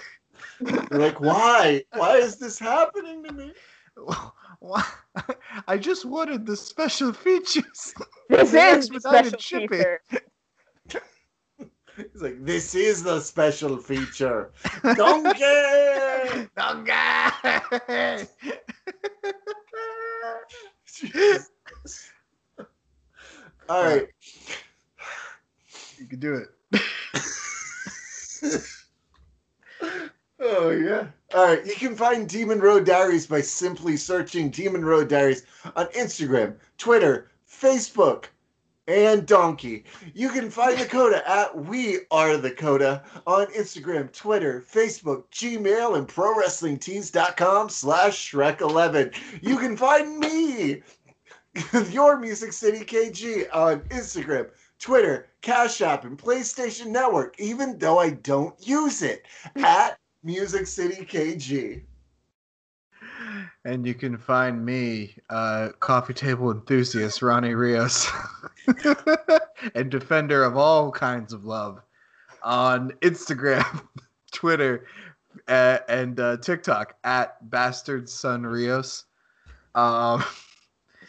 You're 0.60 0.98
like, 0.98 1.20
why? 1.20 1.84
Why 1.92 2.16
is 2.16 2.36
this 2.36 2.58
happening 2.58 3.22
to 3.24 3.32
me? 3.32 3.52
Why? 4.60 4.84
I 5.68 5.76
just 5.76 6.04
wanted 6.04 6.44
the 6.44 6.56
special 6.56 7.12
features. 7.12 7.94
This 8.28 8.50
The 8.50 8.58
is 8.60 8.88
the 8.88 9.00
special 9.00 9.38
feature. 9.38 10.00
He's 11.96 12.22
like, 12.22 12.44
this 12.44 12.74
is 12.74 13.02
the 13.02 13.20
special 13.20 13.76
feature. 13.76 14.52
Donkey! 14.96 16.48
Donkey! 16.56 16.92
All 23.68 23.84
right. 23.84 24.08
you 25.98 26.06
can 26.06 26.20
do 26.20 26.44
it. 26.72 26.80
Oh 30.40 30.70
yeah. 30.70 31.08
All 31.34 31.44
right. 31.46 31.66
You 31.66 31.74
can 31.74 31.96
find 31.96 32.28
Demon 32.28 32.60
Road 32.60 32.86
Diaries 32.86 33.26
by 33.26 33.40
simply 33.40 33.96
searching 33.96 34.50
Demon 34.50 34.84
Road 34.84 35.08
Diaries 35.08 35.44
on 35.74 35.86
Instagram, 35.86 36.54
Twitter, 36.78 37.30
Facebook, 37.50 38.26
and 38.86 39.26
Donkey. 39.26 39.84
You 40.14 40.30
can 40.30 40.48
find 40.48 40.78
the 40.78 40.86
Coda 40.86 41.28
at 41.28 41.54
We 41.64 41.98
Are 42.10 42.36
the 42.36 42.52
Coda 42.52 43.02
on 43.26 43.46
Instagram, 43.48 44.12
Twitter, 44.12 44.64
Facebook, 44.72 45.24
Gmail, 45.32 45.98
and 45.98 46.08
ProWrestlingTees.com 46.08 47.68
slash 47.68 48.32
Shrek11. 48.32 49.14
You 49.42 49.58
can 49.58 49.76
find 49.76 50.18
me, 50.18 50.82
your 51.90 52.18
Music 52.18 52.52
City 52.52 52.84
KG, 52.84 53.46
on 53.52 53.80
Instagram, 53.88 54.48
Twitter, 54.78 55.28
Cash 55.42 55.80
App, 55.80 56.04
and 56.04 56.18
PlayStation 56.18 56.86
Network, 56.86 57.38
even 57.40 57.78
though 57.78 57.98
I 57.98 58.10
don't 58.10 58.54
use 58.66 59.02
it, 59.02 59.26
at 59.56 59.98
Music 60.22 60.66
City 60.66 61.04
KG. 61.04 61.82
And 63.64 63.86
you 63.86 63.94
can 63.94 64.16
find 64.16 64.64
me, 64.64 65.14
uh, 65.30 65.70
coffee 65.80 66.14
table 66.14 66.50
enthusiast 66.50 67.22
Ronnie 67.22 67.54
Rios, 67.54 68.08
and 69.74 69.90
defender 69.90 70.44
of 70.44 70.56
all 70.56 70.90
kinds 70.90 71.32
of 71.32 71.44
love 71.44 71.80
on 72.42 72.92
Instagram, 73.02 73.82
Twitter, 74.32 74.86
uh, 75.48 75.78
and 75.88 76.18
uh, 76.20 76.36
TikTok 76.38 76.96
at 77.04 77.50
bastard 77.50 78.08
son 78.08 78.44
Rios. 78.44 79.04
Um, 79.74 80.24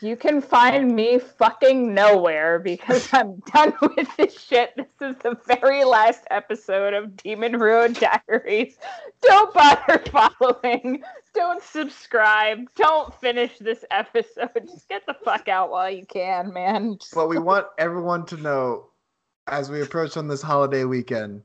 You 0.01 0.15
can 0.15 0.41
find 0.41 0.95
me 0.95 1.19
fucking 1.19 1.93
nowhere 1.93 2.59
because 2.59 3.09
I'm 3.13 3.39
done 3.53 3.73
with 3.81 4.07
this 4.17 4.39
shit. 4.39 4.73
This 4.77 4.87
is 5.01 5.15
the 5.21 5.37
very 5.45 5.83
last 5.83 6.21
episode 6.31 6.93
of 6.93 7.17
Demon 7.17 7.57
Road 7.57 7.99
Diaries. 7.99 8.77
Don't 9.21 9.53
bother 9.53 10.01
following. 10.39 11.03
Don't 11.33 11.61
subscribe. 11.61 12.59
Don't 12.75 13.13
finish 13.19 13.57
this 13.59 13.83
episode. 13.91 14.49
Just 14.67 14.87
get 14.87 15.05
the 15.05 15.15
fuck 15.25 15.49
out 15.49 15.69
while 15.69 15.89
you 15.91 16.05
can, 16.05 16.53
man. 16.53 16.97
Just- 16.99 17.13
but 17.13 17.27
we 17.27 17.37
want 17.37 17.67
everyone 17.77 18.25
to 18.27 18.37
know, 18.37 18.87
as 19.47 19.69
we 19.69 19.81
approach 19.81 20.15
on 20.15 20.29
this 20.29 20.41
holiday 20.41 20.85
weekend, 20.85 21.41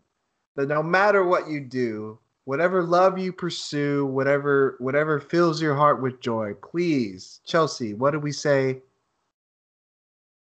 that 0.54 0.68
no 0.68 0.80
matter 0.82 1.24
what 1.24 1.48
you 1.48 1.58
do, 1.60 2.20
whatever 2.44 2.82
love 2.82 3.18
you 3.18 3.32
pursue, 3.32 4.06
whatever 4.06 4.76
whatever 4.78 5.20
fills 5.20 5.60
your 5.60 5.74
heart 5.74 6.00
with 6.02 6.20
joy. 6.20 6.54
Please, 6.54 7.40
Chelsea, 7.44 7.94
what 7.94 8.12
do 8.12 8.20
we 8.20 8.32
say? 8.32 8.80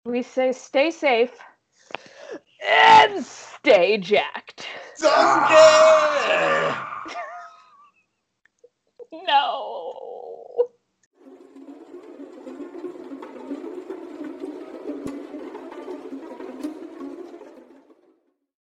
We 0.05 0.23
say 0.23 0.52
stay 0.52 0.90
safe 0.90 1.36
and 2.68 3.24
stay 3.24 3.98
jacked. 3.98 4.66
no. 9.12 9.95